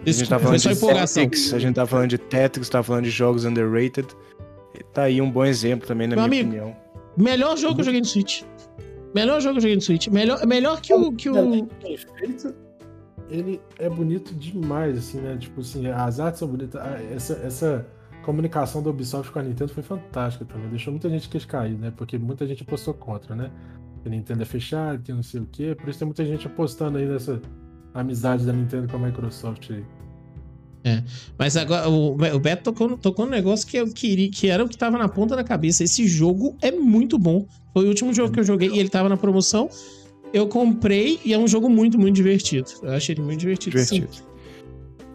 [0.03, 3.09] A gente tá falando de Tactics, a gente tá falando de Tactics, tá falando de
[3.11, 4.07] jogos underrated.
[4.91, 6.78] Tá aí um bom exemplo também, na Meu minha amigo, opinião.
[7.16, 8.41] Melhor jogo que eu joguei no Switch.
[9.13, 10.07] Melhor jogo que eu joguei no Switch.
[10.07, 11.11] Melhor, melhor que o.
[11.11, 11.68] Que o...
[13.30, 15.38] Ele é bonito demais, assim, né?
[15.39, 16.82] Tipo assim, as artes são bonitas.
[16.82, 17.88] Ah, essa, essa
[18.24, 20.70] comunicação da Ubisoft com a Nintendo foi fantástica também.
[20.70, 21.93] Deixou muita gente queixo cair, né?
[21.95, 23.51] Porque muita gente apostou contra, né?
[24.05, 25.75] A Nintendo é fechada, tem não sei o quê.
[25.75, 27.41] Por isso tem muita gente apostando aí nessa
[27.93, 29.83] amizade da Nintendo com a Microsoft aí.
[30.83, 31.03] É,
[31.35, 34.69] mas agora o, o Beto tocou, tocou um negócio que eu queria, que era o
[34.69, 35.83] que tava na ponta da cabeça.
[35.83, 37.47] Esse jogo é muito bom.
[37.73, 39.67] Foi o último jogo que eu joguei e ele tava na promoção.
[40.31, 42.69] Eu comprei e é um jogo muito, muito divertido.
[42.83, 43.71] Eu achei ele muito divertido.
[43.71, 44.13] Divertido.
[44.13, 44.23] Sim.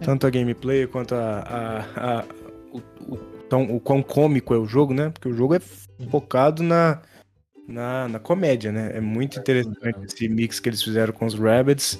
[0.00, 2.24] Tanto a gameplay quanto a, a, a
[2.72, 2.80] o,
[3.14, 5.10] o, o quão cômico é o jogo, né?
[5.10, 5.60] Porque o jogo é
[6.10, 7.00] focado na,
[7.70, 8.92] na, na comédia, né?
[8.94, 11.98] É muito interessante esse mix que eles fizeram com os Rabbits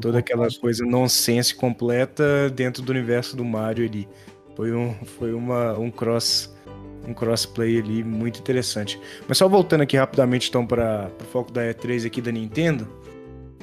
[0.00, 4.08] toda aquela coisa nonsense completa dentro do universo do Mario ali.
[4.56, 6.52] Foi um, foi uma, um cross
[7.06, 9.00] um crossplay ali muito interessante.
[9.26, 12.86] Mas só voltando aqui rapidamente então para o foco da E3 aqui da Nintendo.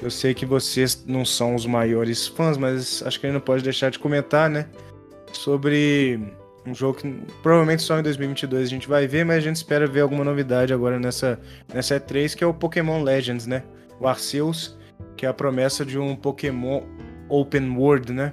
[0.02, 3.90] Eu sei que vocês não são os maiores fãs, mas acho que ainda pode deixar
[3.90, 4.66] de comentar, né?
[5.32, 6.20] Sobre
[6.66, 7.10] um jogo que
[7.42, 10.72] provavelmente só em 2022 a gente vai ver, mas a gente espera ver alguma novidade
[10.72, 11.40] agora nessa,
[11.72, 13.62] nessa E3, que é o Pokémon Legends, né?
[13.98, 14.78] O Arceus
[15.20, 16.80] que é a promessa de um Pokémon
[17.28, 18.32] open world, né?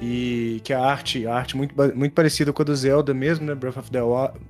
[0.00, 3.54] E que a arte, a arte muito, muito parecida com a do Zelda mesmo, né?
[3.54, 3.98] Breath of the,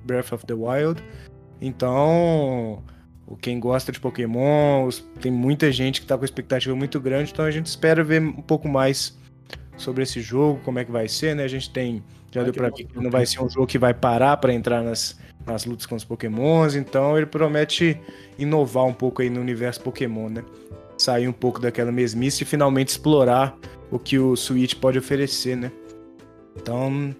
[0.03, 1.03] Breath of the Wild.
[1.59, 2.83] Então,
[3.41, 4.89] quem gosta de Pokémon,
[5.19, 8.43] tem muita gente que tá com expectativa muito grande, então a gente espera ver um
[8.43, 9.17] pouco mais
[9.77, 11.43] sobre esse jogo, como é que vai ser, né?
[11.43, 13.93] A gente tem já deu para ver que não vai ser um jogo que vai
[13.93, 17.97] parar para entrar nas, nas lutas com os Pokémons, então ele promete
[18.37, 20.43] inovar um pouco aí no universo Pokémon, né?
[20.97, 23.57] sair um pouco daquela mesmice e finalmente explorar
[23.91, 25.71] o que o Switch pode oferecer, né?
[26.55, 27.13] Então,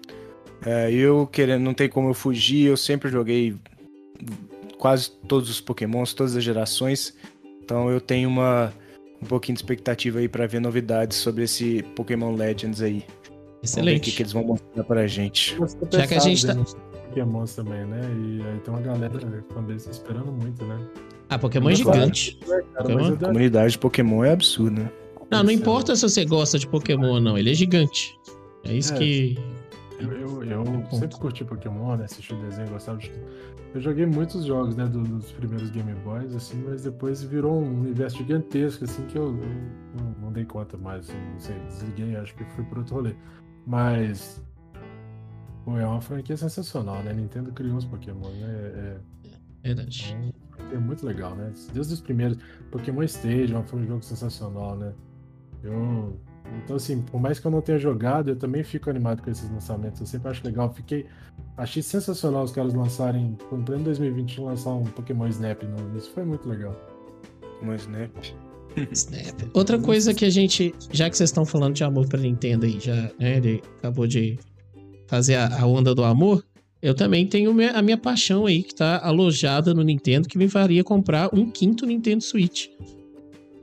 [0.64, 3.54] é, eu querendo, não tem como eu fugir, eu sempre joguei
[4.78, 7.14] quase todos os Pokémons, todas as gerações.
[7.62, 8.72] Então eu tenho uma
[9.22, 13.04] um pouquinho de expectativa aí para ver novidades sobre esse Pokémon Legends aí.
[13.62, 13.98] Excelente.
[13.98, 15.56] o que, que, eles vão mostrar pra gente.
[15.90, 16.54] Já que a gente tá...
[17.08, 18.00] Pokémons também, né?
[18.00, 19.18] E aí tem uma galera
[19.54, 20.78] também esperando muito, né?
[21.28, 22.38] Ah, Pokémon é gigante.
[22.76, 23.14] Pokémon?
[23.14, 24.90] A comunidade de Pokémon é absurda, né?
[25.30, 28.16] Não, não importa se você gosta de Pokémon ou não, ele é gigante.
[28.64, 29.38] É isso é, que.
[29.98, 32.04] Eu, eu, eu sempre curti Pokémon, né?
[32.04, 33.10] Assisti o desenho, gostava de.
[33.74, 38.16] Eu joguei muitos jogos, né, dos primeiros Game Boys, assim, mas depois virou um universo
[38.18, 39.48] gigantesco, assim, que eu, eu
[39.98, 43.14] não, não, dei conta mais, assim, não sei, desliguei, acho que fui por outro rolê.
[43.66, 44.42] Mas.
[45.64, 47.12] Pô, é uma franquia sensacional, né?
[47.12, 48.46] Nintendo criou os Pokémon, né?
[48.46, 48.96] É,
[49.64, 50.16] é Verdade.
[50.32, 51.52] É é muito legal, né?
[51.72, 52.38] Desde os primeiros.
[52.70, 54.92] Pokémon Stadium foi um jogo sensacional, né?
[55.62, 56.18] Eu.
[56.62, 59.50] Então, assim, por mais que eu não tenha jogado, eu também fico animado com esses
[59.50, 60.00] lançamentos.
[60.00, 60.72] Eu sempre acho legal.
[60.72, 61.06] Fiquei.
[61.56, 63.36] Achei sensacional os caras lançarem.
[63.52, 65.96] Em pleno 2021, lançar um Pokémon Snap novo.
[65.96, 66.74] Isso foi muito legal.
[67.40, 68.10] Pokémon Snap.
[68.92, 69.50] Snap.
[69.54, 70.74] Outra coisa que a gente.
[70.92, 73.36] Já que vocês estão falando de amor pra Nintendo aí, já, né?
[73.36, 74.38] Ele acabou de
[75.06, 76.44] fazer a, a onda do amor
[76.82, 80.84] eu também tenho a minha paixão aí, que tá alojada no Nintendo, que me faria
[80.84, 82.68] comprar um quinto Nintendo Switch.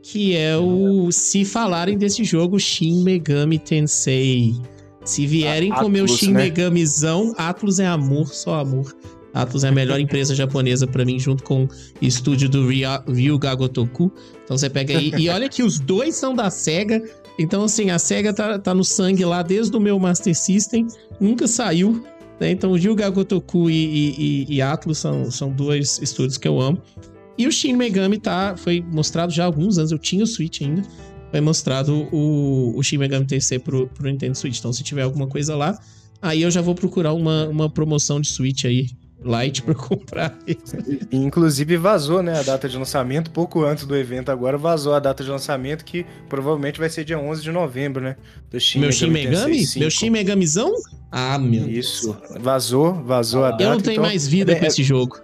[0.03, 1.11] Que é o.
[1.11, 4.53] Se falarem desse jogo, Shin Megami Tensei.
[5.05, 6.43] Se vierem com meu Shin né?
[6.43, 8.93] Megamizão, Atlus é amor, só amor.
[9.33, 11.69] Atlus é a melhor empresa japonesa para mim, junto com o
[12.01, 14.11] estúdio do Ryu Gagotoku.
[14.43, 15.11] Então você pega aí.
[15.17, 17.01] e olha que os dois são da SEGA.
[17.39, 20.85] Então, assim, a SEGA tá, tá no sangue lá desde o meu Master System.
[21.19, 22.03] Nunca saiu.
[22.39, 22.51] Né?
[22.51, 26.79] Então, o Ryuga Gotoku e, e, e Atlus são, são dois estúdios que eu amo.
[27.37, 30.61] E o Shin Megami tá, foi mostrado já há alguns anos, eu tinha o Switch
[30.61, 30.83] ainda.
[31.31, 34.59] Foi mostrado o, o Shin Megami TC pro, pro Nintendo Switch.
[34.59, 35.79] Então, se tiver alguma coisa lá,
[36.21, 38.87] aí eu já vou procurar uma, uma promoção de Switch aí
[39.23, 40.37] Lite para comprar.
[41.11, 44.29] Inclusive vazou, né, a data de lançamento pouco antes do evento.
[44.29, 48.17] Agora vazou a data de lançamento que provavelmente vai ser dia 11 de novembro, né?
[48.51, 49.65] Do Shin meu Shin Megami?
[49.77, 50.71] Meu Shin Megamizão?
[51.11, 51.69] Ah, meu.
[51.69, 52.15] Isso.
[52.39, 53.63] Vazou, vazou a data.
[53.63, 55.19] Eu não tenho então, mais vida é, com esse jogo.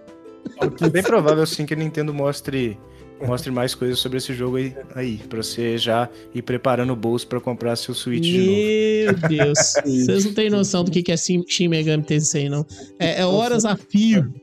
[0.81, 2.77] É bem provável sim que a Nintendo mostre
[3.25, 7.27] mostre mais coisas sobre esse jogo aí, aí para você já ir preparando o bolso
[7.27, 9.19] para comprar seu Switch Meu de novo.
[9.29, 12.65] Meu Deus, vocês não têm noção do que é Shin Megami Tensei, não.
[12.97, 14.33] É, é horas a fio.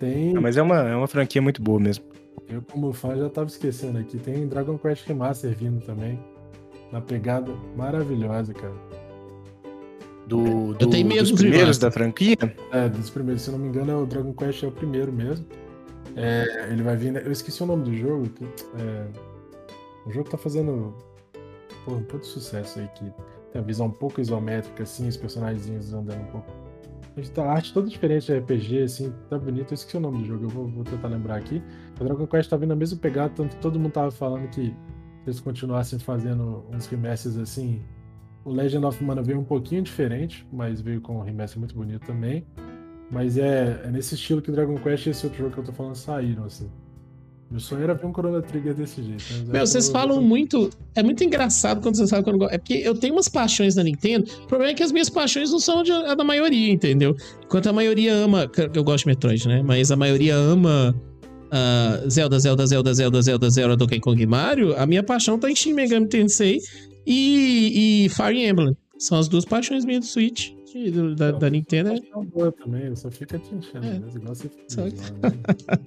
[0.00, 0.36] Tem...
[0.36, 2.04] Ah, mas é uma, é uma franquia muito boa mesmo.
[2.48, 4.18] Eu, como fã, já tava esquecendo aqui.
[4.18, 6.18] Tem Dragon Quest Remaster vindo também.
[6.90, 8.74] Uma pegada maravilhosa, cara.
[10.30, 12.36] Do, do, eu tenho medo dos primeiros da franquia?
[12.70, 13.42] É, dos primeiros.
[13.42, 15.44] Se eu não me engano, é o Dragon Quest é o primeiro mesmo.
[16.14, 17.16] É, ele vai vir.
[17.16, 18.28] Eu esqueci o nome do jogo.
[18.28, 19.06] Que, é,
[20.06, 20.94] o jogo tá fazendo
[21.84, 22.88] pô, um pouco de sucesso aí.
[22.94, 23.12] Que
[23.52, 26.52] tem a visão um pouco isométrica, assim, os personagens andando um pouco.
[27.38, 29.72] A arte toda diferente de RPG, assim, tá bonito.
[29.72, 31.60] Eu esqueci o nome do jogo, eu vou, vou tentar lembrar aqui.
[32.00, 34.66] O Dragon Quest tá vindo a mesma pegada, tanto que todo mundo tava falando que
[34.66, 34.74] se
[35.26, 37.82] eles continuassem fazendo uns remasters assim.
[38.44, 42.06] O Legend of Mana veio um pouquinho diferente, mas veio com um remaster muito bonito
[42.06, 42.44] também.
[43.10, 45.72] Mas é, é nesse estilo que Dragon Quest e esse outro jogo que eu tô
[45.72, 46.70] falando saíram, assim.
[47.50, 49.24] Meu sonho era ver um Chrono Trigger desse jeito.
[49.48, 50.70] Meu, vocês falam muito.
[50.94, 52.44] É muito engraçado quando vocês falam quando.
[52.44, 54.30] É porque eu tenho umas paixões na Nintendo.
[54.44, 57.16] O problema é que as minhas paixões não são de, a da maioria, entendeu?
[57.44, 58.48] Enquanto a maioria ama.
[58.72, 59.62] Eu gosto de Metroid, né?
[59.64, 60.94] Mas a maioria ama.
[61.52, 64.76] Uh, Zelda, Zelda, Zelda, Zelda, Zelda, Zelda, Donkey Kong Mario.
[64.78, 66.60] A minha paixão tá em Shin Megami Tensei
[67.06, 68.76] e, e Fire Emblem.
[68.98, 70.52] São as duas paixões minhas do Switch.
[70.92, 71.90] Do, da, da Nintendo.
[71.90, 73.98] É boa também, só fica te enchendo, é.
[73.98, 74.08] Né?
[74.14, 74.82] igual você só...
[74.82, 74.90] né?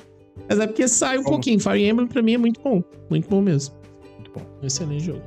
[0.50, 1.36] Mas é porque sai um Como?
[1.36, 1.60] pouquinho.
[1.60, 2.84] Fire Emblem pra mim é muito bom.
[3.10, 3.76] Muito bom mesmo.
[4.16, 4.42] Muito bom.
[4.62, 5.22] Excelente jogo.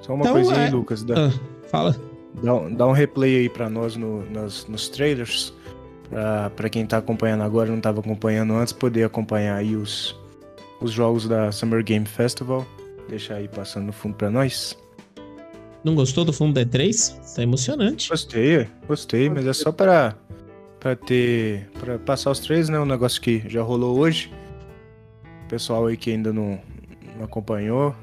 [0.00, 0.64] Só uma então, coisinha é...
[0.66, 1.04] aí, Lucas.
[1.04, 1.96] Dá, ah, fala.
[2.42, 5.52] Dá, dá, um replay aí pra nós no, nos, nos trailers.
[6.08, 10.18] Pra, pra quem tá acompanhando agora não tava acompanhando antes, poder acompanhar aí os,
[10.80, 12.66] os jogos da Summer Game Festival.
[13.08, 14.76] Deixar aí passando no fundo pra nós.
[15.84, 17.34] Não gostou do fundo D3?
[17.34, 18.08] Tá emocionante.
[18.08, 20.16] Gostei, gostei, mas é só pra
[20.78, 22.78] para ter para passar os três, né?
[22.78, 24.32] Um negócio que já rolou hoje.
[25.44, 26.60] O pessoal aí que ainda não,
[27.16, 27.94] não acompanhou,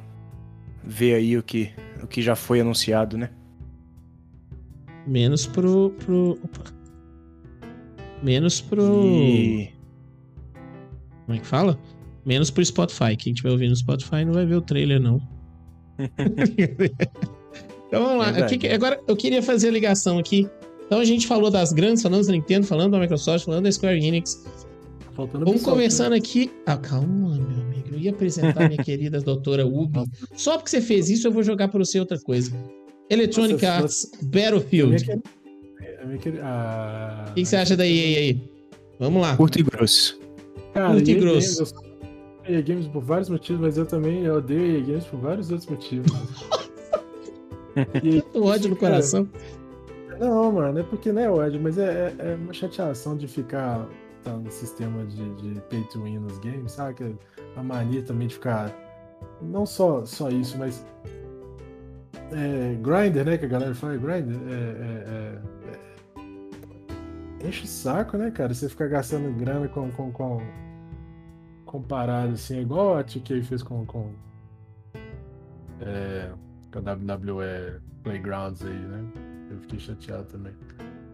[0.84, 1.71] vê aí o que
[2.01, 3.30] o que já foi anunciado, né?
[5.05, 6.80] Menos pro pro opa.
[8.21, 9.73] Menos pro e...
[11.26, 11.80] Como é que fala?
[12.30, 13.18] Menos pro Spotify.
[13.18, 15.19] Quem estiver ouvindo no Spotify não vai ver o trailer não.
[17.88, 18.31] então vamos lá.
[18.73, 20.47] Agora eu queria fazer a ligação aqui
[20.89, 24.03] então a gente falou das grandes, falando da Nintendo, falando da Microsoft, falando da Square
[24.03, 24.43] Enix.
[25.14, 26.18] Faltando Vamos conversando né?
[26.18, 26.51] aqui.
[26.65, 27.89] Ah, calma, meu amigo.
[27.91, 30.03] Eu ia apresentar minha querida doutora Ubi.
[30.34, 32.51] Só porque você fez isso, eu vou jogar para você outra coisa.
[33.07, 35.22] Electronic Nossa, Arts Battlefield.
[36.41, 38.41] Ah, o que, que você acha da EA aí?
[38.99, 39.38] Vamos lá.
[39.38, 40.19] Curto e grosso.
[40.73, 41.89] Cara, Curto e grosso.
[42.49, 46.11] EA Games por vários motivos, mas eu também odeio EA Games por vários outros motivos.
[48.03, 49.26] e, ódio no coração.
[49.26, 53.27] Cara, não, mano, é porque não é ódio, mas é, é, é uma chateação de
[53.27, 53.88] ficar
[54.23, 57.15] tá, no sistema de, de pay to win nos games, sabe?
[57.55, 58.76] A mania também de ficar.
[59.41, 60.85] Não só, só isso, mas.
[62.31, 63.38] É, grinder, né?
[63.38, 64.35] Que a galera fala, grinder.
[64.49, 65.39] É, é,
[67.41, 68.53] é, enche o saco, né, cara?
[68.53, 69.89] Você ficar gastando grana com.
[69.91, 70.41] com, com
[71.70, 73.86] comparado assim, é igual a 2K fez com.
[73.86, 74.12] com
[75.82, 76.32] é,
[76.72, 79.06] com a WWE Playgrounds aí, né?
[79.52, 80.54] Eu fiquei chateado também.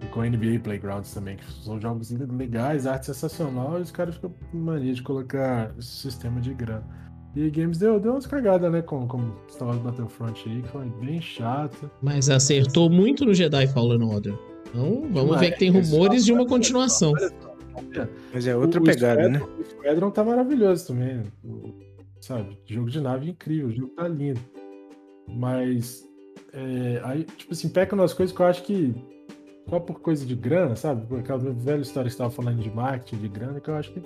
[0.02, 4.34] E com NBA Playgrounds também, que são jogos legais, arte sensacional, e os caras ficam
[4.52, 6.84] com mania de colocar esse sistema de grana.
[7.36, 8.82] E Games deu, deu umas cagadas, né?
[8.82, 9.20] Com, com
[9.50, 11.92] Star Wars Battlefront aí, que foi bem chato.
[12.02, 14.34] Mas acertou muito no Jedi Fallen Order.
[14.70, 17.14] Então, vamos ver que tem rumores de uma continuação.
[18.34, 19.42] Mas é outra o, pegada, o né?
[19.60, 21.24] O Squadron tá maravilhoso também.
[21.44, 21.74] O,
[22.22, 22.58] sabe?
[22.66, 24.40] Jogo de nave incrível, o jogo tá lindo.
[25.28, 26.08] Mas
[26.54, 28.96] é, aí, tipo assim, peca umas coisas que eu acho que.
[29.70, 31.08] Só por coisa de grana, sabe?
[31.08, 33.92] Por aquela velha história que você estava falando de marketing, de grana, que eu acho
[33.92, 34.02] que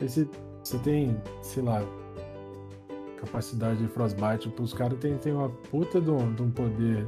[0.00, 0.28] esse,
[0.62, 1.82] você tem, sei lá,
[3.18, 7.06] capacidade de Frostbite, os caras têm, têm uma puta de um, de um poder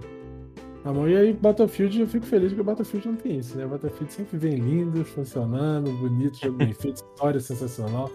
[0.86, 1.08] na mão.
[1.08, 3.66] E aí, Battlefield, eu fico feliz porque Battlefield não tem isso, né?
[3.66, 8.10] Battlefield sempre vem lindo, funcionando, bonito, jogo bem feito, história sensacional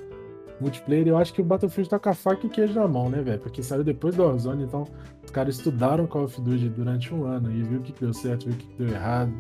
[0.62, 3.22] multiplayer, eu acho que o Battlefield tá com a faca e queijo na mão, né,
[3.22, 3.40] velho?
[3.40, 4.88] Porque saiu depois do Warzone, então
[5.24, 8.46] os caras estudaram Call of Duty durante um ano e viu o que deu certo,
[8.46, 9.34] viu o que deu errado.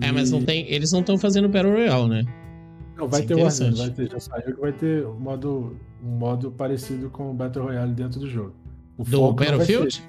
[0.00, 0.04] E...
[0.04, 2.24] É, mas não tem, eles não estão fazendo Battle Royale, né?
[2.96, 5.20] Não, vai Isso é ter é Warzone, vai ter, já saiu que vai ter um
[5.20, 8.52] modo, um modo parecido com o Battle Royale dentro do jogo.
[8.98, 10.02] O do Battlefield?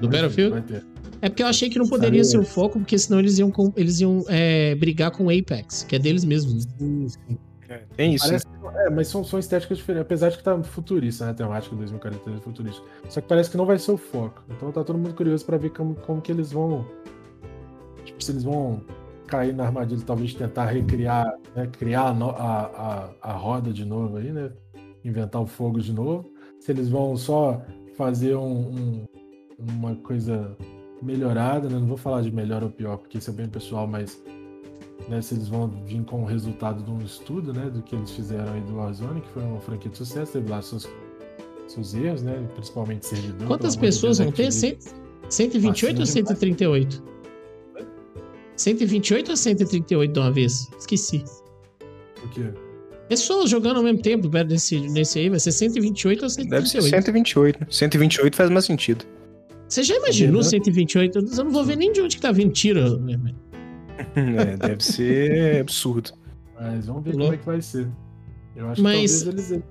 [0.00, 0.62] Do vai Battlefield?
[0.62, 0.86] Ter, vai ter.
[1.20, 2.44] É porque eu achei que não poderia Saiu.
[2.44, 5.82] ser o foco, porque senão eles iam, com, eles iam é, brigar com o Apex,
[5.82, 6.64] que é deles mesmos.
[6.64, 6.72] Né?
[6.78, 7.38] Sim, sim.
[7.68, 8.24] É, tem isso.
[8.24, 8.46] Parece,
[8.76, 10.06] é, mas são, são estéticas diferentes.
[10.06, 11.32] Apesar de que tá futurista, né?
[11.32, 12.82] A temática 2043 é futurista.
[13.08, 14.42] Só que parece que não vai ser o foco.
[14.48, 16.86] Então tá todo mundo curioso para ver como, como que eles vão.
[18.04, 18.80] Tipo, se eles vão
[19.26, 21.66] cair na armadilha, talvez tentar recriar, né?
[21.66, 24.50] Criar a, a, a, a roda de novo aí, né?
[25.04, 26.30] inventar o fogo de novo,
[26.60, 27.62] se eles vão só
[27.96, 29.04] fazer um, um,
[29.58, 30.56] uma coisa
[31.02, 31.78] melhorada, né?
[31.78, 34.22] Não vou falar de melhor ou pior, porque isso é bem pessoal, mas
[35.08, 38.10] né, se eles vão vir com o resultado de um estudo, né, do que eles
[38.10, 40.88] fizeram aí do Warzone, que foi uma franquia de sucesso, teve lá seus,
[41.66, 43.46] seus erros, né, principalmente servidor.
[43.46, 44.50] Quantas pessoas vão ter?
[44.52, 47.02] 128 ou 138?
[48.56, 50.68] 128 ou 138 de uma vez?
[50.78, 51.24] Esqueci.
[52.24, 52.52] O quê?
[53.08, 56.50] Pessoas jogando ao mesmo tempo nesse, nesse aí, vai ser 128 ou 138?
[56.50, 57.66] Deve ser 128.
[57.70, 59.06] 128 faz mais sentido.
[59.68, 61.18] Você já imaginou 128?
[61.18, 62.98] Eu não vou ver nem de onde que tá vindo tiro.
[62.98, 63.18] Né,
[64.16, 66.12] é, deve ser absurdo.
[66.58, 67.88] Mas vamos ver como é que vai ser.
[68.56, 69.18] Eu acho Mas...
[69.18, 69.64] que talvez eles,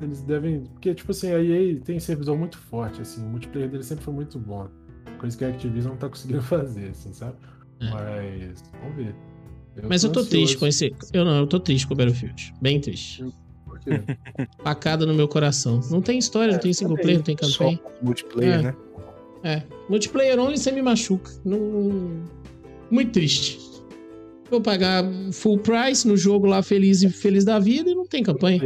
[0.00, 0.64] eles devem.
[0.72, 3.24] Porque, tipo assim, a EA tem servidor muito forte, assim.
[3.24, 4.68] O multiplayer dele sempre foi muito bom.
[5.18, 7.36] Coisa que a Activision não tá conseguindo fazer, assim, sabe?
[7.80, 7.90] É.
[7.90, 9.14] Mas, vamos ver.
[9.76, 10.30] Eu Mas tô eu tô ansioso.
[10.30, 10.94] triste com esse.
[11.12, 12.54] Eu não, eu tô triste com o Battlefield.
[12.60, 13.24] Bem triste.
[13.64, 14.02] Por quê?
[14.62, 15.80] Pacada no meu coração.
[15.90, 17.80] Não tem história, é, não tem single player, não tem campanha.
[17.82, 18.62] Só multiplayer, é.
[18.62, 18.74] né?
[19.44, 19.62] É.
[19.88, 21.30] Multiplayer only você me machuca.
[21.44, 22.22] Não...
[22.90, 23.58] Muito triste.
[24.50, 25.02] Vou pagar
[25.32, 28.60] full price no jogo lá feliz e feliz da vida e não tem campanha.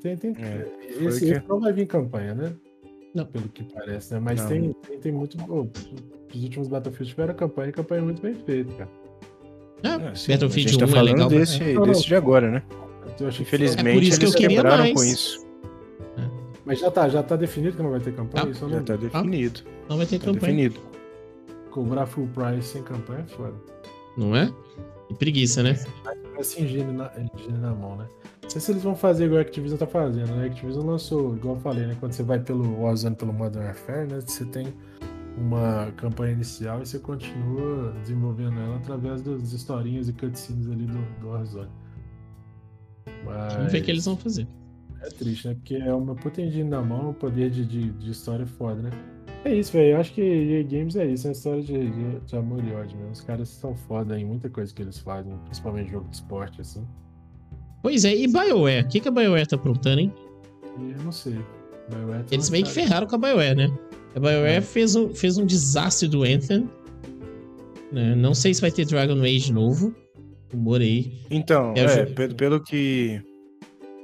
[0.00, 0.66] Tem, tem, é,
[1.04, 2.52] esse, esse não vai vir campanha, né?
[3.14, 3.26] Não.
[3.26, 4.20] Pelo que parece, né?
[4.20, 5.36] Mas tem, tem, tem, muito.
[5.48, 5.66] Oh,
[6.34, 8.90] os últimos Battlefield tiveram campanha e campanha muito bem feita, cara.
[9.82, 11.28] Ah, é, Battlefield tá 1 é legal.
[11.28, 12.62] Desse, desse de agora, né?
[13.40, 14.94] Infelizmente, é por isso que eu queria mais.
[14.94, 15.49] com isso.
[16.70, 16.72] É.
[16.72, 18.46] Mas já tá, já tá definido que não vai ter campanha?
[18.48, 18.84] Ah, já não...
[18.84, 19.60] tá definido.
[19.66, 20.68] Ah, não vai ter tá campanha.
[20.68, 20.80] Definido.
[21.70, 23.54] Cobrar full price sem campanha é foda.
[24.16, 24.52] Não é?
[25.08, 25.76] E preguiça, né?
[26.38, 28.06] Assim, higiene na, higiene na mão, né?
[28.42, 30.44] Não sei se eles vão fazer igual a Activision tá fazendo, né?
[30.44, 31.96] A Activision lançou, igual eu falei, né?
[31.98, 34.20] Quando você vai pelo Warzone, pelo Modern Warfare, né?
[34.20, 34.72] Você tem
[35.36, 41.20] uma campanha inicial e você continua desenvolvendo ela através das historinhas e cutscenes ali do,
[41.20, 41.70] do Warzone.
[43.24, 43.54] Mas...
[43.54, 44.46] Vamos ver o que eles vão fazer.
[45.02, 45.54] É triste, né?
[45.54, 48.90] Porque é uma puta na mão, o poder de, de, de história é foda, né?
[49.44, 49.94] É isso, velho.
[49.94, 52.72] Eu acho que EA Games é isso, é uma história de, de, de amor e
[52.72, 53.12] ódio mesmo.
[53.12, 56.86] Os caras são foda em muita coisa que eles fazem, principalmente jogo de esporte, assim.
[57.82, 58.84] Pois é, e BioWare?
[58.84, 60.12] O que, que a BioWare tá aprontando, hein?
[60.78, 61.38] Eu não sei.
[61.88, 63.78] BioWare tá eles meio que ferraram com a BioWare, né?
[64.14, 64.60] A BioWare é.
[64.60, 66.68] fez, um, fez um desastre do Anthem.
[67.90, 68.14] Né?
[68.14, 69.94] Não sei se vai ter Dragon Age novo.
[70.52, 71.12] Rumor aí.
[71.30, 73.22] Então, é, é pelo, pelo que,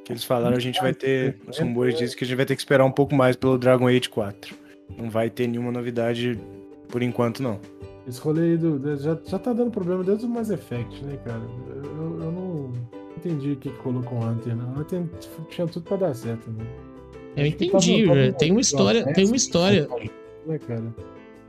[0.07, 1.37] que eles falaram, a gente vai ter.
[1.49, 3.89] Os rumores dizem que a gente vai ter que esperar um pouco mais pelo Dragon
[3.89, 4.55] Age 4.
[4.97, 6.39] Não vai ter nenhuma novidade
[6.89, 7.59] por enquanto, não.
[8.07, 11.43] Esse rolê aí do, já, já tá dando problema desde o Mass Effect, né, cara?
[11.75, 12.73] Eu, eu não
[13.17, 14.75] entendi o que colocou com o Hunter, não.
[14.75, 15.03] O Hunter
[15.51, 16.65] tinha tudo pra dar certo, né?
[17.37, 18.31] Eu entendi, né?
[18.31, 19.89] tem uma história, tem uma história.
[20.47, 20.95] Né, cara?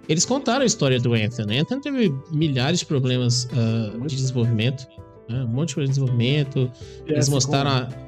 [0.10, 1.60] Eles contaram a história do Anthony.
[1.60, 4.88] Anthony teve milhares de problemas uh, de desenvolvimento,
[5.30, 5.44] né?
[5.44, 6.72] um monte de desenvolvimento.
[7.06, 8.07] Eles mostraram a...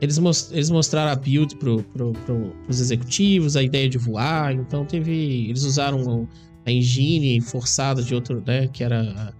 [0.00, 0.52] Eles, most...
[0.52, 4.52] eles mostraram a build pro, pro, pro, pros executivos, a ideia de voar.
[4.54, 5.48] Então teve.
[5.48, 6.28] Eles usaram
[6.64, 8.68] a engine forçada de outro, né?
[8.68, 9.34] Que era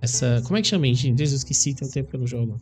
[0.00, 0.42] essa.
[0.44, 1.14] Como é que chama a engine?
[1.14, 2.60] Desde eu esqueci, tem um tempo que eu não jogo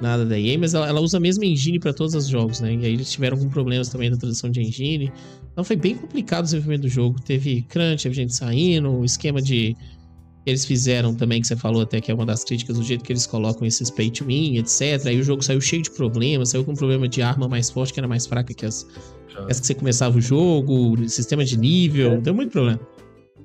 [0.00, 2.74] nada da EA, mas ela, ela usa a mesma engine para todos os jogos, né?
[2.74, 5.12] E aí eles tiveram alguns problemas também na tradução de engine.
[5.52, 7.20] Então foi bem complicado o desenvolvimento do jogo.
[7.20, 9.76] Teve crunch, teve gente saindo, o esquema de
[10.46, 13.12] eles fizeram também, que você falou até que é uma das críticas, o jeito que
[13.12, 15.06] eles colocam esses pay to win, etc.
[15.06, 18.00] Aí o jogo saiu cheio de problemas, saiu com problema de arma mais forte, que
[18.00, 18.86] era mais fraca que as,
[19.48, 22.16] as que você começava o jogo, sistema de nível, é.
[22.18, 22.80] deu muito problema.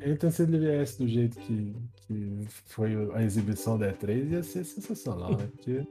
[0.02, 1.74] Então, se ele viesse do jeito que,
[2.08, 5.48] que foi a exibição da E3, ia ser sensacional, né?
[5.52, 5.84] Porque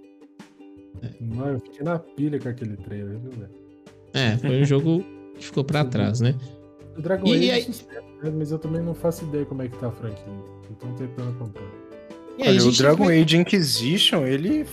[1.20, 3.50] Mano, eu fiquei na pilha com aquele trailer, viu, velho?
[4.12, 5.04] É, foi um jogo
[5.36, 6.34] que ficou pra trás, né?
[6.98, 7.62] O Dragon Age é aí...
[7.62, 8.32] sucesso, né?
[8.36, 10.24] mas eu também não faço ideia como é que tá a franquia.
[10.70, 11.70] Então tentando acompanhar.
[12.40, 13.22] Olha, o Dragon vai...
[13.22, 14.66] Age Inquisition, ele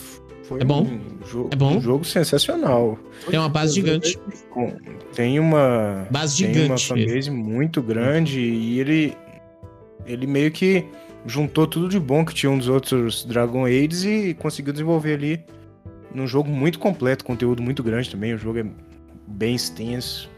[0.44, 0.84] foi é bom.
[0.84, 1.78] Um, jogo, é bom.
[1.78, 2.98] um jogo sensacional.
[3.30, 4.20] Tem uma base gigante.
[5.14, 6.72] Tem uma base tem gigante.
[6.72, 9.18] uma fanbase muito grande e ele
[10.06, 10.86] ele meio que
[11.26, 15.44] juntou tudo de bom que tinha um dos outros Dragon Ages e conseguiu desenvolver ali
[16.14, 18.66] num jogo muito completo, conteúdo muito grande também, o jogo é
[19.28, 20.30] bem extenso.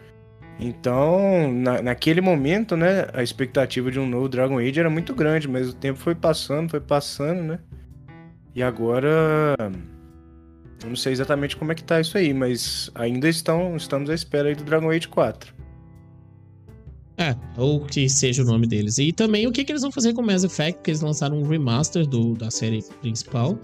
[0.59, 5.47] Então, na, naquele momento, né, a expectativa de um novo Dragon Age era muito grande,
[5.47, 7.59] mas o tempo foi passando, foi passando, né?
[8.55, 9.55] E agora
[10.83, 14.13] eu não sei exatamente como é que tá isso aí, mas ainda estão, estamos à
[14.13, 15.55] espera aí do Dragon Age 4.
[17.19, 18.99] É, ou que seja o nome deles.
[18.99, 21.47] E também o que, que eles vão fazer com Mass Effect, que eles lançaram um
[21.47, 23.57] remaster do, da série principal.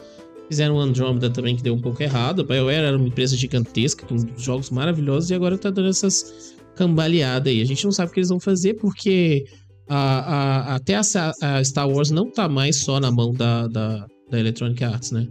[0.49, 2.41] Fizeram o Andromeda também, que deu um pouco errado.
[2.41, 7.51] A BioWare era uma empresa gigantesca, com jogos maravilhosos, e agora tá dando essas cambaleadas
[7.51, 7.61] aí.
[7.61, 9.45] A gente não sabe o que eles vão fazer, porque
[9.87, 11.01] a, a, até a,
[11.41, 15.27] a, Star Wars não tá mais só na mão da, da, da Electronic Arts, né?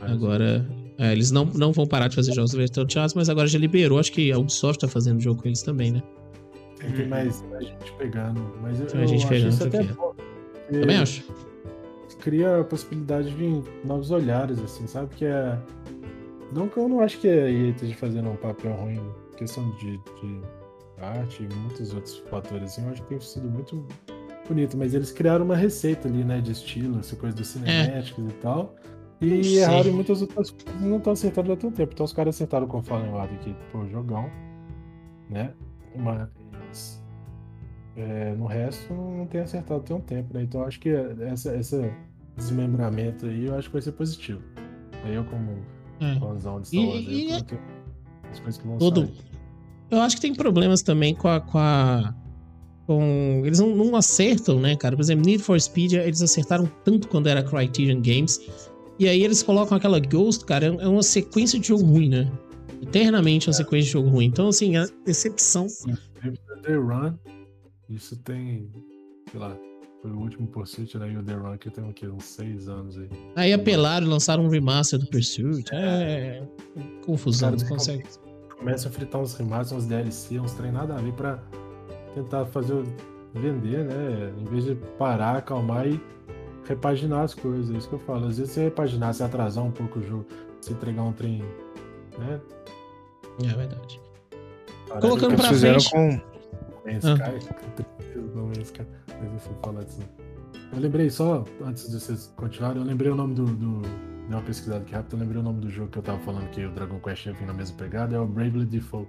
[0.00, 0.66] Agora
[0.98, 3.58] É, eles não, não vão parar de fazer jogos do Electronic Arts, mas agora já
[3.58, 3.98] liberou.
[3.98, 6.02] Acho que a Ubisoft tá fazendo jogo com eles também, né?
[6.78, 8.40] Tem mais, mais gente pegando.
[8.62, 10.14] Mas eu, Tem mais gente pegando isso até bom,
[10.70, 11.24] Também acho.
[12.20, 15.14] Cria a possibilidade de vir novos olhares, assim, sabe?
[15.14, 15.58] Que é.
[16.52, 19.00] Não que eu não acho que a EA esteja fazendo um papel ruim
[19.36, 20.40] questão de, de
[21.40, 23.86] e muitos outros fatores, assim, eu acho que tem sido muito
[24.48, 28.28] bonito, mas eles criaram uma receita ali, né, de estilo, essa coisa dos cinemáticos é.
[28.28, 28.74] e tal.
[29.20, 29.56] E Sim.
[29.56, 31.92] erraram em muitas outras coisas não estão acertando há tanto tempo.
[31.92, 34.30] Então os caras acertaram com o Fallen Order aqui, pô, jogão,
[35.30, 35.52] né?
[35.96, 37.02] Mas
[37.96, 40.42] é, no resto não tem acertado tem um tempo, né?
[40.42, 40.90] Então acho que
[41.20, 41.90] essa, esse
[42.36, 44.42] desmembramento aí eu acho que vai ser positivo.
[45.06, 45.58] Eu como
[46.00, 46.18] é.
[46.18, 47.32] fãzão de Star Wars, e, e...
[47.32, 49.06] as coisas que vão Todo...
[49.06, 49.33] sair.
[49.94, 52.14] Eu acho que tem problemas também com a, com a
[52.86, 53.42] com.
[53.44, 54.96] Eles não, não, acertam, né, cara?
[54.96, 58.40] Por exemplo, Need for Speed, eles acertaram tanto quando era Criterion Games.
[58.98, 62.30] E aí eles colocam aquela Ghost, cara, é uma sequência de jogo ruim, né?
[62.80, 63.56] Eternamente uma é.
[63.56, 64.26] sequência de jogo ruim.
[64.26, 65.66] Então, assim, a decepção.
[66.62, 67.14] The Run,
[67.90, 68.70] isso tem,
[69.30, 69.56] sei lá,
[70.00, 71.12] foi o último Pursuit, né?
[71.12, 72.06] E o The Run que tem o quê?
[72.06, 73.08] Uns seis anos aí.
[73.34, 75.74] Aí apelaram, lançaram um remaster do Pursuit.
[75.74, 75.76] É.
[75.76, 76.42] é
[77.04, 78.04] confusão, não consegue.
[78.58, 81.38] Começa a fritar uns remasters, uns DLC, uns trem nada a ver pra
[82.14, 82.84] tentar fazer
[83.34, 84.32] vender, né?
[84.38, 86.00] Em vez de parar, acalmar e
[86.66, 87.74] repaginar as coisas.
[87.74, 88.26] É isso que eu falo.
[88.26, 90.26] Às vezes você repaginar, se atrasar um pouco o jogo,
[90.60, 91.42] se entregar um trem,
[92.18, 92.40] né?
[93.42, 94.00] É verdade.
[95.00, 95.90] Colocando pra frente.
[95.90, 96.20] Com...
[100.72, 103.44] Eu lembrei só, antes de vocês continuarem, eu lembrei o nome do.
[103.44, 106.18] do dei uma pesquisada aqui rápido, eu lembrei o nome do jogo que eu tava
[106.20, 109.08] falando que o Dragon Quest ia vir na mesma pegada, é o Bravely Default.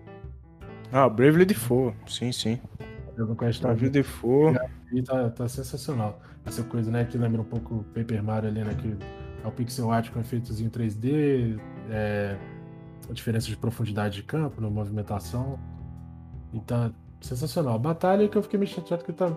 [0.92, 2.60] Ah, Bravely Default, sim, sim.
[3.16, 4.60] Dragon Quest tá Bravely Default.
[4.92, 6.22] E tá, tá sensacional.
[6.46, 8.96] Essa coisa, né, que lembra um pouco Paper Mario ali, né, que
[9.44, 11.60] é o pixel art com efeitos em 3D,
[11.90, 12.38] é,
[13.10, 15.60] a diferença de profundidade de campo, na movimentação.
[16.54, 17.78] E tá sensacional.
[17.80, 19.36] Batalha que eu fiquei meio chateado que tá.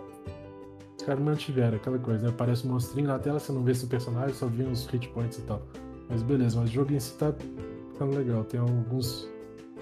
[0.98, 2.28] Os caras mantiveram aquela coisa, né?
[2.30, 5.38] Aparece um monstrinho na tela, você não vê seu personagem, só vê os hit points
[5.38, 5.62] e tal.
[6.08, 7.32] Mas beleza, mas o jogo em si tá
[7.92, 8.42] ficando legal.
[8.44, 9.28] Tem alguns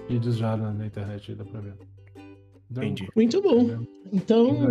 [0.07, 1.73] vídeos já na, na internet aí, dá pra ver.
[2.69, 3.07] Entendi.
[3.15, 3.83] Muito bom.
[4.13, 4.69] Então.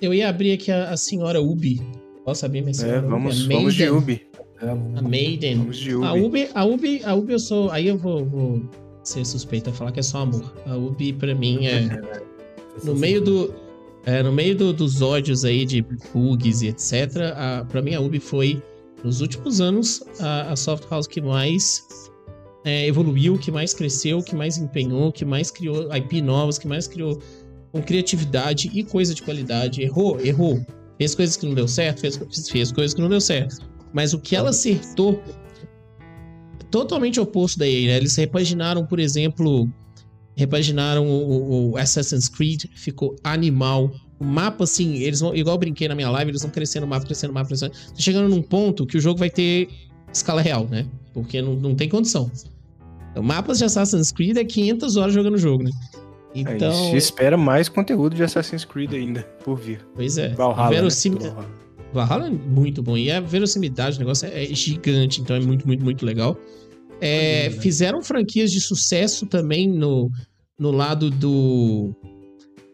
[0.00, 1.80] Eu ia abrir aqui a, a senhora Ubi.
[2.24, 2.98] Posso abrir minha é, senhora?
[2.98, 3.54] É, vamos, Ubi?
[3.54, 4.26] vamos de Ubi.
[4.60, 5.58] A Maiden.
[5.58, 6.06] Vamos de Ubi.
[6.06, 7.70] A Ubi, a Ubi, a Ubi eu sou.
[7.70, 8.62] Aí eu vou, vou
[9.02, 10.54] ser suspeita falar que é só amor.
[10.66, 11.88] A Ubi, pra mim, é.
[12.84, 13.63] No meio do.
[14.06, 15.82] É, no meio do, dos ódios aí de
[16.12, 18.62] bugs e etc., a, pra mim a Ubi foi,
[19.02, 21.82] nos últimos anos, a, a soft house que mais
[22.64, 26.86] é, evoluiu, que mais cresceu, que mais empenhou, que mais criou IP novas, que mais
[26.86, 27.18] criou
[27.72, 29.82] com criatividade e coisa de qualidade.
[29.82, 30.64] Errou, errou.
[30.98, 32.16] Fez coisas que não deu certo, fez,
[32.48, 33.56] fez coisas que não deu certo.
[33.92, 35.22] Mas o que ela acertou
[36.70, 37.96] totalmente oposto da EA, né?
[37.96, 39.68] Eles repaginaram, por exemplo,
[40.36, 43.90] repaginaram o, o, Assassin's Creed, ficou animal.
[44.18, 46.88] O mapa, assim, eles vão, igual eu brinquei na minha live, eles vão crescendo o
[46.88, 47.72] mapa, crescendo o mapa, crescendo.
[47.72, 49.68] Tá chegando num ponto que o jogo vai ter
[50.12, 50.86] escala real, né?
[51.12, 52.30] Porque não, não tem condição.
[53.10, 55.70] Então, mapas de Assassin's Creed é 500 horas jogando o jogo, né?
[56.34, 56.70] É, então.
[56.70, 59.86] A gente espera mais conteúdo de Assassin's Creed ainda por vir.
[59.94, 60.30] Pois é.
[60.30, 60.68] Valhalla.
[60.68, 61.10] Verossim...
[61.10, 61.34] Né?
[61.92, 62.96] Valhalla é muito bom.
[62.96, 66.36] E a verossimilidade do negócio é gigante, então é muito, muito, muito legal.
[67.06, 70.10] É, fizeram franquias de sucesso também no,
[70.58, 71.94] no lado do,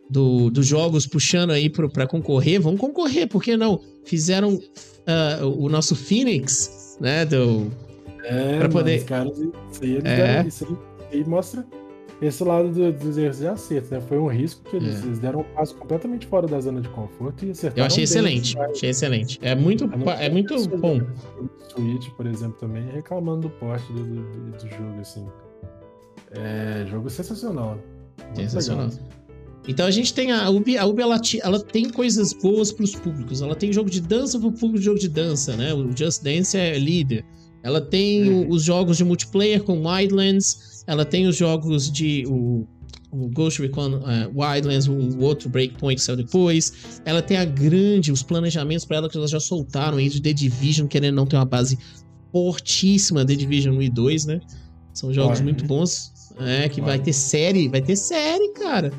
[0.08, 2.60] do, dos jogos, puxando aí para concorrer.
[2.60, 3.80] Vão concorrer, por que não?
[4.04, 7.24] Fizeram uh, o nosso Phoenix, né?
[7.24, 7.72] Do,
[8.22, 9.04] é, pra poder.
[9.04, 10.44] Caras, isso, aí, é.
[10.46, 10.78] isso
[11.12, 11.66] aí mostra
[12.20, 14.00] esse lado do, dos erros de acerto, né?
[14.00, 15.06] Foi um risco que eles, é.
[15.06, 17.82] eles, deram um passo completamente fora da zona de conforto e acertaram.
[17.82, 19.38] Eu achei excelente, bem, achei excelente.
[19.40, 21.00] É muito, é muito bom.
[21.70, 25.26] Switch, por exemplo, também reclamando do porte do, do, do jogo, assim.
[26.32, 27.78] É jogo sensacional.
[28.34, 28.88] Sensacional.
[28.88, 29.20] Legal.
[29.68, 32.94] Então a gente tem a Ubi, a Ubi ela, ela tem coisas boas para os
[32.94, 33.42] públicos.
[33.42, 35.72] Ela tem jogo de dança para o público de jogo de dança, né?
[35.72, 37.24] O Just Dance é líder.
[37.62, 38.48] Ela tem uhum.
[38.48, 42.66] os jogos de multiplayer com Wildlands, ela tem os jogos de o,
[43.10, 44.02] o Ghost Recon uh,
[44.34, 47.00] Wildlands, o, o, outro Breakpoint que saiu depois.
[47.04, 50.32] Ela tem a grande, os planejamentos para ela que elas já soltaram aí de The
[50.32, 51.78] Division, querendo não ter uma base
[52.32, 54.40] fortíssima The Division 1 e 2, né?
[54.92, 56.12] São jogos muito bons.
[56.38, 58.92] É, que vai ter série, vai ter série, cara.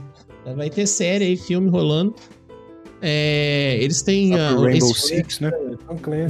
[0.55, 2.13] Vai ter série aí, filme rolando.
[3.01, 4.35] É, eles têm.
[4.35, 5.51] Uh, Rainbow esse, Six, né?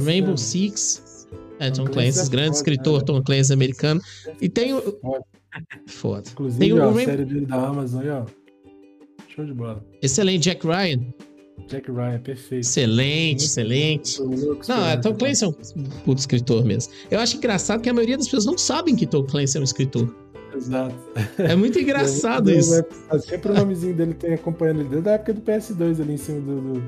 [0.02, 0.36] Rainbow né?
[0.36, 1.26] Six.
[1.58, 3.04] É, Tom Clancy, grande escritor, né?
[3.04, 4.00] Tom Clancy americano.
[4.40, 4.98] E tem o.
[5.86, 6.28] Foda.
[6.30, 7.04] Inclusive, tem o, a Rainbow...
[7.04, 8.24] série dele da Amazon aí, ó.
[9.28, 9.84] Show de bola.
[10.02, 11.00] Excelente, Jack Ryan.
[11.68, 12.62] Jack Ryan, perfeito.
[12.62, 14.20] Excelente, excelente.
[14.68, 15.52] Não, é, Tom Clancy é um
[16.04, 16.92] puto escritor mesmo.
[17.10, 19.64] Eu acho engraçado que a maioria das pessoas não sabem que Tom Clancy é um
[19.64, 20.14] escritor.
[20.54, 20.94] Exato.
[21.38, 22.76] É muito engraçado é muito isso.
[22.76, 23.18] Né?
[23.20, 26.40] Sempre o nomezinho dele tem acompanhando ele desde a época do PS2 ali em cima
[26.40, 26.60] do.
[26.60, 26.82] do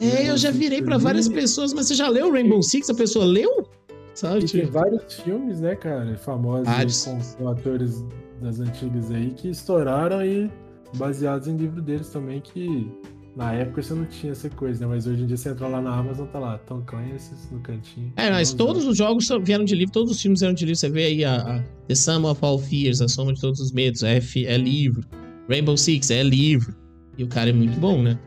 [0.00, 2.88] é, eu já virei para várias pessoas, mas você já leu Rainbow Six?
[2.88, 3.66] A pessoa leu?
[4.14, 4.44] Sabe?
[4.44, 8.04] E tem vários filmes, né, cara, famosos com, com atores
[8.40, 10.50] das antigas aí que estouraram e
[10.94, 12.90] baseados em livro deles também que
[13.36, 14.92] na época você não tinha essa coisa, né?
[14.92, 18.12] Mas hoje em dia você entra lá na Amazon, tá lá, Tom Clancy no cantinho.
[18.16, 20.76] É, mas todos os jogos vieram de livro, todos os filmes vieram de livro.
[20.76, 23.72] Você vê aí a, a The Sum of All Fears, a soma de todos os
[23.72, 25.02] medos, é, é livro.
[25.48, 26.74] Rainbow Six é livro.
[27.16, 28.18] E o cara é muito bom, né?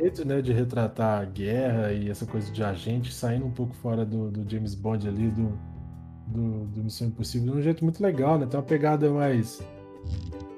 [0.00, 4.04] Jeito, né, de retratar a guerra e essa coisa de agente, saindo um pouco fora
[4.04, 5.58] do, do James Bond ali, do,
[6.26, 8.46] do, do Missão Impossível, de um jeito muito legal, né?
[8.46, 9.62] Tem uma pegada mais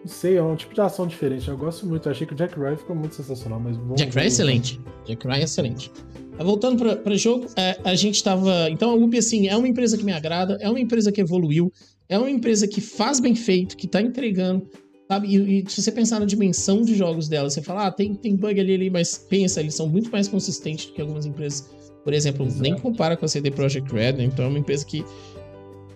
[0.05, 1.48] não sei, é um tipo de ação diferente.
[1.48, 2.09] Eu gosto muito.
[2.09, 4.81] Eu achei que o Jack Ryan ficou muito sensacional, mas vamos, Jack Ryan é excelente.
[5.06, 5.93] Jack Ryan é excelente.
[6.39, 8.69] Voltando para o jogo, é, a gente estava.
[8.69, 11.73] Então a Ubi, assim, é uma empresa que me agrada, é uma empresa que evoluiu,
[12.09, 14.66] é uma empresa que faz bem feito, que está entregando,
[15.12, 15.28] sabe?
[15.28, 18.34] E, e, se você pensar na dimensão de jogos dela, você fala, ah, tem, tem
[18.34, 21.70] bug ali, ali, mas pensa, eles são muito mais consistentes do que algumas empresas.
[22.02, 22.62] Por exemplo, Exato.
[22.62, 24.24] nem compara com a CD Projekt Red, né?
[24.24, 25.05] Então é uma empresa que,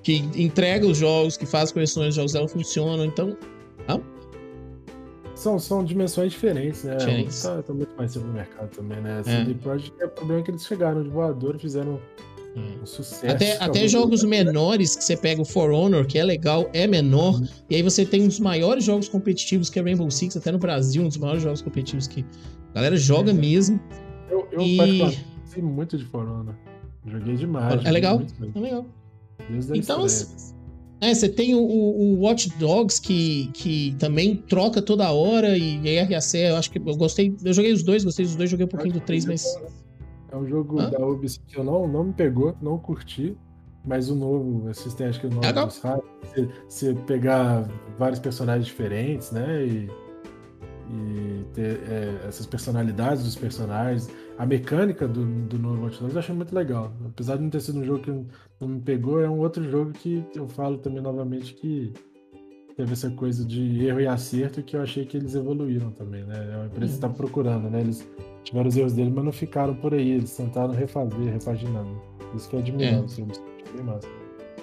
[0.02, 3.04] que entrega os jogos, que faz correções dos jogos dela funcionam.
[3.04, 3.36] Então,
[3.88, 4.02] não?
[5.34, 6.96] São, são dimensões diferentes, né?
[6.96, 7.42] Diferentes.
[7.42, 9.18] Tá, tá muito mais no mercado também, né?
[9.20, 9.54] A CD é.
[9.54, 12.00] Projekt é o problema que eles chegaram de voador, fizeram
[12.56, 12.78] hum.
[12.82, 13.26] um sucesso.
[13.26, 17.40] Até, até jogos menores que você pega o For Honor, que é legal, é menor.
[17.40, 17.48] Uhum.
[17.68, 20.58] E aí você tem um dos maiores jogos competitivos que é Rainbow Six, até no
[20.58, 22.24] Brasil, um dos maiores jogos competitivos que
[22.70, 23.34] a galera joga é.
[23.34, 23.78] mesmo.
[24.30, 24.76] Eu, eu e...
[24.76, 26.54] particularmente muito de For Honor.
[27.06, 27.84] Joguei demais.
[27.84, 28.22] É legal?
[28.54, 28.86] É legal.
[29.74, 30.06] então,
[31.00, 36.34] é, você tem o, o, Watch Dogs que, que também troca toda hora e RAC,
[36.34, 37.34] eu acho que eu gostei.
[37.44, 39.44] Eu joguei os dois, gostei dos dois, joguei um pouquinho do 3, mas.
[40.36, 40.90] É um jogo Hã?
[40.90, 43.36] da Ubisoft que eu não, não me pegou, não curti.
[43.84, 48.66] Mas o novo, assistem, acho que o novo é dos você, você pegar vários personagens
[48.66, 49.64] diferentes, né?
[49.64, 49.90] E,
[50.90, 56.18] e ter é, essas personalidades dos personagens a mecânica do, do novo Watch Dogs eu
[56.18, 56.92] achei muito legal.
[57.06, 58.10] Apesar de não ter sido um jogo que
[58.60, 61.92] não me pegou, é um outro jogo que eu falo também novamente que
[62.76, 66.50] teve essa coisa de erro e acerto que eu achei que eles evoluíram também, né?
[66.52, 67.80] É uma empresa que está procurando, né?
[67.80, 68.06] Eles
[68.46, 70.12] tiveram os erros deles, mas não ficaram por aí.
[70.12, 72.00] Eles tentaram refazer, repaginando.
[72.34, 73.76] Isso que é admirável, é.
[73.76, 74.08] Bem massa.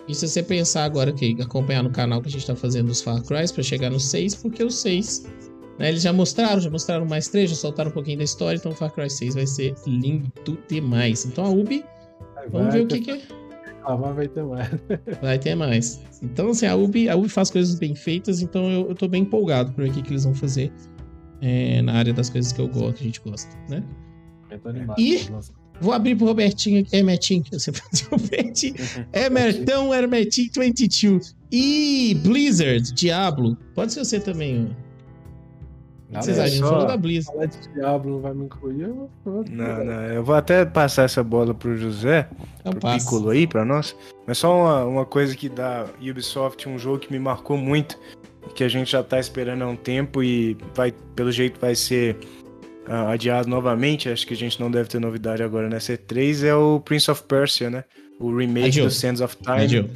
[0.08, 3.02] E se você pensar agora que acompanhar no canal que a gente tá fazendo os
[3.02, 5.26] Far Cry para chegar no 6, porque o 6
[5.80, 8.72] né, eles já mostraram, já mostraram mais três, já soltaram um pouquinho da história, então
[8.72, 10.32] o Far Cry 6 vai ser lindo
[10.68, 11.26] demais.
[11.26, 11.86] Então a Ubi,
[12.36, 13.22] vai, vamos vai, ver o que, que é.
[13.86, 14.70] Ah, vai ter mais.
[15.22, 16.02] Vai ter mais.
[16.22, 19.24] Então, assim, a Ubi, a Ubi faz coisas bem feitas, então eu, eu tô bem
[19.24, 20.72] empolgado por aqui que eles vão fazer
[21.44, 23.84] é, na área das coisas que eu gosto, que a gente gosta, né?
[24.98, 25.28] E
[25.82, 28.76] vou abrir pro Robertinho aqui, Hermetinho, você faz Robertinho.
[29.12, 31.36] Emertão Hermetinho 22.
[31.52, 34.84] E Blizzard, Diablo, pode ser você também, ó.
[36.22, 36.60] Vocês acham?
[36.60, 36.70] Só...
[36.70, 37.26] Falou da Blizz.
[37.26, 38.84] Falar de Diablo não vai me incluir?
[38.84, 39.44] Eu vou...
[39.50, 40.02] Não, não.
[40.04, 42.30] Eu vou até passar essa bola pro José,
[42.60, 43.00] então pro passa.
[43.00, 43.96] Piccolo aí, pra nós.
[44.28, 47.98] Mas só uma, uma coisa que da Ubisoft, um jogo que me marcou muito,
[48.56, 52.18] que a gente já tá esperando há um tempo e vai, pelo jeito vai ser
[52.88, 54.10] uh, adiado novamente.
[54.10, 57.24] Acho que a gente não deve ter novidade agora nessa E3, é o Prince of
[57.24, 57.84] Persia, né?
[58.20, 58.86] O remake Adiu.
[58.86, 59.64] do Sands of Time.
[59.64, 59.90] Adiu.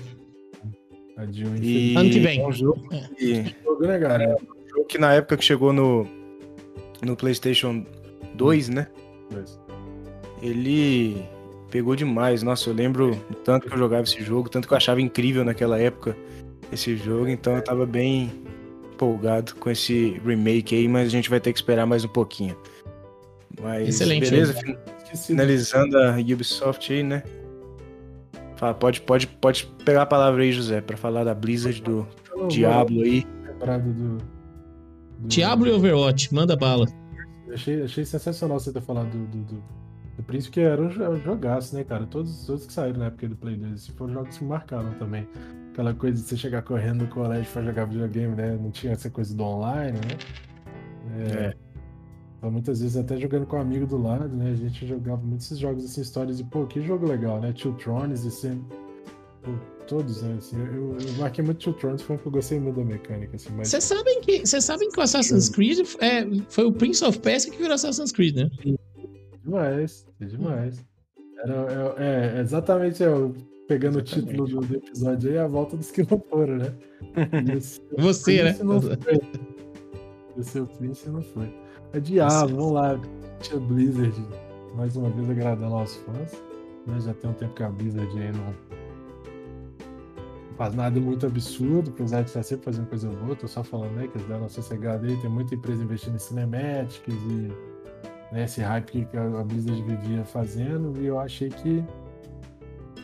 [1.17, 1.95] Adiu, e...
[1.95, 2.41] Ano que vem.
[2.41, 3.09] É um jogo, é.
[3.19, 3.55] E...
[3.63, 4.37] jogo né, cara?
[4.69, 6.07] jogo que na época que chegou no,
[7.01, 7.85] no PlayStation
[8.35, 8.87] 2, né?
[10.41, 11.23] Ele
[11.71, 12.43] pegou demais.
[12.43, 15.79] Nossa, eu lembro tanto que eu jogava esse jogo, tanto que eu achava incrível naquela
[15.79, 16.15] época
[16.71, 18.31] esse jogo, então eu tava bem
[18.93, 22.57] empolgado com esse remake aí, mas a gente vai ter que esperar mais um pouquinho.
[23.61, 24.29] Mas Excelente.
[24.29, 24.55] Beleza,
[25.25, 27.23] finalizando a Ubisoft aí, né?
[28.57, 32.07] Fala, pode, pode, pode pegar a palavra aí, José, para falar da Blizzard, do
[32.49, 33.25] Diablo aí.
[33.45, 34.17] Lembrado do,
[35.19, 36.87] Diablo e Overwatch, manda bala.
[37.51, 39.63] Achei, achei sensacional você ter falado do, do, do,
[40.17, 40.89] do Príncipe, que era um
[41.21, 42.05] jogaço, né, cara?
[42.05, 45.27] Todos, todos que saíram na época do Play 2 foram jogos que marcaram também.
[45.77, 48.57] Aquela coisa de você chegar correndo no colégio pra jogar videogame, né?
[48.59, 50.17] Não tinha essa coisa do online, né?
[51.19, 51.43] É.
[51.49, 51.53] é.
[52.35, 54.53] Então, muitas vezes até jogando com um amigo do lado, né?
[54.53, 57.53] A gente jogava muitos jogos assim, histórias de, pô, que jogo legal, né?
[57.53, 58.65] Two Thrones e assim.
[59.43, 59.51] Pô,
[59.85, 60.37] todos, né?
[60.39, 63.49] Assim, eu, eu marquei muito Two Thrones porque eu gostei muito da mecânica, assim.
[63.55, 63.67] Mas...
[63.67, 67.51] Vocês sabem que, vocês sabem que o Assassin's Creed é, foi o Prince of Persia
[67.51, 68.49] que virou Assassin's Creed, né?
[69.43, 70.83] Demais, demais.
[71.43, 73.35] Era, é, é exatamente eu
[73.67, 74.33] pegando exatamente.
[74.33, 76.73] o título do, episódio aí, a volta dos que não foram, né?
[77.97, 78.57] Você, né?
[78.63, 81.51] Não ser o Prince e não foi.
[81.93, 82.99] É diabo, vamos lá.
[83.39, 84.15] Tia Blizzard,
[84.75, 86.33] mais uma vez agradando aos fãs.
[86.85, 86.99] Né?
[86.99, 88.53] Já tem um tempo que a Blizzard aí não
[90.57, 93.35] faz nada muito absurdo, apesar de estar sempre fazendo coisa boa.
[93.35, 95.15] Tô só falando né, que eles deram uma sossegada aí.
[95.17, 97.51] Tem muita empresa investindo em cinematics e
[98.31, 100.99] né, esse hype que a Blizzard vivia fazendo.
[100.99, 101.83] E eu achei que.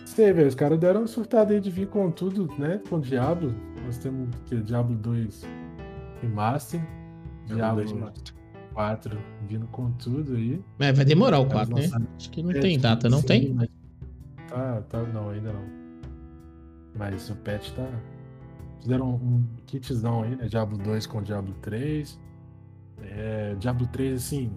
[0.06, 2.82] Sei, velho, os caras deram uma surtada aí de vir com tudo, né?
[2.90, 3.54] Com Diablo.
[3.86, 5.46] Nós temos que Diablo 2
[6.22, 6.82] Remaster.
[7.46, 8.14] Diablo, Diablo
[8.74, 9.18] 4
[9.48, 10.62] vindo com tudo aí.
[10.80, 11.90] É, vai demorar o 4, né?
[12.18, 13.54] Acho que não é, tem data, não sim, tem?
[13.54, 13.70] Mas...
[14.48, 15.64] Tá, tá, não, ainda não.
[16.96, 17.88] Mas o patch tá.
[18.82, 20.48] Fizeram um kitzão aí, né?
[20.48, 22.20] Diablo 2 com Diablo 3.
[23.02, 24.52] É, Diablo 3, assim,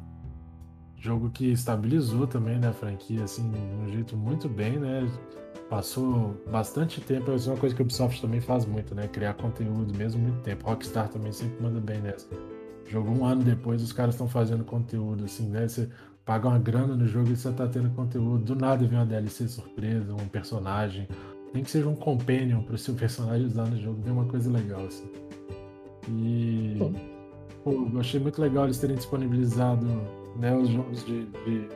[0.99, 5.09] jogo que estabilizou também, né, a franquia, assim, de um jeito muito bem, né?
[5.69, 9.09] Passou bastante tempo, isso é uma coisa que o Ubisoft também faz muito, né?
[9.09, 10.65] Criar conteúdo mesmo muito tempo.
[10.65, 12.29] Rockstar também sempre manda bem nessa.
[12.89, 15.67] Jogou um ano depois, os caras estão fazendo conteúdo, assim, né?
[15.67, 15.89] Você
[16.25, 18.45] paga uma grana no jogo e você tá tendo conteúdo.
[18.45, 21.09] Do nada vem uma DLC surpresa, um personagem.
[21.53, 24.87] Nem que seja um companion pro seu personagem usar no jogo, vem uma coisa legal,
[24.87, 25.11] assim.
[26.09, 26.77] E.
[27.65, 29.85] Pô, eu achei muito legal eles terem disponibilizado
[30.39, 31.69] né, os jogos de, de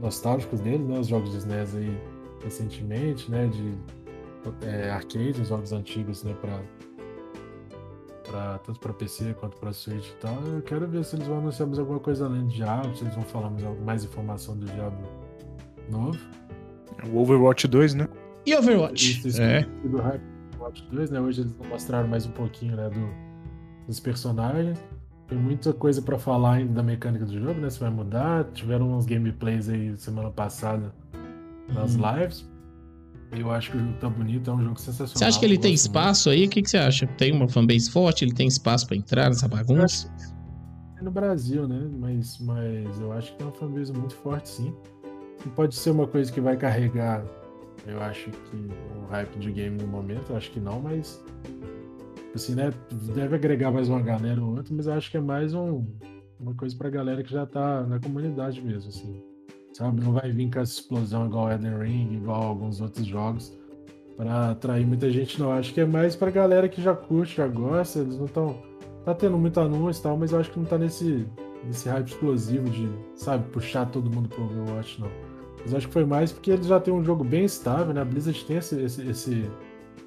[0.00, 0.98] nostálgicos deles, né?
[0.98, 1.98] Os jogos de SNES aí
[2.42, 3.46] recentemente, né?
[3.46, 3.74] De
[4.62, 6.34] é, arcade, os jogos antigos, né?
[6.40, 6.60] Pra,
[8.24, 10.36] pra, tanto para PC quanto para Switch e tal.
[10.46, 13.14] Eu quero ver se eles vão anunciar mais alguma coisa além de Diablo, se eles
[13.14, 15.06] vão falar mais, mais informação do Diablo
[15.90, 16.18] novo.
[17.12, 18.08] O Overwatch 2, né?
[18.44, 19.26] E Overwatch?
[19.26, 19.62] Isso, é.
[19.84, 21.20] Do Overwatch 2, né?
[21.20, 22.88] Hoje eles mostraram mais um pouquinho, né?
[22.88, 23.08] Do,
[23.86, 24.78] dos personagens.
[25.28, 27.68] Tem muita coisa para falar ainda da mecânica do jogo, né?
[27.68, 28.44] Se vai mudar.
[28.52, 30.94] Tiveram uns gameplays aí semana passada
[31.68, 32.20] nas uhum.
[32.20, 32.48] lives.
[33.32, 35.16] Eu acho que o jogo tá bonito, é um jogo sensacional.
[35.16, 36.40] Você acha que ele tem espaço muito.
[36.40, 36.46] aí?
[36.46, 37.06] O que, que você acha?
[37.06, 38.24] Tem uma fanbase forte?
[38.24, 40.08] Ele tem espaço para entrar nessa bagunça?
[40.96, 41.88] É no Brasil, né?
[41.98, 44.72] Mas, mas eu acho que tem uma fanbase muito forte, sim.
[45.44, 47.24] E pode ser uma coisa que vai carregar,
[47.86, 51.22] eu acho que o hype de game no momento, eu acho que não, mas
[52.34, 52.72] assim, né?
[53.14, 55.84] Deve agregar mais uma galera ou outra, mas acho que é mais um,
[56.38, 59.22] uma coisa pra galera que já tá na comunidade mesmo, assim.
[59.72, 60.02] Sabe?
[60.02, 63.56] Não vai vir com essa explosão igual Elden Ring, igual alguns outros jogos,
[64.16, 65.52] para atrair muita gente, não.
[65.52, 68.56] Acho que é mais pra galera que já curte, já gosta, eles não estão.
[69.04, 71.28] Tá tendo muito anúncio e tal, mas eu acho que não tá nesse,
[71.64, 75.08] nesse hype explosivo de, sabe, puxar todo mundo pro Overwatch, não.
[75.60, 78.00] Mas acho que foi mais porque eles já têm um jogo bem estável, né?
[78.00, 79.50] A Blizzard tem esse, esse, esse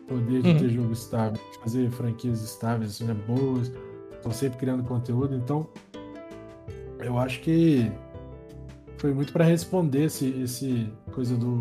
[0.10, 0.58] poder de uhum.
[0.58, 3.72] ter jogo estável, fazer franquias estáveis, né, boas,
[4.12, 5.70] estão sempre criando conteúdo, então
[7.00, 7.90] eu acho que
[8.98, 11.58] foi muito para responder esse, esse coisa do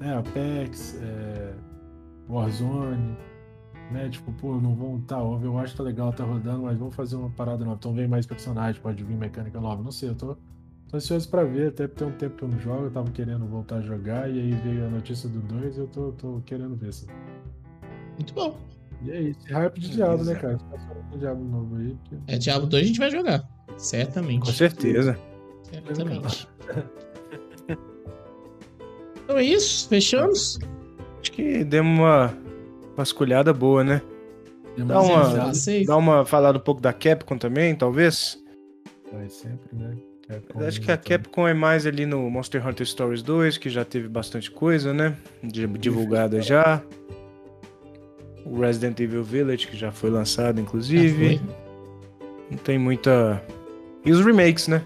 [0.00, 1.54] né, Apex, é,
[2.28, 3.16] Warzone,
[3.90, 4.08] né?
[4.08, 5.00] Tipo, pô, não vão.
[5.02, 7.76] Tá, o Overwatch tá legal, tá rodando, mas vamos fazer uma parada nova.
[7.78, 9.82] Então vem mais personagem, pode vir mecânica nova.
[9.82, 10.36] Não sei, eu tô,
[10.88, 13.10] tô ansioso pra ver, até porque tem um tempo que eu não jogo, eu tava
[13.10, 16.74] querendo voltar a jogar, e aí veio a notícia do 2 eu tô, tô querendo
[16.74, 17.06] ver, assim.
[18.22, 18.56] Muito bom.
[19.04, 19.40] E é isso.
[19.50, 20.56] Hype de Diablo, né, cara?
[20.56, 21.96] Tá Diablo novo aí.
[22.08, 22.16] Porque...
[22.28, 23.44] É, Diablo 2 a gente vai jogar.
[23.76, 24.46] Certamente.
[24.46, 25.18] Com certeza.
[25.64, 26.48] Certamente.
[29.24, 29.88] então é isso.
[29.88, 30.58] Fechamos?
[31.20, 32.32] Acho que demos uma
[32.96, 34.00] vasculhada boa, né?
[34.78, 35.52] Dá uma,
[35.86, 38.42] dá uma falada um pouco da Capcom também, talvez?
[39.12, 39.96] Vai sempre, né?
[40.28, 43.84] Capcom acho que a Capcom é mais ali no Monster Hunter Stories 2, que já
[43.84, 45.16] teve bastante coisa, né?
[45.42, 46.82] Divulgada já
[48.44, 51.40] o Resident Evil Village, que já foi lançado, inclusive.
[52.50, 53.42] Não tem muita.
[54.04, 54.84] E os remakes, né?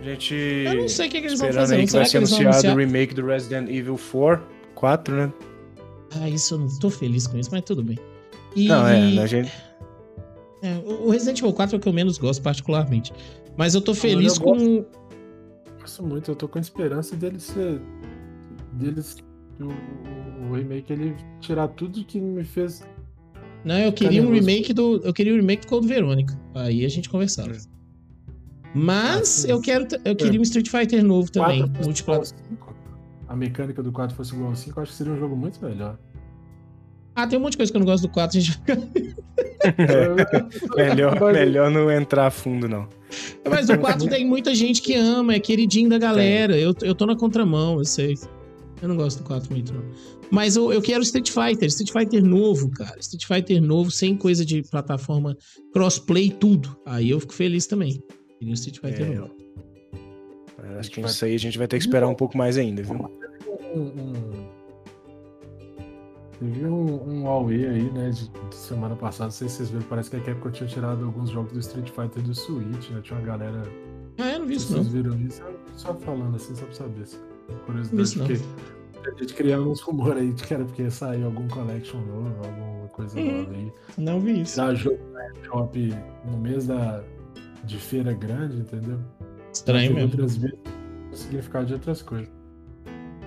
[0.00, 0.34] A gente.
[0.34, 1.76] Eu não sei o que, que eles vão fazer.
[1.76, 4.44] Aí que vai ser anunciado o remake do Resident Evil 4,
[4.74, 5.32] 4, né?
[6.20, 7.98] Ah, isso eu não tô feliz com isso, mas tudo bem.
[8.56, 8.68] E...
[8.68, 9.52] Não, é, a gente.
[10.62, 13.12] É, o Resident Evil 4 é o que eu menos gosto, particularmente.
[13.56, 14.56] Mas eu tô feliz eu com.
[14.56, 14.86] Gosto,
[15.80, 17.80] gosto muito, eu tô com esperança deles ser.
[18.72, 19.16] deles
[19.60, 22.86] o, o remake ele tirar tudo que me fez.
[23.64, 25.00] Não, eu queria um remake do.
[25.04, 26.38] Eu queria um remake do Code Verônica.
[26.54, 27.52] Aí a gente conversava.
[27.52, 27.58] É.
[28.74, 29.86] Mas eu quero.
[30.04, 31.64] Eu queria um Street Fighter novo também.
[33.26, 35.62] A mecânica do 4 fosse igual ao 5, eu acho que seria um jogo muito
[35.62, 35.98] melhor.
[37.14, 38.78] Ah, tem um monte de coisa que eu não gosto do 4, a gente é.
[40.76, 42.88] melhor, melhor não entrar a fundo, não.
[43.48, 46.56] Mas o 4 tem muita gente que ama, é queridinho da galera.
[46.56, 48.16] Eu, eu tô na contramão, eu sei.
[48.80, 49.82] Eu não gosto do 4 muito, não.
[50.30, 52.98] Mas eu, eu quero Street Fighter, Street Fighter novo, cara.
[53.00, 55.36] Street Fighter novo, sem coisa de plataforma
[55.72, 56.76] crossplay, tudo.
[56.86, 58.02] Aí eu fico feliz também.
[58.38, 59.34] Queria Street Fighter é, novo.
[60.78, 63.10] Acho que isso aí a gente vai ter que esperar um pouco mais ainda, viu?
[66.38, 69.82] Teve um, um Huawei aí, né, de, de, semana passada, não sei se vocês viram,
[69.88, 73.00] parece que a Capcom tinha tirado alguns jogos do Street Fighter do Switch, né?
[73.02, 73.62] Tinha uma galera.
[74.18, 74.84] Ah, eu não vi isso, vocês não.
[74.84, 75.42] Vocês viram isso?
[75.76, 77.02] Só falando assim, só pra saber.
[77.02, 77.18] Assim.
[77.66, 78.40] Curiosidade, porque
[79.08, 82.34] a gente criando uns rumores aí de que era porque ia sair algum collection novo,
[82.44, 83.72] alguma coisa hum, nova aí.
[83.96, 84.58] Não vi isso.
[84.58, 85.94] Na Shop
[86.24, 87.02] no mês da,
[87.64, 88.98] de feira grande, entendeu?
[89.52, 90.10] Estranho mesmo.
[90.10, 90.58] Outras vezes,
[91.12, 92.28] o significado de outras coisas.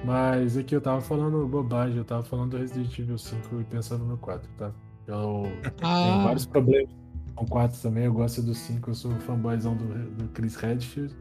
[0.03, 4.03] Mas aqui eu tava falando bobagem, eu tava falando do Resident Evil 5 e pensando
[4.03, 4.71] no 4, tá?
[5.07, 5.43] Eu
[5.81, 6.03] ah.
[6.03, 6.89] tenho vários problemas
[7.35, 9.85] com o 4 também, eu gosto do 5, eu sou fanboyzão do,
[10.15, 11.15] do Chris Redfield.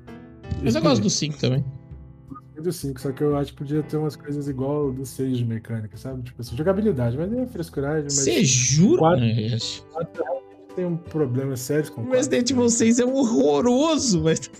[0.62, 1.64] Mas eu gosto do 5 também.
[2.60, 5.44] Do 5, só que eu acho que podia ter umas coisas igual do 6 de
[5.44, 6.22] mecânica, sabe?
[6.22, 8.10] Tipo assim, jogabilidade, mas é frescuragem.
[8.10, 8.98] Você jura?
[8.98, 9.24] 4,
[9.92, 14.50] 4 tem um problema sério com o Resident Evil 6 é horroroso, mas.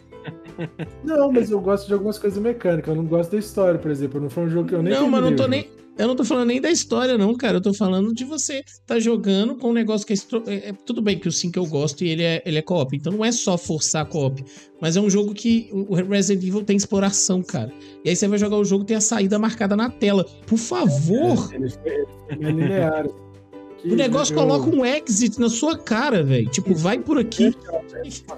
[1.04, 2.88] Não, mas eu gosto de algumas coisas mecânicas.
[2.88, 4.20] Eu não gosto da história, por exemplo.
[4.20, 5.68] Não foi um jogo que eu nem Não, mas não tô nem.
[5.98, 7.58] Eu não tô falando nem da história, não, cara.
[7.58, 10.16] Eu tô falando de você tá jogando com um negócio que é,
[10.46, 12.96] é, é tudo bem que o 5 eu gosto e ele é, ele é co-op.
[12.96, 14.42] Então não é só forçar co-op.
[14.80, 17.70] Mas é um jogo que o Resident Evil tem exploração, cara.
[18.02, 20.24] E aí você vai jogar o jogo tem a saída marcada na tela.
[20.46, 21.50] Por favor!
[21.52, 21.74] É, ele,
[22.30, 23.06] ele é linear.
[23.84, 24.38] O negócio eu...
[24.38, 26.48] coloca um exit na sua cara, velho.
[26.50, 27.54] Tipo, vai por aqui.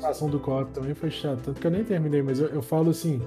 [0.02, 2.62] A ação do co-op também foi chata, tanto que eu nem terminei, mas eu, eu
[2.62, 3.20] falo assim,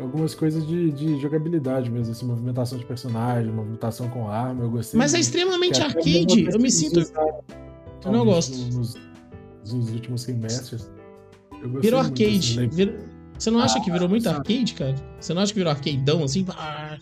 [0.00, 4.98] algumas coisas de, de, jogabilidade mesmo, assim, movimentação de personagem, movimentação com arma, eu gostei.
[4.98, 7.00] Mas é extremamente arcade, eu me sinto.
[8.04, 8.56] Eu não gosto.
[8.72, 8.96] Nos,
[9.66, 10.90] nos últimos semestres.
[11.80, 12.60] Virou arcade.
[12.60, 12.94] Assim, virou...
[13.38, 14.94] Você não acha ah, que virou muito arcade, cara?
[15.18, 16.44] Você não acha que virou arcadeão assim?
[16.50, 16.98] Ah.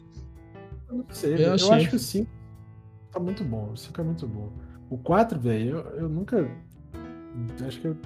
[0.88, 2.26] Eu não sei, eu, eu acho que sim
[3.18, 3.72] tá muito bom.
[3.72, 4.52] O 5 é muito bom.
[4.88, 6.48] O 4, velho, eu, eu nunca.
[7.66, 7.96] Acho que eu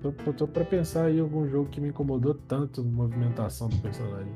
[0.00, 3.76] tô, tô, tô pra pensar em algum jogo que me incomodou tanto a movimentação do
[3.76, 4.32] personagem.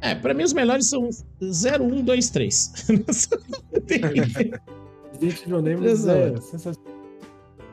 [0.00, 1.08] É, pra mim os melhores são
[1.42, 2.86] 0, 1, 2, 3.
[5.12, 5.94] Resident Evil Name é
[6.40, 6.90] sensacional.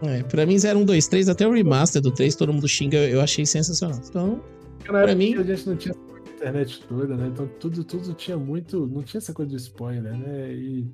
[0.04, 2.98] É, pra mim 0, 1, 2, 3, até o remaster do 3, todo mundo xinga,
[2.98, 4.00] eu achei sensacional.
[4.08, 4.44] Então,
[4.86, 5.36] Na pra mim...
[5.36, 5.96] A gente não tinha
[6.36, 7.28] internet toda, né?
[7.28, 8.86] Então tudo, tudo tinha muito...
[8.86, 10.54] Não tinha essa coisa de spoiler, né?
[10.54, 10.88] E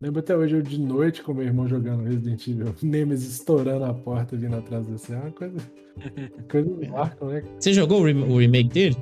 [0.00, 3.92] Lembro até hoje eu de noite com meu irmão jogando Resident Evil, Nemesis estourando a
[3.92, 5.12] porta vindo atrás de você.
[5.12, 5.58] É uma coisa.
[6.50, 7.44] coisa que marca, né?
[7.58, 8.96] Você jogou o, o remake dele?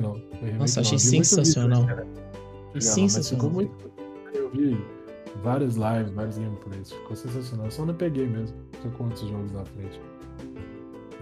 [0.00, 0.22] Não.
[0.56, 1.84] Nossa, achei sensacional.
[1.86, 3.44] Vídeo, sensacional.
[3.44, 3.92] Ficou muito.
[4.32, 4.78] Eu vi
[5.42, 6.92] várias lives, vários gameplays.
[6.92, 7.68] Ficou sensacional.
[7.68, 8.56] Só não peguei mesmo.
[8.80, 10.00] Tô com outros jogos na frente.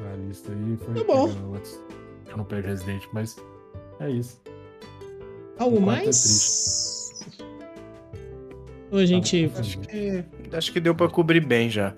[0.03, 0.95] Na lista aí foi.
[0.95, 1.31] Tá bom.
[1.49, 1.81] Outros.
[2.29, 3.37] Eu não pego Resident, mas
[4.01, 4.39] é isso.
[5.59, 6.07] Algo é mais?
[7.43, 7.56] É
[8.97, 9.51] ou a gente.
[9.57, 11.95] Acho que, acho que deu pra cobrir bem já.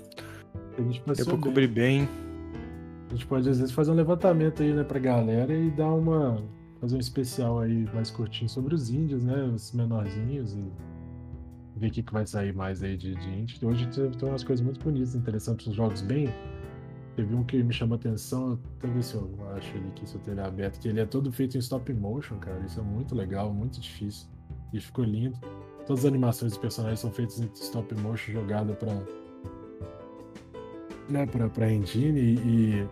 [0.76, 2.08] A gente deu pra cobrir bem.
[3.08, 6.42] A gente pode às vezes fazer um levantamento aí, né, pra galera e dar uma.
[6.80, 9.44] fazer um especial aí mais curtinho sobre os índios, né?
[9.44, 10.64] Os menorzinhos e
[11.76, 13.68] ver o que, que vai sair mais aí de, de índio.
[13.68, 16.28] Hoje tem umas coisas muito bonitas, interessantes, uns jogos bem.
[17.16, 20.20] Teve um que me chamou atenção, até ver se eu acho ele aqui, se eu
[20.20, 22.60] tenho ele aberto, que ele é todo feito em stop motion, cara.
[22.64, 24.28] Isso é muito legal, muito difícil.
[24.72, 25.36] E ficou lindo.
[25.88, 28.92] Todas as animações dos personagens são feitas em stop motion jogada para
[31.08, 32.88] né, pra, pra engine e, e,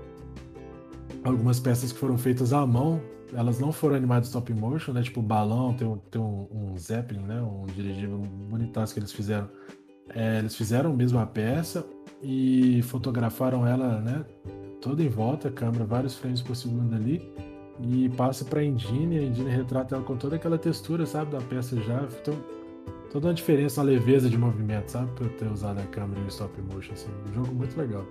[1.22, 2.98] algumas peças que foram feitas à mão,
[3.34, 5.02] elas não foram animadas stop motion, né?
[5.02, 7.42] Tipo balão, tem um, tem um, um Zeppelin, né?
[7.42, 9.50] Um dirigível bonitaço que eles fizeram.
[10.14, 11.86] É, eles fizeram mesmo a peça
[12.22, 14.24] e fotografaram ela, né?
[14.80, 17.30] Toda em volta, câmera, vários frames por segundo ali
[17.78, 21.42] e passa para a engine, a engine retrata ela com toda aquela textura, sabe, da
[21.42, 22.08] peça já.
[22.22, 22.34] Então,
[23.16, 25.10] toda uma diferença, uma leveza de movimento, sabe?
[25.12, 27.08] Pra eu ter usado a câmera em stop motion, assim.
[27.30, 28.04] Um jogo muito legal.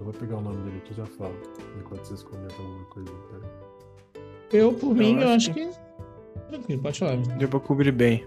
[0.00, 1.32] Eu vou pegar o nome dele aqui e já falo,
[1.78, 3.12] enquanto vocês comentam alguma coisa.
[3.12, 4.20] Tá?
[4.52, 5.64] Eu, por mim, eu acho que...
[5.64, 5.78] que...
[6.48, 7.16] Tranquilo, pode falar.
[7.38, 8.26] Deu pra cobrir bem.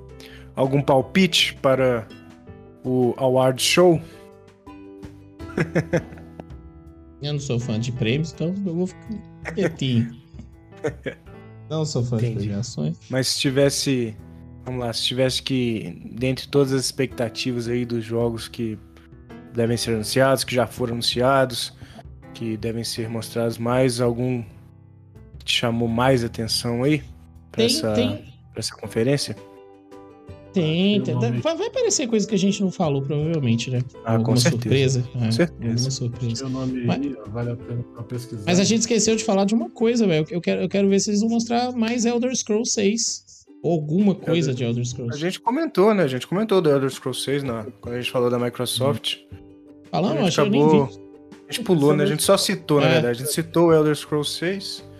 [0.55, 2.07] Algum palpite para
[2.85, 4.01] o Award Show?
[7.21, 10.15] eu não sou fã de prêmios, então eu vou ficar quietinho.
[11.69, 12.35] não sou fã Entendi.
[12.35, 12.97] de premiações.
[13.09, 14.15] Mas se tivesse
[14.63, 18.77] Vamos lá, se tivesse que, dentre todas as expectativas aí dos jogos que
[19.53, 21.73] devem ser anunciados, que já foram anunciados,
[22.33, 24.43] que devem ser mostrados mais, algum
[25.43, 27.03] te chamou mais atenção aí
[27.51, 27.93] para essa,
[28.55, 29.35] essa conferência?
[30.53, 31.17] Tem, tem.
[31.17, 33.81] Vai, vai aparecer coisa que a gente não falou, provavelmente, né?
[34.03, 35.01] Ah, alguma com certeza.
[35.01, 35.09] surpresa.
[35.13, 35.71] Com é, certeza.
[35.71, 36.49] Alguma surpresa.
[36.49, 38.43] nome mas, aí, vale a pena pesquisar.
[38.45, 40.27] Mas a gente esqueceu de falar de uma coisa, velho.
[40.29, 43.30] Eu quero, eu quero ver se eles vão mostrar mais Elder Scrolls 6
[43.63, 45.15] alguma coisa de Elder Scrolls.
[45.15, 46.03] A gente comentou, né?
[46.03, 49.19] A gente comentou do Elder Scrolls 6 na, quando a gente falou da Microsoft.
[49.91, 50.89] Falamos, a gente acabou.
[51.47, 52.03] A gente pulou, né?
[52.03, 52.85] A gente só citou, é.
[52.85, 53.21] na verdade.
[53.21, 54.91] A gente citou o Elder Scrolls 6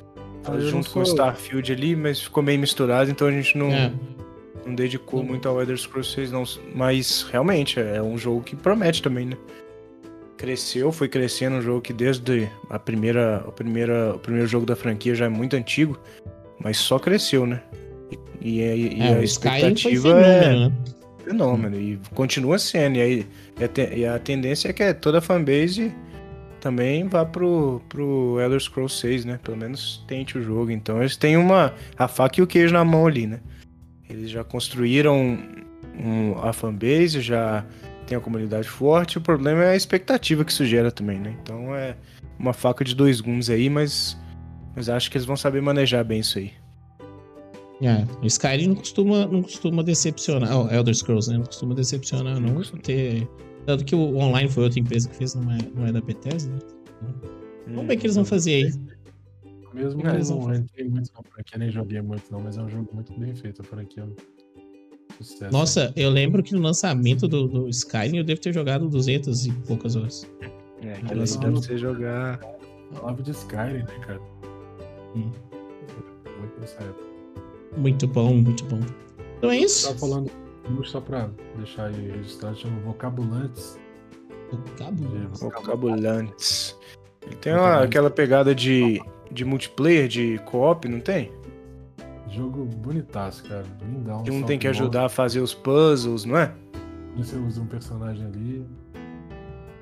[0.60, 3.72] junto com o Starfield ali, mas ficou meio misturado, então a gente não.
[3.72, 3.92] É.
[4.66, 6.44] não dedicou muito ao Elder Scrolls 6, não.
[6.76, 9.38] Mas realmente é um jogo que promete também, né?
[10.38, 14.76] Cresceu, foi crescendo um jogo que desde a primeira, a primeira, o primeiro jogo da
[14.76, 16.00] franquia já é muito antigo,
[16.60, 17.62] mas só cresceu, né?
[18.42, 20.72] E, e, e é, a expectativa fenômeno, é né?
[21.24, 22.98] fenômeno e continua sendo.
[22.98, 23.28] E, aí,
[23.60, 25.94] e, a, e a tendência é que toda a fanbase
[26.60, 29.40] também vá pro, pro Elder Scrolls 6, né?
[29.44, 30.72] Pelo menos tente o jogo.
[30.72, 33.40] Então eles têm uma a faca e o queijo na mão ali, né?
[34.10, 35.40] Eles já construíram
[35.98, 37.66] um, a fanbase, já
[38.06, 39.18] tem a comunidade forte.
[39.18, 41.36] O problema é a expectativa que isso gera também, né?
[41.42, 41.96] Então é
[42.38, 44.18] uma faca de dois gumes aí, mas,
[44.76, 46.61] mas acho que eles vão saber manejar bem isso aí.
[47.82, 50.56] É, o Skyrim não costuma, não costuma decepcionar.
[50.56, 51.38] Oh, Elder Scrolls, né?
[51.38, 52.54] Não costuma decepcionar, não.
[52.54, 53.28] não ter...
[53.66, 56.54] Tanto que o online foi outra empresa que fez, não é, não é da Bethesda.
[57.02, 57.16] Então,
[57.68, 58.74] vamos ver o que eles vão fazer aí.
[59.74, 62.90] Mesmo não, não entrei muito na franquia, nem joguei muito não, mas é um jogo
[62.94, 64.06] muito bem feito a franquia.
[65.18, 65.52] Sucesso.
[65.52, 69.52] Nossa, eu lembro que no lançamento do, do Skyrim eu devo ter jogado 200 e
[69.52, 70.30] poucas horas.
[70.82, 72.40] É, aquela deve você jogar.
[72.94, 74.22] Falava de Skyrim, né, cara?
[75.16, 75.32] Hum.
[76.40, 77.11] Muito nessa época.
[77.78, 78.80] Muito bom, muito bom.
[79.38, 79.92] Então é isso.
[79.92, 80.32] Tá falando,
[80.84, 83.80] só pra deixar aí registrado, chama Vocabulantes.
[84.52, 85.40] Vocabulantes.
[85.40, 86.78] Vocabulantes.
[87.26, 91.32] Ele tem uma, aquela pegada de, de multiplayer, de co-op, não tem?
[92.30, 93.66] Jogo bonitaço, cara.
[93.82, 94.24] Lindão.
[94.24, 96.54] Que um tem que ajudar a fazer os puzzles, não é?
[97.18, 98.66] Você usa um personagem ali.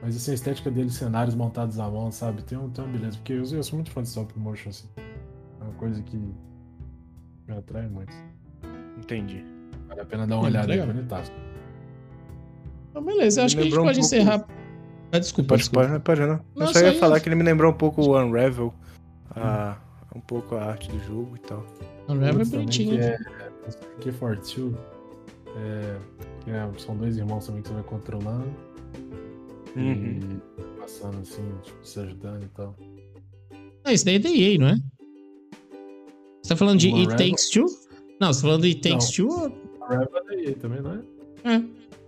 [0.01, 2.41] Mas assim, a estética dele, cenários montados à mão, sabe?
[2.43, 3.17] Tem, um, tem uma beleza.
[3.17, 4.87] Porque eu, eu sou muito fã de stop motion, assim.
[4.97, 6.17] É uma coisa que
[7.57, 8.13] atrai muito.
[8.97, 9.43] Entendi.
[9.87, 11.31] Vale a pena dar uma hum, olhada aí, bonitaço.
[12.89, 13.99] Então, beleza, acho que a gente pode um pouco...
[13.99, 14.47] encerrar.
[15.11, 15.49] Ah, desculpa.
[15.49, 15.87] Pode, desculpa.
[15.87, 16.39] pode, pode não.
[16.55, 16.67] não.
[16.67, 18.73] Eu só ia falar que ele me lembrou um pouco o Unravel.
[19.35, 19.77] A,
[20.15, 21.65] um pouco a arte do jogo e tal.
[22.07, 22.97] Unravel é bonitinho.
[22.97, 23.17] Que é,
[24.01, 24.75] que é Fortune.
[25.55, 25.97] É,
[26.41, 28.53] que é, são dois irmãos também que você vai controlando.
[29.75, 30.19] Uhum.
[30.19, 32.75] E passando assim, tipo, se ajudando e tal.
[33.83, 34.75] Ah, isso daí é da EA, não é?
[36.41, 37.65] Você tá falando de It Takes Two?
[38.19, 39.53] Não, você tá falando de It Takes Two?
[39.91, 41.55] É da EA também, não é?
[41.55, 41.63] É.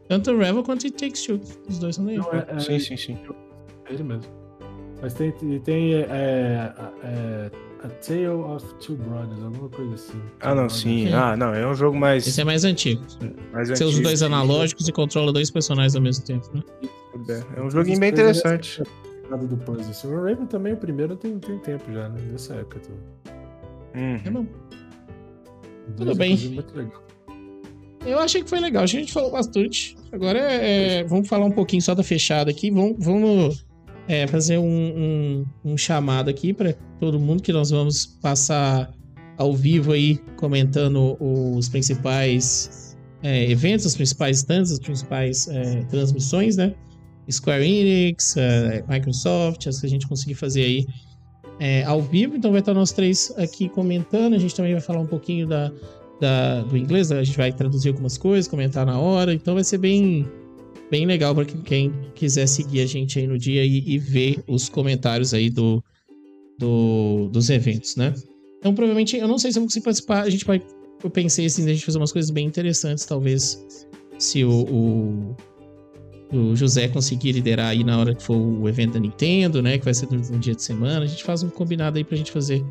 [0.07, 1.39] Tanto o Revel quanto It Takes Two.
[1.67, 2.19] Os dois são da EA.
[2.19, 3.17] Não, é, é, sim, sim, sim.
[3.89, 4.31] É ele mesmo.
[5.01, 7.51] Mas tem, tem é, é, é,
[7.83, 10.21] A Tale of Two Brothers, alguma coisa assim.
[10.41, 11.07] Ah, não, sim.
[11.07, 11.13] sim.
[11.13, 12.27] Ah, não, é um jogo mais.
[12.27, 13.01] Esse é mais antigo.
[13.51, 16.63] Mais Você antigo, usa dois analógicos e controla dois personagens ao mesmo tempo, né?
[17.55, 18.83] É um joguinho bem interessante.
[19.31, 19.89] Do puzzle.
[19.89, 20.07] Assim.
[20.13, 22.19] O Raven também, o primeiro, tem, tem tempo já, né?
[22.29, 22.79] Nessa época.
[22.79, 23.40] Tudo.
[23.95, 24.33] Uhum.
[24.33, 24.45] Bom.
[25.97, 26.37] Tudo bem.
[28.05, 28.83] Eu achei que foi legal.
[28.83, 29.95] A gente falou bastante.
[30.11, 32.71] Agora é, é, vamos falar um pouquinho só da fechada aqui.
[32.71, 33.65] Vamos, vamos
[34.07, 38.91] é, fazer um, um, um, chamado aqui para todo mundo que nós vamos passar
[39.37, 46.57] ao vivo aí comentando os principais é, eventos, os principais stands, as principais é, transmissões,
[46.57, 46.73] né?
[47.29, 50.85] Square Enix, é, Microsoft, as que a gente conseguir fazer aí
[51.61, 54.33] é, ao vivo, então vai estar nós três aqui comentando.
[54.33, 55.71] A gente também vai falar um pouquinho da,
[56.19, 59.77] da, do inglês, a gente vai traduzir algumas coisas, comentar na hora, então vai ser
[59.77, 60.27] bem,
[60.89, 64.69] bem legal para quem quiser seguir a gente aí no dia e, e ver os
[64.69, 65.83] comentários aí do,
[66.57, 68.11] do, dos eventos, né?
[68.57, 70.59] Então, provavelmente, eu não sei se eu vou conseguir participar, a gente vai.
[71.03, 73.63] Eu pensei assim, a gente fazer umas coisas bem interessantes, talvez,
[74.17, 75.35] se o, o
[76.31, 79.77] o José conseguir liderar aí na hora que for o evento da Nintendo, né?
[79.77, 81.03] Que vai ser no dia de semana.
[81.03, 82.63] A gente faz um combinado aí pra gente fazer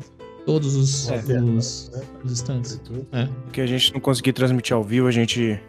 [0.45, 2.81] todos os, é, os, é, os stands.
[3.11, 3.27] É.
[3.51, 5.59] Que a gente não conseguir transmitir ao vivo, a gente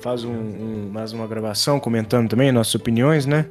[0.00, 3.46] faz um, um, mais uma gravação comentando também nossas opiniões, né?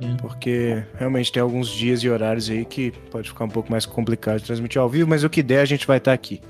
[0.00, 0.14] É.
[0.20, 4.38] Porque realmente tem alguns dias e horários aí que pode ficar um pouco mais complicado
[4.38, 6.40] de transmitir ao vivo, mas o que der a gente vai estar aqui